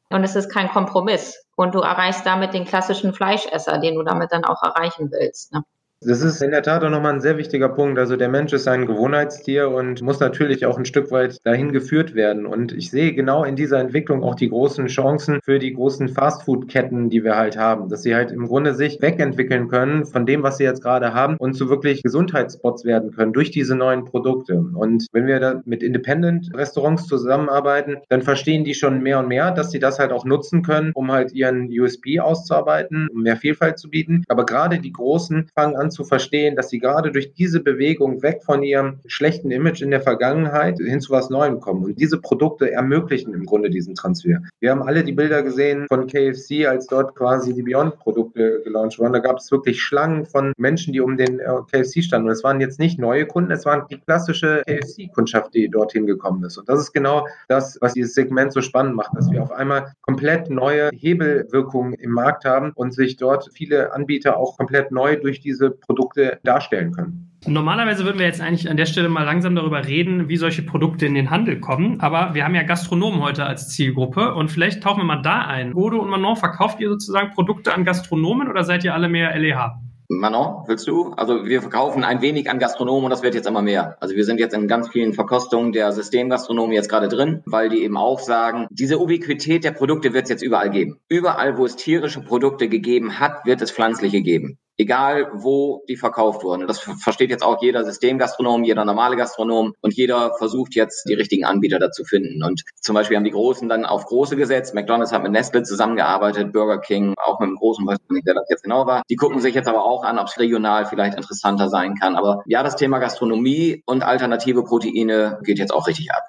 und 0.10 0.24
es 0.24 0.36
ist 0.36 0.52
kein 0.52 0.70
Kompromiss. 0.70 1.46
Und 1.56 1.76
du 1.76 1.80
erreichst 1.80 2.26
damit 2.26 2.54
den 2.54 2.66
klassischen 2.66 3.14
Fleischesser, 3.14 3.78
den 3.78 3.96
du 3.96 4.04
damit 4.04 4.32
dann 4.32 4.46
auch 4.46 4.62
erreichen 4.64 5.12
willst. 5.12 5.54
Ne? 5.54 5.64
Das 6.04 6.24
ist 6.24 6.42
in 6.42 6.50
der 6.50 6.64
Tat 6.64 6.84
auch 6.84 6.90
nochmal 6.90 7.14
ein 7.14 7.22
sehr 7.22 7.38
wichtiger 7.38 7.70
Punkt. 7.70 8.00
Also 8.00 8.16
der 8.16 8.28
Mensch 8.28 8.52
ist 8.54 8.68
ein 8.68 8.88
Gewohnheitstier 8.88 9.70
und 9.70 10.02
muss 10.02 10.20
natürlich 10.20 10.66
auch 10.66 10.80
ein 10.80 10.86
Stück 10.86 11.12
weit 11.12 11.46
dahin 11.46 11.72
geführt 11.72 12.16
werden. 12.16 12.48
Und 12.48 12.72
ich 12.72 12.90
sehe 12.90 13.14
genau 13.14 13.44
in 13.44 13.56
dieser 13.56 13.78
Entwicklung 13.78 14.24
auch 14.24 14.34
die 14.34 14.50
großen 14.50 14.88
Chancen 14.88 15.42
für 15.44 15.60
die 15.60 15.74
großen 15.74 16.10
Fastfood-Ketten, 16.10 17.12
die 17.12 17.24
wir 17.24 17.36
halt 17.36 17.56
haben, 17.56 17.88
dass 17.88 18.02
sie 18.02 18.16
halt 18.16 18.32
im 18.32 18.48
Grunde 18.48 18.74
sich 18.74 19.00
wegentwickeln 19.00 19.68
können 19.68 20.08
von 20.08 20.26
dem, 20.26 20.42
was 20.42 20.58
sie 20.58 20.64
jetzt 20.64 20.82
gerade 20.82 21.14
haben 21.14 21.38
und 21.38 21.54
zu 21.54 21.70
wirklich 21.70 22.02
Gesundheitsspots 22.02 22.84
werden 22.84 23.12
können 23.12 23.32
durch 23.32 23.52
diese 23.52 23.76
neuen 23.76 24.04
Produkte. 24.06 24.56
Und 24.56 25.06
wenn 25.12 25.28
wir 25.28 25.40
da 25.40 25.62
mit 25.66 25.84
Independent-Restaurants 25.84 27.06
zusammenarbeiten, 27.06 27.98
dann 28.10 28.24
verstehen 28.24 28.64
die 28.64 28.74
schon 28.74 29.04
mehr 29.04 29.20
und 29.20 29.28
mehr, 29.28 29.52
dass 29.52 29.70
sie 29.70 29.78
das 29.78 30.00
halt 30.00 30.14
auch 30.14 30.26
nutzen 30.26 30.64
können, 30.64 30.94
um 30.96 31.12
halt 31.12 31.32
ihren 31.34 31.70
USB 31.70 32.20
auszuarbeiten, 32.20 33.08
um 33.14 33.22
mehr 33.22 33.38
Vielfalt 33.38 33.78
zu 33.78 33.92
bieten. 33.92 34.24
Aber 34.30 34.48
gerade 34.48 34.80
die 34.80 34.94
Großen 34.94 35.48
fangen 35.54 35.76
an 35.76 35.91
zu 35.92 36.04
verstehen, 36.04 36.56
dass 36.56 36.70
sie 36.70 36.80
gerade 36.80 37.12
durch 37.12 37.34
diese 37.34 37.62
Bewegung 37.62 38.22
weg 38.24 38.42
von 38.44 38.64
ihrem 38.64 39.00
schlechten 39.06 39.52
Image 39.52 39.82
in 39.82 39.92
der 39.92 40.02
Vergangenheit 40.02 40.78
hin 40.80 41.02
zu 41.02 41.12
was 41.12 41.30
Neuem 41.30 41.60
kommen. 41.60 41.84
Und 41.84 42.00
diese 42.00 42.20
Produkte 42.20 42.72
ermöglichen 42.72 43.34
im 43.34 43.46
Grunde 43.46 43.70
diesen 43.70 43.96
Transfer. 43.96 44.42
Wir 44.60 44.72
haben 44.72 44.84
alle 44.84 45.04
die 45.04 45.14
Bilder 45.14 45.44
gesehen 45.44 45.86
von 45.88 46.08
KFC, 46.08 46.68
als 46.68 46.88
dort 46.88 47.16
quasi 47.16 47.54
die 47.54 47.64
Beyond-Produkte 47.64 48.62
gelauncht 48.64 49.00
wurden. 49.00 49.14
Da 49.14 49.20
gab 49.20 49.38
es 49.38 49.52
wirklich 49.52 49.82
Schlangen 49.82 50.26
von 50.26 50.54
Menschen, 50.58 50.94
die 50.94 51.02
um 51.02 51.18
den 51.18 51.40
äh, 51.40 51.46
KFC 51.72 52.04
standen. 52.04 52.28
Und 52.28 52.34
es 52.34 52.44
waren 52.44 52.62
jetzt 52.62 52.80
nicht 52.80 53.00
neue 53.00 53.26
Kunden, 53.26 53.52
es 53.52 53.66
waren 53.66 53.86
die 53.90 54.00
klassische 54.00 54.64
KFC-Kundschaft, 54.66 55.54
die 55.54 55.70
dorthin 55.70 56.06
gekommen 56.06 56.44
ist. 56.44 56.58
Und 56.58 56.70
das 56.70 56.80
ist 56.80 56.94
genau 56.94 57.28
das, 57.48 57.78
was 57.82 57.94
dieses 57.94 58.14
Segment 58.14 58.54
so 58.54 58.62
spannend 58.62 58.96
macht, 58.96 59.16
dass 59.16 59.32
wir 59.32 59.42
auf 59.42 59.52
einmal 59.52 59.94
komplett 60.02 60.50
neue 60.50 60.90
Hebelwirkungen 60.94 61.94
im 61.94 62.12
Markt 62.12 62.46
haben 62.46 62.72
und 62.76 62.94
sich 62.94 63.18
dort 63.18 63.50
viele 63.54 63.94
Anbieter 63.94 64.38
auch 64.38 64.58
komplett 64.58 64.92
neu 64.92 65.18
durch 65.18 65.40
diese 65.40 65.72
Produkte 65.82 66.40
darstellen 66.44 66.92
können. 66.92 67.32
Normalerweise 67.48 68.06
würden 68.06 68.20
wir 68.20 68.28
jetzt 68.28 68.40
eigentlich 68.40 68.70
an 68.70 68.78
der 68.78 68.86
Stelle 68.86 69.10
mal 69.10 69.24
langsam 69.24 69.56
darüber 69.56 69.88
reden, 69.88 70.30
wie 70.30 70.38
solche 70.38 70.62
Produkte 70.62 71.08
in 71.08 71.16
den 71.16 71.32
Handel 71.32 71.60
kommen. 71.60 72.00
Aber 72.00 72.36
wir 72.36 72.46
haben 72.46 72.54
ja 72.54 72.62
Gastronomen 72.62 73.20
heute 73.22 73.46
als 73.46 73.70
Zielgruppe 73.70 74.36
und 74.36 74.52
vielleicht 74.52 74.84
tauchen 74.84 75.00
wir 75.00 75.06
mal 75.06 75.24
da 75.24 75.42
ein. 75.42 75.74
Godo 75.74 76.00
und 76.00 76.10
Manon, 76.10 76.36
verkauft 76.36 76.80
ihr 76.80 76.90
sozusagen 76.90 77.32
Produkte 77.34 77.74
an 77.74 77.84
Gastronomen 77.84 78.48
oder 78.48 78.64
seid 78.64 78.84
ihr 78.84 78.94
alle 78.94 79.10
mehr 79.10 79.36
LEH? 79.36 79.72
Manon, 80.08 80.66
willst 80.68 80.88
du? 80.88 81.14
Also 81.14 81.46
wir 81.46 81.62
verkaufen 81.62 82.04
ein 82.04 82.22
wenig 82.22 82.48
an 82.50 82.60
Gastronomen 82.60 83.06
und 83.06 83.10
das 83.10 83.24
wird 83.24 83.34
jetzt 83.34 83.48
immer 83.48 83.62
mehr. 83.64 83.98
Also 84.02 84.14
wir 84.14 84.26
sind 84.26 84.40
jetzt 84.40 84.54
in 84.54 84.68
ganz 84.68 84.90
vielen 84.90 85.14
Verkostungen 85.14 85.72
der 85.72 85.94
Systemgastronomen 85.94 86.74
jetzt 86.74 86.90
gerade 86.90 87.08
drin, 87.08 87.42
weil 87.46 87.70
die 87.70 87.82
eben 87.82 87.98
auch 87.98 88.20
sagen, 88.20 88.68
diese 88.70 89.00
Ubiquität 89.00 89.64
der 89.64 89.72
Produkte 89.72 90.14
wird 90.14 90.26
es 90.26 90.30
jetzt 90.30 90.44
überall 90.44 90.70
geben. 90.70 91.00
Überall, 91.08 91.58
wo 91.58 91.66
es 91.66 91.76
tierische 91.76 92.22
Produkte 92.22 92.68
gegeben 92.68 93.20
hat, 93.20 93.46
wird 93.46 93.62
es 93.62 93.72
pflanzliche 93.72 94.22
geben 94.22 94.60
egal 94.78 95.30
wo 95.34 95.84
die 95.88 95.98
verkauft 95.98 96.44
wurden. 96.44 96.68
Das 96.68 96.80
versteht 96.80 97.30
jetzt 97.30 97.44
auch 97.44 97.62
jeder 97.62 97.84
Systemgastronom, 97.84 98.64
jeder 98.64 98.86
normale 98.86 99.16
Gastronom 99.16 99.74
und 99.82 99.94
jeder 99.94 100.34
versucht 100.38 100.76
jetzt 100.76 101.08
die 101.08 101.14
richtigen 101.14 101.46
Anbieter 101.46 101.80
dazu 101.80 102.04
finden. 102.04 102.44
Und 102.44 102.64
zum 102.82 102.96
Beispiel 102.96 103.18
haben 103.18 103.24
die 103.24 103.32
Großen 103.32 103.70
dann 103.70 103.86
auf 103.86 104.06
große 104.06 104.36
gesetzt. 104.36 104.74
McDonald's 104.74 105.12
hat 105.12 105.24
mit 105.24 105.32
Nestle 105.32 105.64
zusammengearbeitet, 105.64 106.52
Burger 106.52 106.80
King 106.80 107.14
auch 107.18 107.40
mit 107.40 107.48
einem 107.48 107.58
großen, 107.58 107.86
weiß 107.86 107.98
nicht, 108.10 108.26
wer 108.26 108.34
das 108.34 108.50
jetzt 108.50 108.64
genau 108.64 108.86
war. 108.86 109.04
Die 109.10 109.16
gucken 109.16 109.40
sich 109.40 109.56
jetzt 109.56 109.68
aber 109.68 109.86
auch 109.86 110.04
an, 110.04 110.20
ob 110.20 110.28
es 110.28 110.40
regional 110.40 110.86
vielleicht 110.86 111.16
interessanter 111.16 111.70
sein 111.70 111.96
kann. 111.96 112.16
Aber 112.16 112.42
ja, 112.46 112.64
das 112.64 112.76
Thema 112.76 113.00
Gastronomie 113.00 113.84
und 113.86 114.04
alternative 114.04 114.64
Proteine 114.64 115.40
geht 115.44 115.60
jetzt 115.60 115.74
auch 115.74 115.88
richtig 115.88 116.12
ab. 116.12 116.24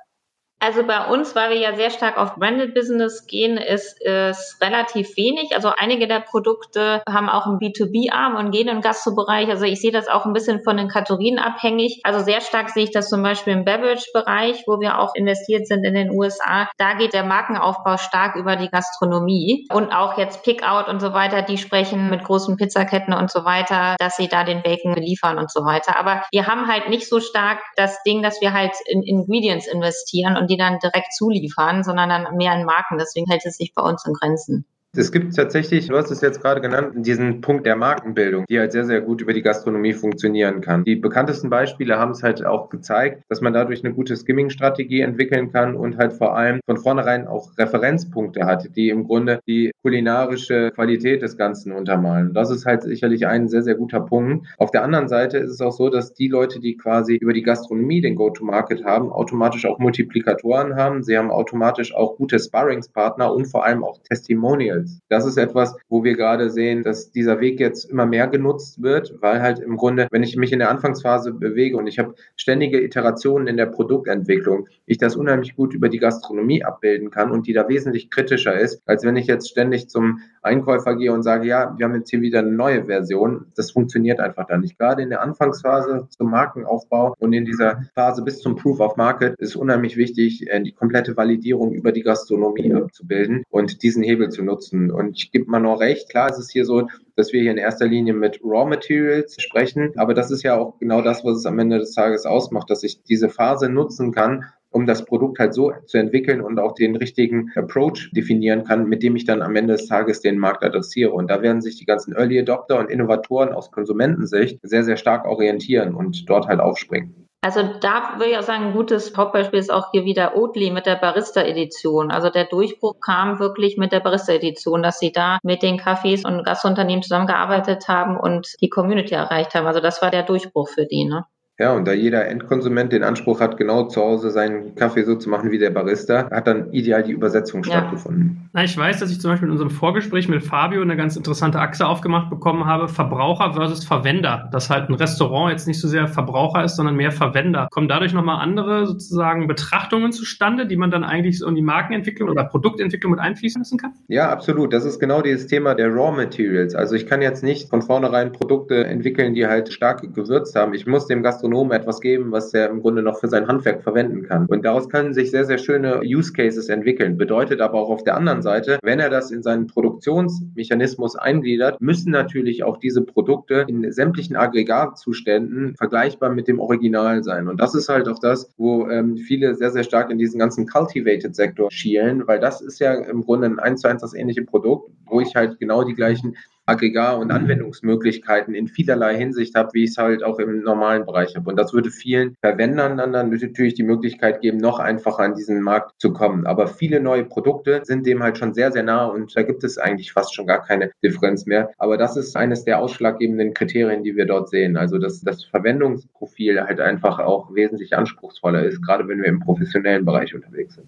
Also 0.63 0.85
bei 0.85 1.07
uns, 1.07 1.35
weil 1.35 1.51
wir 1.51 1.59
ja 1.59 1.75
sehr 1.75 1.91
stark 1.91 2.17
auf 2.17 2.37
Branded 2.37 2.73
Business 2.73 3.27
gehen, 3.27 3.57
ist 3.57 4.01
es 4.01 4.59
relativ 4.63 5.17
wenig. 5.17 5.57
Also 5.57 5.73
einige 5.77 6.07
der 6.07 6.21
Produkte 6.21 7.03
haben 7.09 7.29
auch 7.29 7.47
einen 7.47 7.59
B2B-Arm 7.59 8.37
und 8.37 8.53
gehen 8.53 8.69
im 8.69 8.81
Gastrobereich. 8.81 9.49
Also 9.49 9.65
ich 9.65 9.81
sehe 9.81 9.91
das 9.91 10.07
auch 10.07 10.25
ein 10.25 10.33
bisschen 10.33 10.63
von 10.63 10.77
den 10.77 10.87
Kategorien 10.87 11.41
abhängig. 11.41 12.03
Also 12.05 12.21
sehr 12.21 12.41
stark 12.41 12.71
sehe 12.71 12.85
ich 12.85 12.93
das 12.93 13.09
zum 13.09 13.25
Beispiel 13.25 13.55
im 13.55 13.65
Beverage-Bereich, 13.65 14.63
wo 14.69 14.79
wir 14.79 15.01
auch 15.01 15.17
investiert 15.17 15.67
sind 15.67 15.83
in 15.83 15.95
den 15.95 16.13
USA. 16.13 16.69
Da 16.79 16.95
geht 16.95 17.13
der 17.13 17.25
Markenaufbau 17.25 17.97
stark 17.97 18.37
über 18.37 18.55
die 18.55 18.69
Gastronomie 18.69 19.67
und 19.73 19.91
auch 19.93 20.17
jetzt 20.17 20.45
Pickout 20.45 20.89
und 20.89 21.01
so 21.01 21.13
weiter. 21.13 21.43
Die 21.43 21.59
sprechen 21.59 22.09
mit 22.09 22.23
großen 22.23 22.57
Pizzaketten 22.57 23.15
und 23.15 23.33
so 23.33 23.45
weiter, 23.45 23.97
dass 23.99 24.17
sie 24.17 24.29
da 24.29 24.45
den 24.45 24.63
Bacon 24.63 24.95
beliefern 24.95 25.39
und 25.39 25.51
so 25.51 25.65
weiter. 25.65 25.99
Aber 25.99 26.23
wir 26.31 26.47
haben 26.47 26.69
halt 26.69 26.89
nicht 26.89 27.09
so 27.09 27.19
stark 27.19 27.59
das 27.75 28.01
Ding, 28.05 28.23
dass 28.23 28.41
wir 28.41 28.53
halt 28.53 28.75
in 28.87 29.03
Ingredients 29.03 29.67
investieren 29.67 30.37
und 30.37 30.52
die 30.53 30.59
dann 30.59 30.79
direkt 30.79 31.13
zuliefern, 31.15 31.83
sondern 31.83 32.09
dann 32.11 32.37
mehr 32.37 32.55
in 32.55 32.65
Marken. 32.65 32.99
Deswegen 32.99 33.31
hält 33.31 33.45
es 33.47 33.57
sich 33.57 33.73
bei 33.75 33.83
uns 33.83 34.05
in 34.07 34.13
Grenzen. 34.13 34.67
Es 34.95 35.11
gibt 35.11 35.35
tatsächlich, 35.35 35.87
du 35.87 35.97
hast 35.97 36.11
es 36.11 36.21
jetzt 36.21 36.43
gerade 36.43 36.61
genannt, 36.61 36.93
diesen 36.97 37.41
Punkt 37.41 37.65
der 37.65 37.77
Markenbildung, 37.77 38.45
die 38.51 38.59
halt 38.59 38.73
sehr, 38.73 38.85
sehr 38.85 39.01
gut 39.01 39.23
über 39.23 39.33
die 39.33 39.41
Gastronomie 39.41 39.95
funktionieren 39.95 40.61
kann. 40.61 40.85
Die 40.85 40.97
bekanntesten 40.97 41.49
Beispiele 41.49 41.99
haben 41.99 42.11
es 42.11 42.23
halt 42.23 42.45
auch 42.45 42.69
gezeigt, 42.69 43.23
dass 43.31 43.41
man 43.41 43.55
dadurch 43.55 43.83
eine 43.83 43.95
gute 43.95 44.15
Skimming-Strategie 44.15 45.01
entwickeln 45.01 45.51
kann 45.51 45.77
und 45.77 45.97
halt 45.97 46.13
vor 46.13 46.37
allem 46.37 46.61
von 46.67 46.77
vornherein 46.77 47.27
auch 47.27 47.57
Referenzpunkte 47.57 48.45
hat, 48.45 48.77
die 48.77 48.91
im 48.91 49.05
Grunde 49.05 49.41
die 49.47 49.71
kulinarische 49.81 50.71
Qualität 50.73 51.23
des 51.23 51.39
Ganzen 51.39 51.73
untermalen. 51.73 52.35
Das 52.35 52.51
ist 52.51 52.67
halt 52.67 52.83
sicherlich 52.83 53.27
ein 53.27 53.49
sehr, 53.49 53.63
sehr 53.63 53.77
guter 53.77 54.01
Punkt. 54.01 54.47
Auf 54.59 54.73
der 54.73 54.85
anderen 54.85 55.09
Seite 55.09 55.39
ist 55.39 55.53
es 55.53 55.63
auch 55.63 55.73
so, 55.73 55.89
dass 55.89 56.13
die 56.13 56.29
Leute, 56.29 56.61
die 56.61 56.77
quasi 56.77 57.17
über 57.17 57.33
die 57.33 57.43
Gastronomie 57.43 58.03
den 58.03 58.15
Go-to-Market 58.15 58.85
haben, 58.85 59.11
automatisch 59.11 59.65
auch 59.65 59.79
Multiplikatoren 59.79 60.77
haben. 60.77 61.03
Sie 61.03 61.17
haben 61.17 61.31
automatisch 61.31 61.95
auch 61.95 62.19
gute 62.19 62.39
Sparringspartner 62.39 63.33
und 63.33 63.47
vor 63.47 63.65
allem 63.65 63.85
auch 63.85 63.97
Testimonials 64.07 64.82
Channels. 64.83 65.01
Das 65.09 65.27
ist 65.27 65.37
etwas, 65.37 65.77
wo 65.89 66.05
wir 66.05 66.15
gerade 66.17 66.51
sehen, 66.51 66.83
dass 66.83 67.11
dieser 67.11 67.41
Weg 67.41 67.61
jetzt 67.61 67.85
immer 67.85 68.07
mehr 68.07 68.27
genutzt 68.29 68.83
wird, 68.83 69.15
weil 69.21 69.43
halt 69.43 69.59
im 69.59 69.77
Grunde, 69.77 70.09
wenn 70.11 70.23
ich 70.23 70.37
mich 70.37 70.53
in 70.53 70.59
der 70.59 70.71
Anfangsphase 70.71 71.33
bewege 71.33 71.77
und 71.77 71.87
ich 71.87 71.99
habe 71.99 72.15
ständige 72.37 72.81
Iterationen 72.81 73.47
in 73.47 73.57
der 73.57 73.67
Produktentwicklung, 73.67 74.69
ich 74.87 74.99
das 74.99 75.17
unheimlich 75.17 75.57
gut 75.57 75.75
über 75.75 75.89
die 75.89 75.99
Gastronomie 75.99 76.65
abbilden 76.65 77.11
kann 77.11 77.31
und 77.31 77.47
die 77.47 77.53
da 77.53 77.69
wesentlich 77.69 78.11
kritischer 78.11 78.59
ist, 78.59 78.83
als 78.87 79.05
wenn 79.05 79.17
ich 79.17 79.27
jetzt 79.27 79.51
ständig 79.51 79.89
zum 79.89 80.21
Einkäufer 80.43 80.97
gehe 80.97 81.13
und 81.13 81.23
sage, 81.23 81.47
ja, 81.47 81.75
wir 81.77 81.87
haben 81.87 81.95
jetzt 81.95 82.11
hier 82.11 82.21
wieder 82.21 82.41
eine 82.41 82.53
neue 82.53 82.87
Version. 82.87 83.47
Das 83.55 83.71
funktioniert 83.71 84.21
einfach 84.21 84.47
dann 84.47 84.61
nicht. 84.61 84.79
Gerade 84.79 85.03
in 85.03 85.11
der 85.11 85.23
Anfangsphase 85.23 86.09
zum 86.11 86.31
Markenaufbau 86.31 87.15
und 87.19 87.33
in 87.33 87.45
dieser 87.45 87.83
Phase 87.95 88.23
bis 88.23 88.41
zum 88.41 88.57
Proof 88.57 88.81
of 88.81 88.97
Market 88.97 89.37
ist 89.39 89.57
unheimlich 89.57 89.97
wichtig, 89.97 90.49
äh, 90.51 90.61
die 90.61 90.73
komplette 90.73 91.17
Validierung 91.17 91.73
über 91.73 91.93
die 91.93 92.03
Gastronomie 92.03 92.75
abzubilden 92.75 93.45
und 93.51 93.83
diesen 93.83 94.03
Hebel 94.03 94.31
zu 94.31 94.43
nutzen 94.43 94.72
nutzen. 94.73 94.91
Und 94.91 95.17
ich 95.17 95.31
gebe 95.31 95.51
mal 95.51 95.61
noch 95.61 95.81
recht, 95.81 96.09
klar 96.09 96.31
ist 96.31 96.39
es 96.39 96.51
hier 96.51 96.65
so, 96.65 96.89
dass 97.17 97.33
wir 97.33 97.41
hier 97.41 97.51
in 97.51 97.59
erster 97.59 97.87
Linie 97.87 98.15
mit 98.15 98.41
Raw 98.43 98.69
Materials 98.69 99.41
sprechen, 99.41 99.93
aber 99.97 100.15
das 100.15 100.31
ist 100.31 100.43
ja 100.43 100.57
auch 100.57 100.79
genau 100.79 101.03
das, 101.03 101.25
was 101.25 101.39
es 101.39 101.47
am 101.47 101.59
Ende 101.59 101.79
des 101.79 101.93
Tages 101.93 102.27
ausmacht, 102.27 102.71
dass 102.71 102.83
ich 102.83 103.03
diese 103.03 103.29
Phase 103.29 103.69
nutzen 103.69 104.13
kann, 104.13 104.45
um 104.71 104.87
das 104.87 105.05
Produkt 105.05 105.39
halt 105.39 105.53
so 105.53 105.73
zu 105.85 105.99
entwickeln 105.99 106.41
und 106.41 106.59
auch 106.59 106.75
den 106.75 106.97
richtigen 106.97 107.51
Approach 107.55 108.11
definieren 108.17 108.65
kann, 108.65 108.89
mit 108.89 109.03
dem 109.03 109.17
ich 109.17 109.27
dann 109.27 109.43
am 109.43 109.55
Ende 109.55 109.75
des 109.75 109.87
Tages 109.87 110.23
den 110.23 110.39
Markt 110.39 110.65
adressiere. 110.65 111.13
Und 111.13 111.31
da 111.31 111.43
werden 111.43 111.61
sich 111.61 111.77
die 111.77 111.85
ganzen 111.85 112.15
Early 112.15 112.39
Adopter 112.39 112.79
und 112.79 112.91
Innovatoren 112.91 113.53
aus 113.53 113.71
Konsumentensicht 113.71 114.61
sehr, 114.63 114.83
sehr 114.83 114.97
stark 114.97 115.27
orientieren 115.27 115.95
und 115.95 116.27
dort 116.27 116.47
halt 116.47 116.61
aufspringen. 116.61 117.29
Also 117.45 117.63
da 117.81 118.15
würde 118.19 118.31
ich 118.31 118.39
auch 118.39 118.43
sagen, 118.43 118.67
ein 118.67 118.73
gutes 118.73 119.17
Hauptbeispiel 119.17 119.59
ist 119.59 119.73
auch 119.73 119.91
hier 119.91 120.05
wieder 120.05 120.37
Oatly 120.37 120.71
mit 120.71 120.87
der 120.87 120.95
Barista-Edition. 120.95 122.13
Also 122.13 122.31
der 122.31 122.45
Durchbruch 122.45 123.01
kam 123.01 123.41
wirklich 123.41 123.77
mit 123.77 123.91
der 123.91 123.99
Barista-Edition, 123.99 124.81
dass 124.81 125.01
sie 125.01 125.11
da 125.11 125.39
mit 125.43 125.61
den 125.65 125.81
Cafés 125.81 126.25
und 126.25 126.45
Gastunternehmen 126.45 127.03
zusammengearbeitet 127.03 127.89
haben 127.89 128.17
und 128.17 128.55
die 128.61 128.69
Community 128.69 129.15
erreicht 129.15 129.57
haben. 129.57 129.67
Also 129.67 129.81
das 129.81 130.01
war 130.01 130.13
der 130.13 130.23
Durchbruch 130.23 130.69
für 130.69 130.87
die. 130.87 131.05
Ne? 131.05 131.25
Ja, 131.63 131.75
und 131.75 131.87
da 131.87 131.93
jeder 131.93 132.27
Endkonsument 132.27 132.93
den 132.93 133.05
Anspruch 133.05 133.41
hat, 133.41 133.57
genau 133.57 133.85
zu 133.85 134.01
Hause 134.01 134.33
seinen 134.33 134.75
Kaffee 134.75 135.05
so 135.05 135.15
zu 135.15 135.31
machen 135.31 135.53
wie 135.53 135.59
der 135.59 135.71
Barista, 135.71 136.29
hat 136.29 136.49
dann 136.49 136.73
ideal 136.73 137.05
die 137.05 137.13
Übersetzung 137.13 137.63
ja. 137.63 137.71
stattgefunden. 137.71 138.49
Na, 138.53 138.65
ich 138.65 138.77
weiß, 138.77 138.99
dass 138.99 139.13
ich 139.13 139.21
zum 139.21 139.31
Beispiel 139.31 139.47
in 139.47 139.53
unserem 139.53 139.71
Vorgespräch 139.71 140.29
mit 140.29 140.43
Fabio 140.43 140.83
eine 140.83 140.97
ganz 140.97 141.15
interessante 141.15 141.61
Achse 141.61 141.87
aufgemacht 141.87 142.31
bekommen 142.31 142.67
habe, 142.67 142.89
Verbraucher 142.89 143.53
versus 143.53 143.85
Verwender. 143.85 144.49
Dass 144.51 144.71
halt 144.71 144.89
ein 144.89 144.95
Restaurant 144.95 145.53
jetzt 145.53 145.69
nicht 145.69 145.81
so 145.81 145.87
sehr 145.87 146.09
Verbraucher 146.09 146.65
ist, 146.65 146.75
sondern 146.75 146.97
mehr 146.97 147.13
Verwender. 147.13 147.69
Kommen 147.71 147.87
dadurch 147.87 148.13
nochmal 148.13 148.41
andere 148.41 148.89
sozusagen 148.89 149.47
Betrachtungen 149.47 150.11
zustande, 150.11 150.67
die 150.67 150.77
man 150.77 150.91
dann 150.91 151.05
eigentlich 151.05 151.39
so 151.39 151.47
in 151.47 151.55
die 151.55 151.63
Markenentwicklung 151.63 152.29
oder 152.29 152.43
Produktentwicklung 152.43 153.13
mit 153.13 153.21
einfließen 153.21 153.61
lassen 153.61 153.79
kann? 153.79 153.93
Ja, 154.09 154.31
absolut. 154.31 154.73
Das 154.73 154.85
ist 154.85 154.99
genau 154.99 155.23
dieses 155.23 155.47
Thema 155.47 155.77
der 155.77 155.95
Raw 155.95 156.11
Materials. 156.11 156.75
Also 156.75 156.97
ich 156.97 157.07
kann 157.07 157.23
jetzt 157.23 157.45
nicht 157.45 157.71
von 157.71 157.83
vornherein 157.83 158.33
Produkte 158.33 158.85
entwickeln, 158.85 159.35
die 159.35 159.47
halt 159.47 159.73
stark 159.73 160.03
gewürzt 160.13 160.57
haben. 160.57 160.75
Ich 160.75 160.89
muss 160.89 161.07
dem 161.07 161.23
Gast 161.23 161.45
Gastronomen 161.53 161.73
etwas 161.73 162.01
geben, 162.01 162.33
was 162.33 162.55
er 162.55 162.71
im 162.71 162.81
Grunde 162.81 163.03
noch 163.03 163.21
für 163.21 163.29
sein 163.29 163.47
Handwerk 163.47 163.83
verwenden 163.83 164.23
kann. 164.23 164.47
Und 164.47 164.65
daraus 164.65 164.89
können 164.89 165.13
sich 165.13 165.31
sehr, 165.31 165.45
sehr 165.45 165.59
schöne 165.59 166.01
Use 166.03 166.33
Cases 166.33 166.69
entwickeln. 166.69 167.19
Bedeutet 167.19 167.61
aber 167.61 167.79
auch 167.79 167.91
auf 167.91 168.05
der 168.05 168.17
anderen 168.17 168.43
Seite, 168.43 168.79
wenn 168.83 169.01
er 169.01 169.11
das 169.11 169.31
in 169.31 169.43
seinen 169.43 169.67
Produktionsmechanismus 169.67 171.17
eingliedert, 171.17 171.81
müssen 171.81 172.11
natürlich 172.11 172.65
auch 172.65 172.79
diese 172.79 173.03
Produkte 173.03 173.67
in 173.69 173.93
sämtlichen 173.93 174.37
Aggregatzuständen 174.37 175.77
vergleichbar 175.77 176.31
mit 176.31 176.49
dem 176.49 176.59
Original 176.59 177.23
sein. 177.23 177.49
Und 177.49 177.61
das 177.61 177.75
ist 177.75 177.89
halt 177.89 178.09
auch 178.09 178.19
das, 178.19 178.51
wo 178.57 178.89
ähm, 178.89 179.17
viele 179.17 179.55
sehr, 179.55 179.71
sehr 179.71 179.85
stark 179.85 180.11
in 180.11 180.19
diesen 180.19 180.39
ganzen 180.39 180.67
Cultivated-Sektor 180.67 181.71
schielen, 181.71 182.27
weil 182.27 182.41
das 182.41 182.61
ist 182.63 182.79
ja 182.79 182.95
im 182.95 183.23
Grunde 183.23 183.49
ein 183.49 183.59
1 183.59 183.83
zu 183.83 183.89
1 183.89 184.01
das 184.01 184.15
ähnliche 184.15 184.43
Produkt, 184.43 184.91
wo 185.13 185.21
ich 185.21 185.37
halt 185.37 185.59
genau 185.61 185.85
die 185.85 185.95
gleichen 185.95 186.37
Aggregat- 186.65 187.19
und 187.19 187.33
Anwendungsmöglichkeiten 187.33 188.55
in 188.55 188.69
vielerlei 188.69 189.17
Hinsicht 189.17 189.57
habe, 189.57 189.71
wie 189.73 189.85
ich 189.85 189.91
es 189.91 189.99
halt 189.99 190.23
auch 190.23 190.39
im 190.39 190.63
normalen 190.63 191.05
Bereich 191.05 191.35
habe. 191.35 191.51
Und 191.51 191.57
das 191.57 191.73
würde 191.73 191.91
vielen 191.91 192.37
Verwendern 192.41 192.97
dann, 192.97 193.13
dann 193.13 193.31
natürlich 193.31 193.75
die 193.75 193.83
Möglichkeit 193.83 194.41
geben, 194.41 194.59
noch 194.59 194.79
einfacher 194.79 195.25
an 195.25 195.35
diesen 195.35 195.61
Markt 195.61 196.01
zu 196.01 196.13
kommen. 196.13 196.47
Aber 196.47 196.69
viele 196.69 197.01
neue 197.01 197.25
Produkte 197.25 197.81
sind 197.85 198.07
dem 198.07 198.23
halt 198.23 198.39
schon 198.39 198.55
sehr, 198.55 198.71
sehr 198.71 198.85
nah 198.85 199.07
und 199.07 199.35
da 199.37 199.43
gibt 199.43 199.65
es 199.65 199.77
eigentlich 199.77 200.13
fast 200.13 200.35
schon 200.35 200.47
gar 200.47 200.65
keine 200.65 200.93
Differenz 201.03 201.47
mehr. 201.47 201.71
Aber 201.79 201.97
das 201.99 202.17
ist 202.17 202.37
eines 202.37 202.65
der 202.65 202.79
ausschlaggebenden 202.79 203.55
Kriterien, 203.55 204.05
die 204.05 204.15
wir 204.15 204.27
dort 204.27 204.49
sehen. 204.49 204.77
Also 204.77 204.99
dass 204.99 205.21
das 205.21 205.45
Verwendungsprofil 205.45 206.63
halt 206.63 206.79
einfach 206.79 207.19
auch 207.19 207.53
wesentlich 207.53 207.97
anspruchsvoller 207.97 208.65
ist, 208.65 208.81
gerade 208.83 209.09
wenn 209.09 209.21
wir 209.21 209.29
im 209.29 209.41
professionellen 209.41 210.05
Bereich 210.05 210.33
unterwegs 210.33 210.77
sind. 210.77 210.87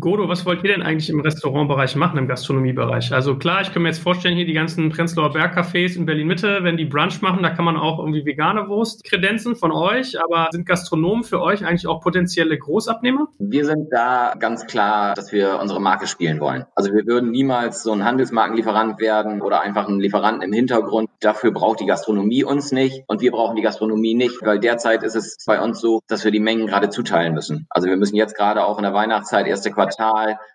Godo, 0.00 0.26
was 0.26 0.46
wollt 0.46 0.64
ihr 0.64 0.72
denn 0.72 0.80
eigentlich 0.80 1.10
im 1.10 1.20
Restaurantbereich 1.20 1.96
machen, 1.96 2.16
im 2.16 2.26
Gastronomiebereich? 2.26 3.12
Also 3.12 3.36
klar, 3.36 3.60
ich 3.60 3.74
kann 3.74 3.82
mir 3.82 3.90
jetzt 3.90 3.98
vorstellen, 3.98 4.34
hier 4.34 4.46
die 4.46 4.54
ganzen 4.54 4.88
Prenzlauer 4.88 5.34
Bergcafés 5.34 5.98
in 5.98 6.06
Berlin-Mitte, 6.06 6.60
wenn 6.62 6.78
die 6.78 6.86
Brunch 6.86 7.20
machen, 7.20 7.42
da 7.42 7.50
kann 7.50 7.66
man 7.66 7.76
auch 7.76 7.98
irgendwie 7.98 8.24
vegane 8.24 8.68
Wurst 8.68 9.04
kredenzen 9.04 9.54
von 9.54 9.70
euch, 9.70 10.18
aber 10.18 10.48
sind 10.50 10.64
Gastronomen 10.64 11.24
für 11.24 11.42
euch 11.42 11.66
eigentlich 11.66 11.86
auch 11.86 12.00
potenzielle 12.00 12.56
Großabnehmer? 12.56 13.28
Wir 13.38 13.66
sind 13.66 13.92
da 13.92 14.32
ganz 14.38 14.66
klar, 14.66 15.12
dass 15.12 15.30
wir 15.30 15.58
unsere 15.60 15.78
Marke 15.78 16.06
spielen 16.06 16.40
wollen. 16.40 16.64
Also 16.74 16.94
wir 16.94 17.04
würden 17.04 17.30
niemals 17.30 17.82
so 17.82 17.92
ein 17.92 18.02
Handelsmarkenlieferant 18.02 18.98
werden 18.98 19.42
oder 19.42 19.60
einfach 19.60 19.88
ein 19.88 20.00
Lieferant 20.00 20.42
im 20.42 20.54
Hintergrund. 20.54 21.10
Dafür 21.20 21.50
braucht 21.50 21.80
die 21.80 21.86
Gastronomie 21.86 22.44
uns 22.44 22.72
nicht 22.72 23.04
und 23.08 23.20
wir 23.20 23.30
brauchen 23.30 23.56
die 23.56 23.62
Gastronomie 23.62 24.14
nicht, 24.14 24.40
weil 24.40 24.58
derzeit 24.58 25.02
ist 25.02 25.16
es 25.16 25.36
bei 25.46 25.60
uns 25.60 25.82
so, 25.82 26.00
dass 26.08 26.24
wir 26.24 26.30
die 26.30 26.40
Mengen 26.40 26.66
gerade 26.66 26.88
zuteilen 26.88 27.34
müssen. 27.34 27.66
Also 27.68 27.88
wir 27.88 27.98
müssen 27.98 28.16
jetzt 28.16 28.34
gerade 28.34 28.64
auch 28.64 28.78
in 28.78 28.84
der 28.84 28.94
Weihnachtszeit 28.94 29.46
erste 29.46 29.70
Quartal. 29.70 29.81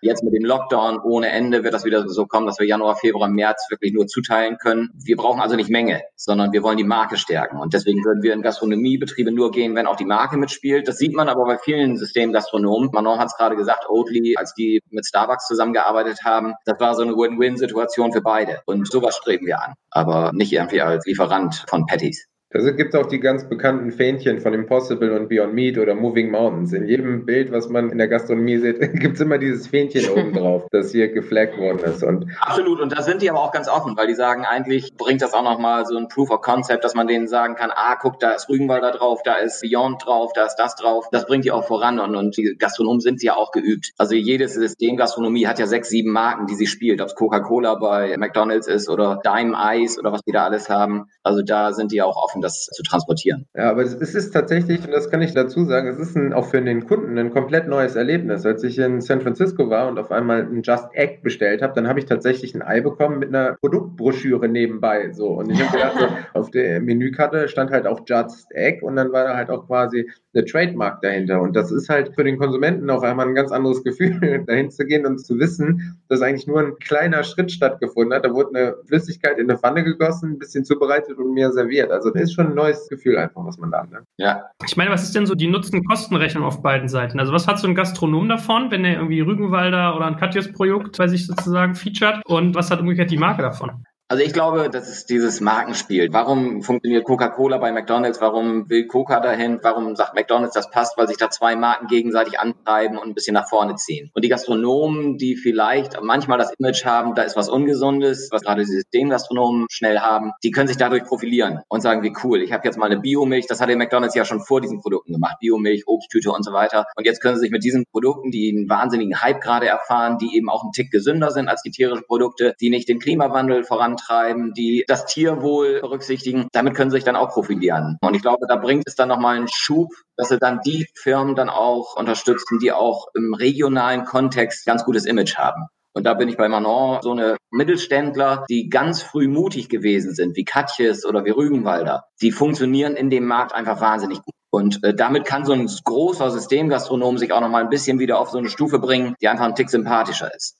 Jetzt 0.00 0.22
mit 0.24 0.34
dem 0.34 0.44
Lockdown 0.44 0.98
ohne 1.00 1.28
Ende 1.28 1.64
wird 1.64 1.74
das 1.74 1.84
wieder 1.84 2.08
so 2.08 2.26
kommen, 2.26 2.46
dass 2.46 2.58
wir 2.58 2.66
Januar, 2.66 2.96
Februar, 2.96 3.28
März 3.28 3.66
wirklich 3.70 3.92
nur 3.92 4.06
zuteilen 4.06 4.58
können. 4.58 4.90
Wir 4.94 5.16
brauchen 5.16 5.40
also 5.40 5.56
nicht 5.56 5.70
Menge, 5.70 6.02
sondern 6.16 6.52
wir 6.52 6.62
wollen 6.62 6.76
die 6.76 6.84
Marke 6.84 7.16
stärken. 7.16 7.58
Und 7.58 7.74
deswegen 7.74 8.04
würden 8.04 8.22
wir 8.22 8.32
in 8.32 8.42
Gastronomiebetriebe 8.42 9.32
nur 9.32 9.50
gehen, 9.50 9.74
wenn 9.74 9.86
auch 9.86 9.96
die 9.96 10.04
Marke 10.04 10.36
mitspielt. 10.36 10.88
Das 10.88 10.98
sieht 10.98 11.14
man 11.14 11.28
aber 11.28 11.44
bei 11.44 11.58
vielen 11.58 11.96
Systemgastronomen. 11.96 12.90
Manon 12.92 13.18
hat 13.18 13.28
es 13.28 13.36
gerade 13.36 13.56
gesagt, 13.56 13.86
Oatly, 13.88 14.36
als 14.36 14.54
die 14.54 14.80
mit 14.90 15.06
Starbucks 15.06 15.46
zusammengearbeitet 15.46 16.24
haben, 16.24 16.54
das 16.64 16.78
war 16.80 16.94
so 16.94 17.02
eine 17.02 17.12
Win-Win-Situation 17.12 18.12
für 18.12 18.22
beide. 18.22 18.60
Und 18.66 18.90
sowas 18.90 19.16
streben 19.16 19.46
wir 19.46 19.62
an, 19.62 19.74
aber 19.90 20.32
nicht 20.32 20.52
irgendwie 20.52 20.80
als 20.80 21.06
Lieferant 21.06 21.64
von 21.68 21.86
Patties. 21.86 22.26
Da 22.50 22.60
gibt 22.70 22.94
es 22.94 22.98
auch 22.98 23.04
die 23.04 23.20
ganz 23.20 23.46
bekannten 23.46 23.92
Fähnchen 23.92 24.40
von 24.40 24.54
Impossible 24.54 25.12
und 25.12 25.28
Beyond 25.28 25.52
Meat 25.52 25.76
oder 25.76 25.94
Moving 25.94 26.30
Mountains. 26.30 26.72
In 26.72 26.86
jedem 26.86 27.26
Bild, 27.26 27.52
was 27.52 27.68
man 27.68 27.90
in 27.90 27.98
der 27.98 28.08
Gastronomie 28.08 28.56
sieht, 28.56 28.80
gibt 29.00 29.16
es 29.16 29.20
immer 29.20 29.36
dieses 29.36 29.66
Fähnchen 29.66 30.08
oben 30.16 30.32
drauf, 30.32 30.66
das 30.70 30.92
hier 30.92 31.12
geflaggt 31.12 31.58
worden 31.58 31.80
ist. 31.80 32.02
Und 32.02 32.26
Absolut, 32.40 32.80
und 32.80 32.96
da 32.96 33.02
sind 33.02 33.20
die 33.20 33.28
aber 33.28 33.42
auch 33.42 33.52
ganz 33.52 33.68
offen, 33.68 33.98
weil 33.98 34.06
die 34.06 34.14
sagen, 34.14 34.46
eigentlich 34.46 34.96
bringt 34.96 35.20
das 35.20 35.34
auch 35.34 35.42
nochmal 35.42 35.84
so 35.84 35.98
ein 35.98 36.08
Proof 36.08 36.30
of 36.30 36.40
Concept, 36.40 36.84
dass 36.84 36.94
man 36.94 37.06
denen 37.06 37.28
sagen 37.28 37.54
kann, 37.54 37.70
ah, 37.70 37.96
guck, 38.00 38.18
da 38.18 38.30
ist 38.30 38.48
Rügenwalder 38.48 38.92
drauf, 38.92 39.20
da 39.22 39.34
ist 39.34 39.60
Beyond 39.60 40.06
drauf, 40.06 40.32
da 40.34 40.46
ist 40.46 40.56
das 40.56 40.74
drauf. 40.74 41.06
Das 41.12 41.26
bringt 41.26 41.44
die 41.44 41.52
auch 41.52 41.66
voran 41.66 42.00
und, 42.00 42.16
und 42.16 42.34
die 42.38 42.56
Gastronomen 42.58 43.00
sind 43.00 43.22
ja 43.22 43.36
auch 43.36 43.52
geübt. 43.52 43.90
Also 43.98 44.14
jedes 44.14 44.54
System 44.54 44.96
Gastronomie 44.96 45.46
hat 45.46 45.58
ja 45.58 45.66
sechs, 45.66 45.90
sieben 45.90 46.12
Marken, 46.12 46.46
die 46.46 46.54
sie 46.54 46.66
spielt, 46.66 47.02
ob 47.02 47.08
es 47.08 47.14
Coca-Cola 47.14 47.74
bei 47.74 48.16
McDonalds 48.16 48.68
ist 48.68 48.88
oder 48.88 49.20
Dime 49.22 49.54
Ice 49.74 50.00
oder 50.00 50.12
was 50.12 50.22
die 50.22 50.32
da 50.32 50.44
alles 50.44 50.70
haben. 50.70 51.10
Also 51.22 51.42
da 51.42 51.74
sind 51.74 51.92
die 51.92 52.00
auch 52.00 52.16
offen 52.16 52.37
schaffen, 52.38 52.40
das 52.40 52.66
zu 52.66 52.82
transportieren. 52.82 53.46
Ja, 53.54 53.70
aber 53.70 53.82
es 53.82 53.94
ist 53.94 54.30
tatsächlich, 54.32 54.84
und 54.84 54.92
das 54.92 55.10
kann 55.10 55.22
ich 55.22 55.34
dazu 55.34 55.64
sagen, 55.64 55.88
es 55.88 55.98
ist 55.98 56.16
ein, 56.16 56.32
auch 56.32 56.46
für 56.46 56.60
den 56.62 56.86
Kunden 56.86 57.18
ein 57.18 57.32
komplett 57.32 57.68
neues 57.68 57.96
Erlebnis. 57.96 58.46
Als 58.46 58.62
ich 58.62 58.78
in 58.78 59.00
San 59.00 59.20
Francisco 59.20 59.70
war 59.70 59.88
und 59.88 59.98
auf 59.98 60.10
einmal 60.10 60.42
ein 60.42 60.62
Just 60.62 60.88
Egg 60.92 61.20
bestellt 61.22 61.62
habe, 61.62 61.74
dann 61.74 61.88
habe 61.88 61.98
ich 61.98 62.06
tatsächlich 62.06 62.54
ein 62.54 62.62
Ei 62.62 62.80
bekommen 62.80 63.18
mit 63.18 63.28
einer 63.28 63.56
Produktbroschüre 63.60 64.48
nebenbei. 64.48 65.12
So. 65.12 65.28
Und 65.28 65.50
ich 65.50 65.60
habe 65.60 65.76
gedacht, 65.76 65.98
so, 65.98 66.06
auf 66.38 66.50
der 66.50 66.80
Menükarte 66.80 67.48
stand 67.48 67.70
halt 67.70 67.86
auch 67.86 68.00
Just 68.06 68.50
Egg 68.52 68.84
und 68.84 68.96
dann 68.96 69.12
war 69.12 69.24
da 69.24 69.36
halt 69.36 69.50
auch 69.50 69.66
quasi 69.66 70.08
eine 70.34 70.44
Trademark 70.44 71.00
dahinter. 71.02 71.40
Und 71.40 71.56
das 71.56 71.72
ist 71.72 71.88
halt 71.88 72.14
für 72.14 72.24
den 72.24 72.38
Konsumenten 72.38 72.90
auf 72.90 73.02
einmal 73.02 73.26
ein 73.26 73.34
ganz 73.34 73.50
anderes 73.50 73.82
Gefühl, 73.82 74.44
dahin 74.46 74.70
zu 74.70 74.84
gehen 74.84 75.06
und 75.06 75.18
zu 75.18 75.38
wissen, 75.38 76.00
dass 76.08 76.22
eigentlich 76.22 76.46
nur 76.46 76.60
ein 76.60 76.78
kleiner 76.78 77.22
Schritt 77.24 77.50
stattgefunden 77.50 78.14
hat. 78.14 78.24
Da 78.24 78.32
wurde 78.32 78.50
eine 78.54 78.74
Flüssigkeit 78.86 79.38
in 79.38 79.50
eine 79.50 79.58
Pfanne 79.58 79.84
gegossen, 79.84 80.32
ein 80.32 80.38
bisschen 80.38 80.64
zubereitet 80.64 81.18
und 81.18 81.32
mir 81.32 81.50
serviert. 81.52 81.90
Also 81.90 82.10
ist 82.28 82.34
schon 82.34 82.48
ein 82.48 82.54
neues 82.54 82.88
Gefühl 82.88 83.16
einfach, 83.16 83.44
was 83.44 83.58
man 83.58 83.70
da 83.70 83.82
hat. 83.82 83.90
Ne? 83.90 84.00
Ja. 84.16 84.44
Ich 84.66 84.76
meine, 84.76 84.90
was 84.90 85.02
ist 85.02 85.14
denn 85.14 85.26
so 85.26 85.34
die 85.34 85.48
Nutzen-Kosten-Rechnung 85.48 86.44
auf 86.44 86.62
beiden 86.62 86.88
Seiten? 86.88 87.18
Also 87.20 87.32
was 87.32 87.46
hat 87.46 87.58
so 87.58 87.66
ein 87.66 87.74
Gastronom 87.74 88.28
davon, 88.28 88.70
wenn 88.70 88.84
er 88.84 88.94
irgendwie 88.96 89.20
Rügenwalder 89.20 89.96
oder 89.96 90.06
ein 90.06 90.16
Katjes-Projekt 90.16 90.98
bei 90.98 91.08
sich 91.08 91.26
sozusagen 91.26 91.74
featuret? 91.74 92.24
Und 92.26 92.54
was 92.54 92.70
hat 92.70 92.80
umgekehrt 92.80 93.10
die 93.10 93.18
Marke 93.18 93.42
davon? 93.42 93.84
Also 94.10 94.24
ich 94.24 94.32
glaube, 94.32 94.70
das 94.70 94.88
ist 94.88 95.10
dieses 95.10 95.42
Markenspiel. 95.42 96.08
Warum 96.10 96.62
funktioniert 96.62 97.04
Coca-Cola 97.04 97.58
bei 97.58 97.72
McDonald's? 97.72 98.22
Warum 98.22 98.70
will 98.70 98.86
Coca 98.86 99.20
dahin? 99.20 99.58
Warum 99.60 99.96
sagt 99.96 100.14
McDonald's, 100.14 100.54
das 100.54 100.70
passt? 100.70 100.96
Weil 100.96 101.08
sich 101.08 101.18
da 101.18 101.28
zwei 101.28 101.56
Marken 101.56 101.88
gegenseitig 101.88 102.40
antreiben 102.40 102.96
und 102.96 103.08
ein 103.08 103.14
bisschen 103.14 103.34
nach 103.34 103.50
vorne 103.50 103.74
ziehen. 103.74 104.10
Und 104.14 104.24
die 104.24 104.30
Gastronomen, 104.30 105.18
die 105.18 105.36
vielleicht 105.36 106.00
manchmal 106.00 106.38
das 106.38 106.54
Image 106.58 106.86
haben, 106.86 107.14
da 107.16 107.20
ist 107.20 107.36
was 107.36 107.50
Ungesundes, 107.50 108.30
was 108.32 108.40
gerade 108.40 108.62
die 108.62 108.70
Systemgastronomen 108.70 109.66
schnell 109.68 109.98
haben, 109.98 110.32
die 110.42 110.52
können 110.52 110.68
sich 110.68 110.78
dadurch 110.78 111.04
profilieren 111.04 111.60
und 111.68 111.82
sagen, 111.82 112.02
wie 112.02 112.14
cool, 112.24 112.40
ich 112.40 112.54
habe 112.54 112.64
jetzt 112.64 112.78
mal 112.78 112.86
eine 112.86 113.00
Biomilch, 113.00 113.46
das 113.46 113.60
hatte 113.60 113.76
McDonald's 113.76 114.14
ja 114.14 114.24
schon 114.24 114.40
vor 114.40 114.62
diesen 114.62 114.80
Produkten 114.80 115.12
gemacht, 115.12 115.36
Biomilch, 115.40 115.82
Obsttüte 115.86 116.32
und 116.32 116.46
so 116.46 116.54
weiter. 116.54 116.86
Und 116.96 117.04
jetzt 117.04 117.20
können 117.20 117.34
sie 117.34 117.42
sich 117.42 117.50
mit 117.50 117.62
diesen 117.62 117.84
Produkten, 117.84 118.30
die 118.30 118.56
einen 118.56 118.70
wahnsinnigen 118.70 119.20
Hype 119.20 119.42
gerade 119.42 119.68
erfahren, 119.68 120.16
die 120.16 120.34
eben 120.34 120.48
auch 120.48 120.62
einen 120.62 120.72
Tick 120.72 120.90
gesünder 120.90 121.30
sind 121.30 121.50
als 121.50 121.60
die 121.60 121.70
tierischen 121.70 122.06
Produkte, 122.06 122.54
die 122.58 122.70
nicht 122.70 122.88
den 122.88 123.00
Klimawandel 123.00 123.64
voran 123.64 123.97
vorantreiben, 123.98 124.54
die 124.54 124.84
das 124.86 125.06
Tierwohl 125.06 125.80
berücksichtigen. 125.80 126.48
Damit 126.52 126.74
können 126.74 126.90
sie 126.90 126.96
sich 126.96 127.04
dann 127.04 127.16
auch 127.16 127.30
profilieren. 127.30 127.98
Und 128.00 128.14
ich 128.14 128.22
glaube, 128.22 128.46
da 128.48 128.56
bringt 128.56 128.84
es 128.86 128.94
dann 128.94 129.08
nochmal 129.08 129.36
einen 129.36 129.48
Schub, 129.52 129.90
dass 130.16 130.28
sie 130.28 130.38
dann 130.38 130.60
die 130.64 130.86
Firmen 130.94 131.34
dann 131.34 131.48
auch 131.48 131.96
unterstützen, 131.96 132.58
die 132.58 132.72
auch 132.72 133.08
im 133.14 133.34
regionalen 133.34 134.04
Kontext 134.04 134.66
ganz 134.66 134.84
gutes 134.84 135.04
Image 135.04 135.36
haben. 135.36 135.66
Und 135.94 136.04
da 136.04 136.14
bin 136.14 136.28
ich 136.28 136.36
bei 136.36 136.48
Manon 136.48 137.00
so 137.02 137.10
eine 137.10 137.36
Mittelständler, 137.50 138.44
die 138.48 138.68
ganz 138.68 139.02
früh 139.02 139.26
mutig 139.26 139.68
gewesen 139.68 140.14
sind, 140.14 140.36
wie 140.36 140.44
Katjes 140.44 141.04
oder 141.04 141.24
wie 141.24 141.30
Rügenwalder. 141.30 142.04
Die 142.22 142.30
funktionieren 142.30 142.94
in 142.94 143.10
dem 143.10 143.26
Markt 143.26 143.52
einfach 143.52 143.80
wahnsinnig 143.80 144.22
gut. 144.22 144.34
Und 144.50 144.82
äh, 144.84 144.94
damit 144.94 145.24
kann 145.24 145.44
so 145.44 145.52
ein 145.52 145.66
großer 145.66 146.30
Systemgastronom 146.30 147.18
sich 147.18 147.32
auch 147.32 147.40
noch 147.40 147.50
mal 147.50 147.62
ein 147.62 147.68
bisschen 147.68 147.98
wieder 147.98 148.18
auf 148.18 148.30
so 148.30 148.38
eine 148.38 148.48
Stufe 148.48 148.78
bringen, 148.78 149.14
die 149.20 149.28
einfach 149.28 149.44
ein 149.44 149.54
Tick 149.54 149.70
sympathischer 149.70 150.34
ist. 150.34 150.56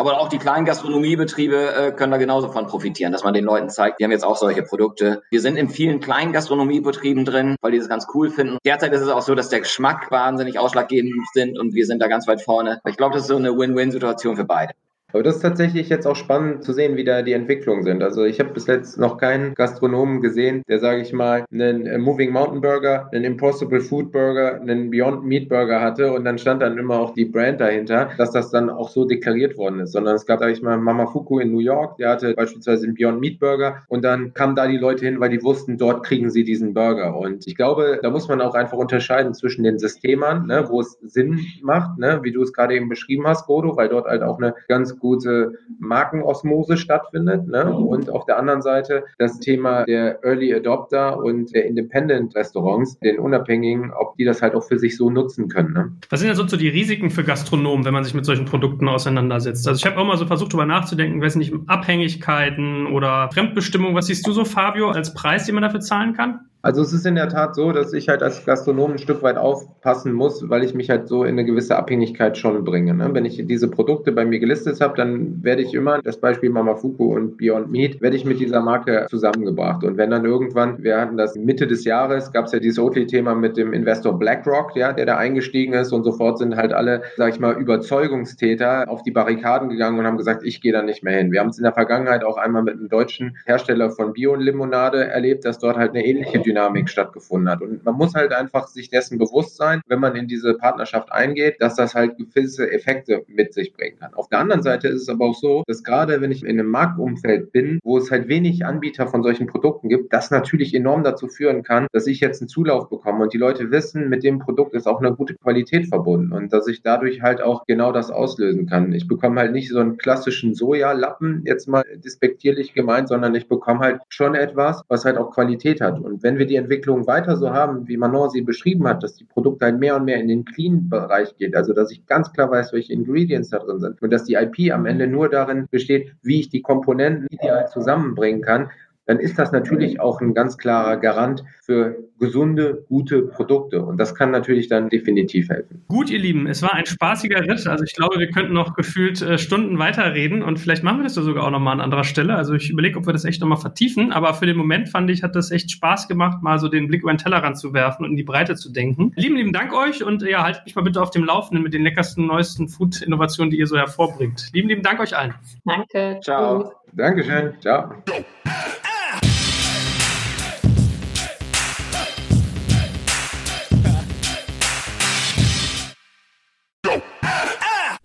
Aber 0.00 0.18
auch 0.18 0.28
die 0.28 0.38
kleinen 0.38 0.64
Gastronomiebetriebe 0.64 1.74
äh, 1.74 1.92
können 1.92 2.10
da 2.10 2.16
genauso 2.16 2.48
von 2.48 2.66
profitieren, 2.66 3.12
dass 3.12 3.22
man 3.22 3.34
den 3.34 3.44
Leuten 3.44 3.68
zeigt, 3.68 3.98
wir 3.98 4.04
haben 4.04 4.12
jetzt 4.12 4.24
auch 4.24 4.38
solche 4.38 4.62
Produkte. 4.62 5.22
Wir 5.28 5.42
sind 5.42 5.56
in 5.56 5.68
vielen 5.68 6.00
kleinen 6.00 6.32
Gastronomiebetrieben 6.32 7.26
drin, 7.26 7.56
weil 7.60 7.72
die 7.72 7.78
das 7.78 7.90
ganz 7.90 8.06
cool 8.14 8.30
finden. 8.30 8.56
Derzeit 8.64 8.94
ist 8.94 9.02
es 9.02 9.10
auch 9.10 9.20
so, 9.20 9.34
dass 9.34 9.50
der 9.50 9.60
Geschmack 9.60 10.10
wahnsinnig 10.10 10.58
ausschlaggebend 10.58 11.12
sind 11.34 11.58
und 11.58 11.74
wir 11.74 11.84
sind 11.84 12.00
da 12.00 12.08
ganz 12.08 12.26
weit 12.26 12.40
vorne. 12.40 12.80
Ich 12.88 12.96
glaube, 12.96 13.12
das 13.12 13.24
ist 13.24 13.28
so 13.28 13.36
eine 13.36 13.54
Win-Win-Situation 13.54 14.36
für 14.36 14.44
beide. 14.44 14.72
Aber 15.12 15.22
das 15.22 15.36
ist 15.36 15.42
tatsächlich 15.42 15.88
jetzt 15.88 16.06
auch 16.06 16.16
spannend 16.16 16.64
zu 16.64 16.72
sehen, 16.72 16.96
wie 16.96 17.04
da 17.04 17.22
die 17.22 17.32
Entwicklungen 17.32 17.82
sind. 17.82 18.02
Also 18.02 18.24
ich 18.24 18.40
habe 18.40 18.50
bis 18.50 18.66
jetzt 18.66 18.98
noch 18.98 19.18
keinen 19.18 19.54
Gastronomen 19.54 20.20
gesehen, 20.20 20.62
der, 20.68 20.78
sage 20.78 21.02
ich 21.02 21.12
mal, 21.12 21.44
einen 21.52 21.86
äh, 21.86 21.98
Moving 21.98 22.32
Mountain 22.32 22.60
Burger, 22.60 23.08
einen 23.12 23.24
Impossible 23.24 23.80
Food 23.80 24.12
Burger, 24.12 24.60
einen 24.60 24.90
Beyond 24.90 25.24
Meat 25.24 25.48
Burger 25.48 25.80
hatte 25.80 26.12
und 26.12 26.24
dann 26.24 26.38
stand 26.38 26.62
dann 26.62 26.78
immer 26.78 26.98
auch 26.98 27.14
die 27.14 27.24
Brand 27.24 27.60
dahinter, 27.60 28.10
dass 28.18 28.30
das 28.30 28.50
dann 28.50 28.70
auch 28.70 28.88
so 28.88 29.04
deklariert 29.04 29.56
worden 29.56 29.80
ist. 29.80 29.92
Sondern 29.92 30.14
es 30.14 30.26
gab, 30.26 30.40
sage 30.40 30.52
ich 30.52 30.62
mal, 30.62 30.78
Mama 30.78 31.06
Fuku 31.06 31.38
in 31.38 31.52
New 31.52 31.60
York, 31.60 31.96
der 31.96 32.10
hatte 32.10 32.34
beispielsweise 32.34 32.86
einen 32.86 32.94
Beyond 32.94 33.20
Meat 33.20 33.40
Burger 33.40 33.82
und 33.88 34.04
dann 34.04 34.32
kamen 34.34 34.54
da 34.54 34.66
die 34.66 34.78
Leute 34.78 35.06
hin, 35.06 35.20
weil 35.20 35.30
die 35.30 35.42
wussten, 35.42 35.78
dort 35.78 36.04
kriegen 36.04 36.30
sie 36.30 36.44
diesen 36.44 36.74
Burger. 36.74 37.16
Und 37.16 37.46
ich 37.46 37.56
glaube, 37.56 37.98
da 38.02 38.10
muss 38.10 38.28
man 38.28 38.40
auch 38.40 38.54
einfach 38.54 38.78
unterscheiden 38.78 39.34
zwischen 39.34 39.64
den 39.64 39.78
Systemen, 39.78 40.46
ne, 40.46 40.66
wo 40.68 40.80
es 40.80 40.98
Sinn 41.02 41.40
macht, 41.62 41.98
ne, 41.98 42.20
wie 42.22 42.32
du 42.32 42.42
es 42.42 42.52
gerade 42.52 42.74
eben 42.74 42.88
beschrieben 42.88 43.26
hast, 43.26 43.46
Bodo, 43.46 43.76
weil 43.76 43.88
dort 43.88 44.06
halt 44.06 44.22
auch 44.22 44.38
eine 44.38 44.54
ganz 44.68 44.99
gute 45.00 45.54
Markenosmose 45.78 46.76
stattfindet. 46.76 47.48
Ne? 47.48 47.74
Und 47.74 48.10
auf 48.10 48.26
der 48.26 48.38
anderen 48.38 48.62
Seite 48.62 49.04
das 49.18 49.40
Thema 49.40 49.84
der 49.84 50.22
Early 50.24 50.54
Adopter 50.54 51.18
und 51.18 51.54
der 51.54 51.66
Independent 51.66 52.34
Restaurants, 52.36 52.98
den 53.00 53.18
Unabhängigen, 53.18 53.92
ob 53.92 54.16
die 54.16 54.24
das 54.24 54.42
halt 54.42 54.54
auch 54.54 54.64
für 54.64 54.78
sich 54.78 54.96
so 54.96 55.10
nutzen 55.10 55.48
können. 55.48 55.72
Ne? 55.72 55.92
Was 56.08 56.20
sind 56.20 56.28
denn 56.28 56.48
so 56.48 56.56
die 56.56 56.68
Risiken 56.68 57.10
für 57.10 57.24
Gastronomen, 57.24 57.84
wenn 57.84 57.94
man 57.94 58.04
sich 58.04 58.14
mit 58.14 58.24
solchen 58.24 58.44
Produkten 58.44 58.88
auseinandersetzt? 58.88 59.66
Also 59.66 59.78
ich 59.78 59.86
habe 59.86 60.00
auch 60.00 60.06
mal 60.06 60.16
so 60.16 60.26
versucht, 60.26 60.52
darüber 60.52 60.66
nachzudenken, 60.66 61.20
weiß 61.20 61.36
nicht, 61.36 61.52
Abhängigkeiten 61.66 62.86
oder 62.86 63.30
Fremdbestimmung. 63.32 63.94
Was 63.94 64.06
siehst 64.06 64.26
du 64.26 64.32
so, 64.32 64.44
Fabio, 64.44 64.90
als 64.90 65.14
Preis, 65.14 65.46
den 65.46 65.54
man 65.54 65.62
dafür 65.62 65.80
zahlen 65.80 66.14
kann? 66.14 66.40
Also 66.62 66.82
es 66.82 66.92
ist 66.92 67.06
in 67.06 67.14
der 67.14 67.30
Tat 67.30 67.54
so, 67.54 67.72
dass 67.72 67.94
ich 67.94 68.10
halt 68.10 68.22
als 68.22 68.44
Gastronom 68.44 68.92
ein 68.92 68.98
Stück 68.98 69.22
weit 69.22 69.38
aufpassen 69.38 70.12
muss, 70.12 70.50
weil 70.50 70.62
ich 70.62 70.74
mich 70.74 70.90
halt 70.90 71.08
so 71.08 71.24
in 71.24 71.30
eine 71.30 71.46
gewisse 71.46 71.74
Abhängigkeit 71.76 72.36
schon 72.36 72.64
bringe. 72.64 72.92
Ne? 72.92 73.08
Wenn 73.14 73.24
ich 73.24 73.42
diese 73.46 73.68
Produkte 73.68 74.12
bei 74.12 74.26
mir 74.26 74.40
gelistet 74.40 74.78
habe, 74.82 74.94
dann 74.94 75.42
werde 75.42 75.62
ich 75.62 75.72
immer, 75.72 76.02
das 76.02 76.18
Beispiel 76.20 76.50
Mama 76.50 76.74
Fuku 76.74 77.14
und 77.14 77.38
Beyond 77.38 77.70
Meat, 77.70 78.02
werde 78.02 78.14
ich 78.14 78.26
mit 78.26 78.40
dieser 78.40 78.60
Marke 78.60 79.06
zusammengebracht. 79.08 79.84
Und 79.84 79.96
wenn 79.96 80.10
dann 80.10 80.26
irgendwann, 80.26 80.82
wir 80.82 81.00
hatten 81.00 81.16
das 81.16 81.34
Mitte 81.34 81.66
des 81.66 81.84
Jahres, 81.84 82.30
gab 82.30 82.44
es 82.44 82.52
ja 82.52 82.58
dieses 82.58 82.78
Oatly-Thema 82.78 83.34
mit 83.34 83.56
dem 83.56 83.72
Investor 83.72 84.18
BlackRock, 84.18 84.76
ja, 84.76 84.92
der 84.92 85.06
da 85.06 85.16
eingestiegen 85.16 85.72
ist 85.72 85.92
und 85.94 86.04
sofort 86.04 86.36
sind 86.36 86.56
halt 86.56 86.74
alle, 86.74 87.04
sag 87.16 87.32
ich 87.32 87.40
mal, 87.40 87.54
Überzeugungstäter 87.54 88.84
auf 88.90 89.02
die 89.02 89.12
Barrikaden 89.12 89.70
gegangen 89.70 89.98
und 89.98 90.06
haben 90.06 90.18
gesagt, 90.18 90.42
ich 90.44 90.60
gehe 90.60 90.72
da 90.72 90.82
nicht 90.82 91.02
mehr 91.02 91.16
hin. 91.16 91.32
Wir 91.32 91.40
haben 91.40 91.48
es 91.48 91.56
in 91.56 91.64
der 91.64 91.72
Vergangenheit 91.72 92.22
auch 92.22 92.36
einmal 92.36 92.62
mit 92.62 92.74
einem 92.74 92.90
deutschen 92.90 93.38
Hersteller 93.46 93.90
von 93.90 94.12
Bio-Limonade 94.12 95.06
erlebt, 95.08 95.46
dass 95.46 95.58
dort 95.58 95.78
halt 95.78 95.92
eine 95.92 96.04
ähnliche 96.04 96.38
Dynamik 96.50 96.88
stattgefunden 96.88 97.48
hat. 97.48 97.62
Und 97.62 97.84
man 97.84 97.94
muss 97.94 98.14
halt 98.14 98.32
einfach 98.32 98.66
sich 98.66 98.90
dessen 98.90 99.18
bewusst 99.18 99.56
sein, 99.56 99.80
wenn 99.86 100.00
man 100.00 100.16
in 100.16 100.26
diese 100.26 100.54
Partnerschaft 100.54 101.12
eingeht, 101.12 101.56
dass 101.60 101.76
das 101.76 101.94
halt 101.94 102.16
gewisse 102.18 102.70
Effekte 102.70 103.24
mit 103.28 103.54
sich 103.54 103.72
bringen 103.72 103.98
kann. 103.98 104.14
Auf 104.14 104.28
der 104.28 104.40
anderen 104.40 104.62
Seite 104.62 104.88
ist 104.88 105.02
es 105.02 105.08
aber 105.08 105.26
auch 105.26 105.34
so, 105.34 105.62
dass 105.66 105.84
gerade 105.84 106.20
wenn 106.20 106.32
ich 106.32 106.42
in 106.42 106.58
einem 106.58 106.68
Marktumfeld 106.68 107.52
bin, 107.52 107.78
wo 107.84 107.98
es 107.98 108.10
halt 108.10 108.28
wenig 108.28 108.66
Anbieter 108.66 109.06
von 109.06 109.22
solchen 109.22 109.46
Produkten 109.46 109.88
gibt, 109.88 110.12
das 110.12 110.30
natürlich 110.30 110.74
enorm 110.74 111.04
dazu 111.04 111.28
führen 111.28 111.62
kann, 111.62 111.86
dass 111.92 112.06
ich 112.06 112.20
jetzt 112.20 112.42
einen 112.42 112.48
Zulauf 112.48 112.88
bekomme 112.88 113.22
und 113.22 113.32
die 113.32 113.38
Leute 113.38 113.70
wissen, 113.70 114.08
mit 114.08 114.24
dem 114.24 114.40
Produkt 114.40 114.74
ist 114.74 114.88
auch 114.88 115.00
eine 115.00 115.14
gute 115.14 115.34
Qualität 115.36 115.86
verbunden 115.86 116.32
und 116.32 116.52
dass 116.52 116.66
ich 116.66 116.82
dadurch 116.82 117.22
halt 117.22 117.40
auch 117.40 117.64
genau 117.66 117.92
das 117.92 118.10
auslösen 118.10 118.66
kann. 118.66 118.92
Ich 118.92 119.06
bekomme 119.06 119.40
halt 119.40 119.52
nicht 119.52 119.70
so 119.70 119.78
einen 119.78 119.98
klassischen 119.98 120.54
Sojalappen, 120.54 121.42
jetzt 121.46 121.68
mal 121.68 121.84
despektierlich 122.04 122.74
gemeint, 122.74 123.08
sondern 123.08 123.34
ich 123.34 123.48
bekomme 123.48 123.80
halt 123.80 124.00
schon 124.08 124.34
etwas, 124.34 124.82
was 124.88 125.04
halt 125.04 125.16
auch 125.16 125.30
Qualität 125.30 125.80
hat. 125.80 126.00
Und 126.00 126.22
wenn 126.22 126.38
wir 126.40 126.46
die 126.46 126.56
Entwicklung 126.56 127.06
weiter 127.06 127.36
so 127.36 127.50
haben, 127.50 127.86
wie 127.86 127.96
Manon 127.96 128.30
sie 128.30 128.42
beschrieben 128.42 128.88
hat, 128.88 129.04
dass 129.04 129.14
die 129.14 129.24
Produkte 129.24 129.66
halt 129.66 129.78
mehr 129.78 129.94
und 129.94 130.06
mehr 130.06 130.18
in 130.18 130.26
den 130.26 130.44
Clean-Bereich 130.44 131.36
geht, 131.36 131.54
also 131.54 131.72
dass 131.72 131.92
ich 131.92 132.04
ganz 132.06 132.32
klar 132.32 132.50
weiß, 132.50 132.72
welche 132.72 132.92
Ingredients 132.92 133.50
da 133.50 133.60
drin 133.60 133.78
sind. 133.78 134.02
Und 134.02 134.12
dass 134.12 134.24
die 134.24 134.34
IP 134.34 134.72
am 134.72 134.86
Ende 134.86 135.06
nur 135.06 135.28
darin 135.28 135.68
besteht, 135.70 136.12
wie 136.22 136.40
ich 136.40 136.48
die 136.48 136.62
Komponenten 136.62 137.28
ideal 137.30 137.68
zusammenbringen 137.68 138.42
kann, 138.42 138.70
dann 139.06 139.20
ist 139.20 139.38
das 139.38 139.52
natürlich 139.52 140.00
auch 140.00 140.20
ein 140.20 140.34
ganz 140.34 140.58
klarer 140.58 140.96
Garant 140.96 141.44
für 141.62 142.09
gesunde, 142.20 142.84
gute 142.88 143.22
Produkte. 143.22 143.82
Und 143.82 143.96
das 143.96 144.14
kann 144.14 144.30
natürlich 144.30 144.68
dann 144.68 144.88
definitiv 144.88 145.48
helfen. 145.48 145.82
Gut, 145.88 146.10
ihr 146.10 146.18
Lieben, 146.18 146.46
es 146.46 146.62
war 146.62 146.74
ein 146.74 146.86
spaßiger 146.86 147.40
Ritt. 147.40 147.66
Also 147.66 147.82
ich 147.82 147.94
glaube, 147.94 148.18
wir 148.18 148.30
könnten 148.30 148.52
noch 148.52 148.74
gefühlt 148.74 149.20
äh, 149.22 149.38
Stunden 149.38 149.78
weiterreden 149.78 150.42
und 150.42 150.60
vielleicht 150.60 150.84
machen 150.84 150.98
wir 150.98 151.04
das 151.04 151.16
ja 151.16 151.22
sogar 151.22 151.44
auch 151.44 151.50
nochmal 151.50 151.74
an 151.74 151.80
anderer 151.80 152.04
Stelle. 152.04 152.36
Also 152.36 152.54
ich 152.54 152.70
überlege, 152.70 152.98
ob 152.98 153.06
wir 153.06 153.12
das 153.12 153.24
echt 153.24 153.40
nochmal 153.40 153.58
vertiefen. 153.58 154.12
Aber 154.12 154.34
für 154.34 154.46
den 154.46 154.56
Moment 154.56 154.88
fand 154.88 155.10
ich, 155.10 155.22
hat 155.22 155.34
das 155.34 155.50
echt 155.50 155.70
Spaß 155.70 156.06
gemacht, 156.06 156.42
mal 156.42 156.58
so 156.58 156.68
den 156.68 156.88
Blick 156.88 157.02
über 157.02 157.12
den 157.12 157.18
Tellerrand 157.18 157.58
zu 157.58 157.72
werfen 157.72 158.04
und 158.04 158.10
in 158.10 158.16
die 158.16 158.22
Breite 158.22 158.54
zu 158.54 158.70
denken. 158.70 159.12
Lieben, 159.16 159.36
lieben 159.36 159.52
Dank 159.52 159.72
euch 159.72 160.04
und 160.04 160.22
ja, 160.22 160.42
haltet 160.42 160.64
mich 160.66 160.74
mal 160.74 160.82
bitte 160.82 161.00
auf 161.00 161.10
dem 161.10 161.24
Laufenden 161.24 161.62
mit 161.62 161.72
den 161.72 161.82
leckersten, 161.82 162.26
neuesten 162.26 162.68
Food-Innovationen, 162.68 163.50
die 163.50 163.58
ihr 163.58 163.66
so 163.66 163.76
hervorbringt. 163.76 164.50
Lieben, 164.52 164.68
lieben 164.68 164.82
Dank 164.82 165.00
euch 165.00 165.16
allen. 165.16 165.34
Danke. 165.64 166.20
Ciao. 166.22 166.72
Dankeschön. 166.92 167.54
Ciao. 167.60 167.94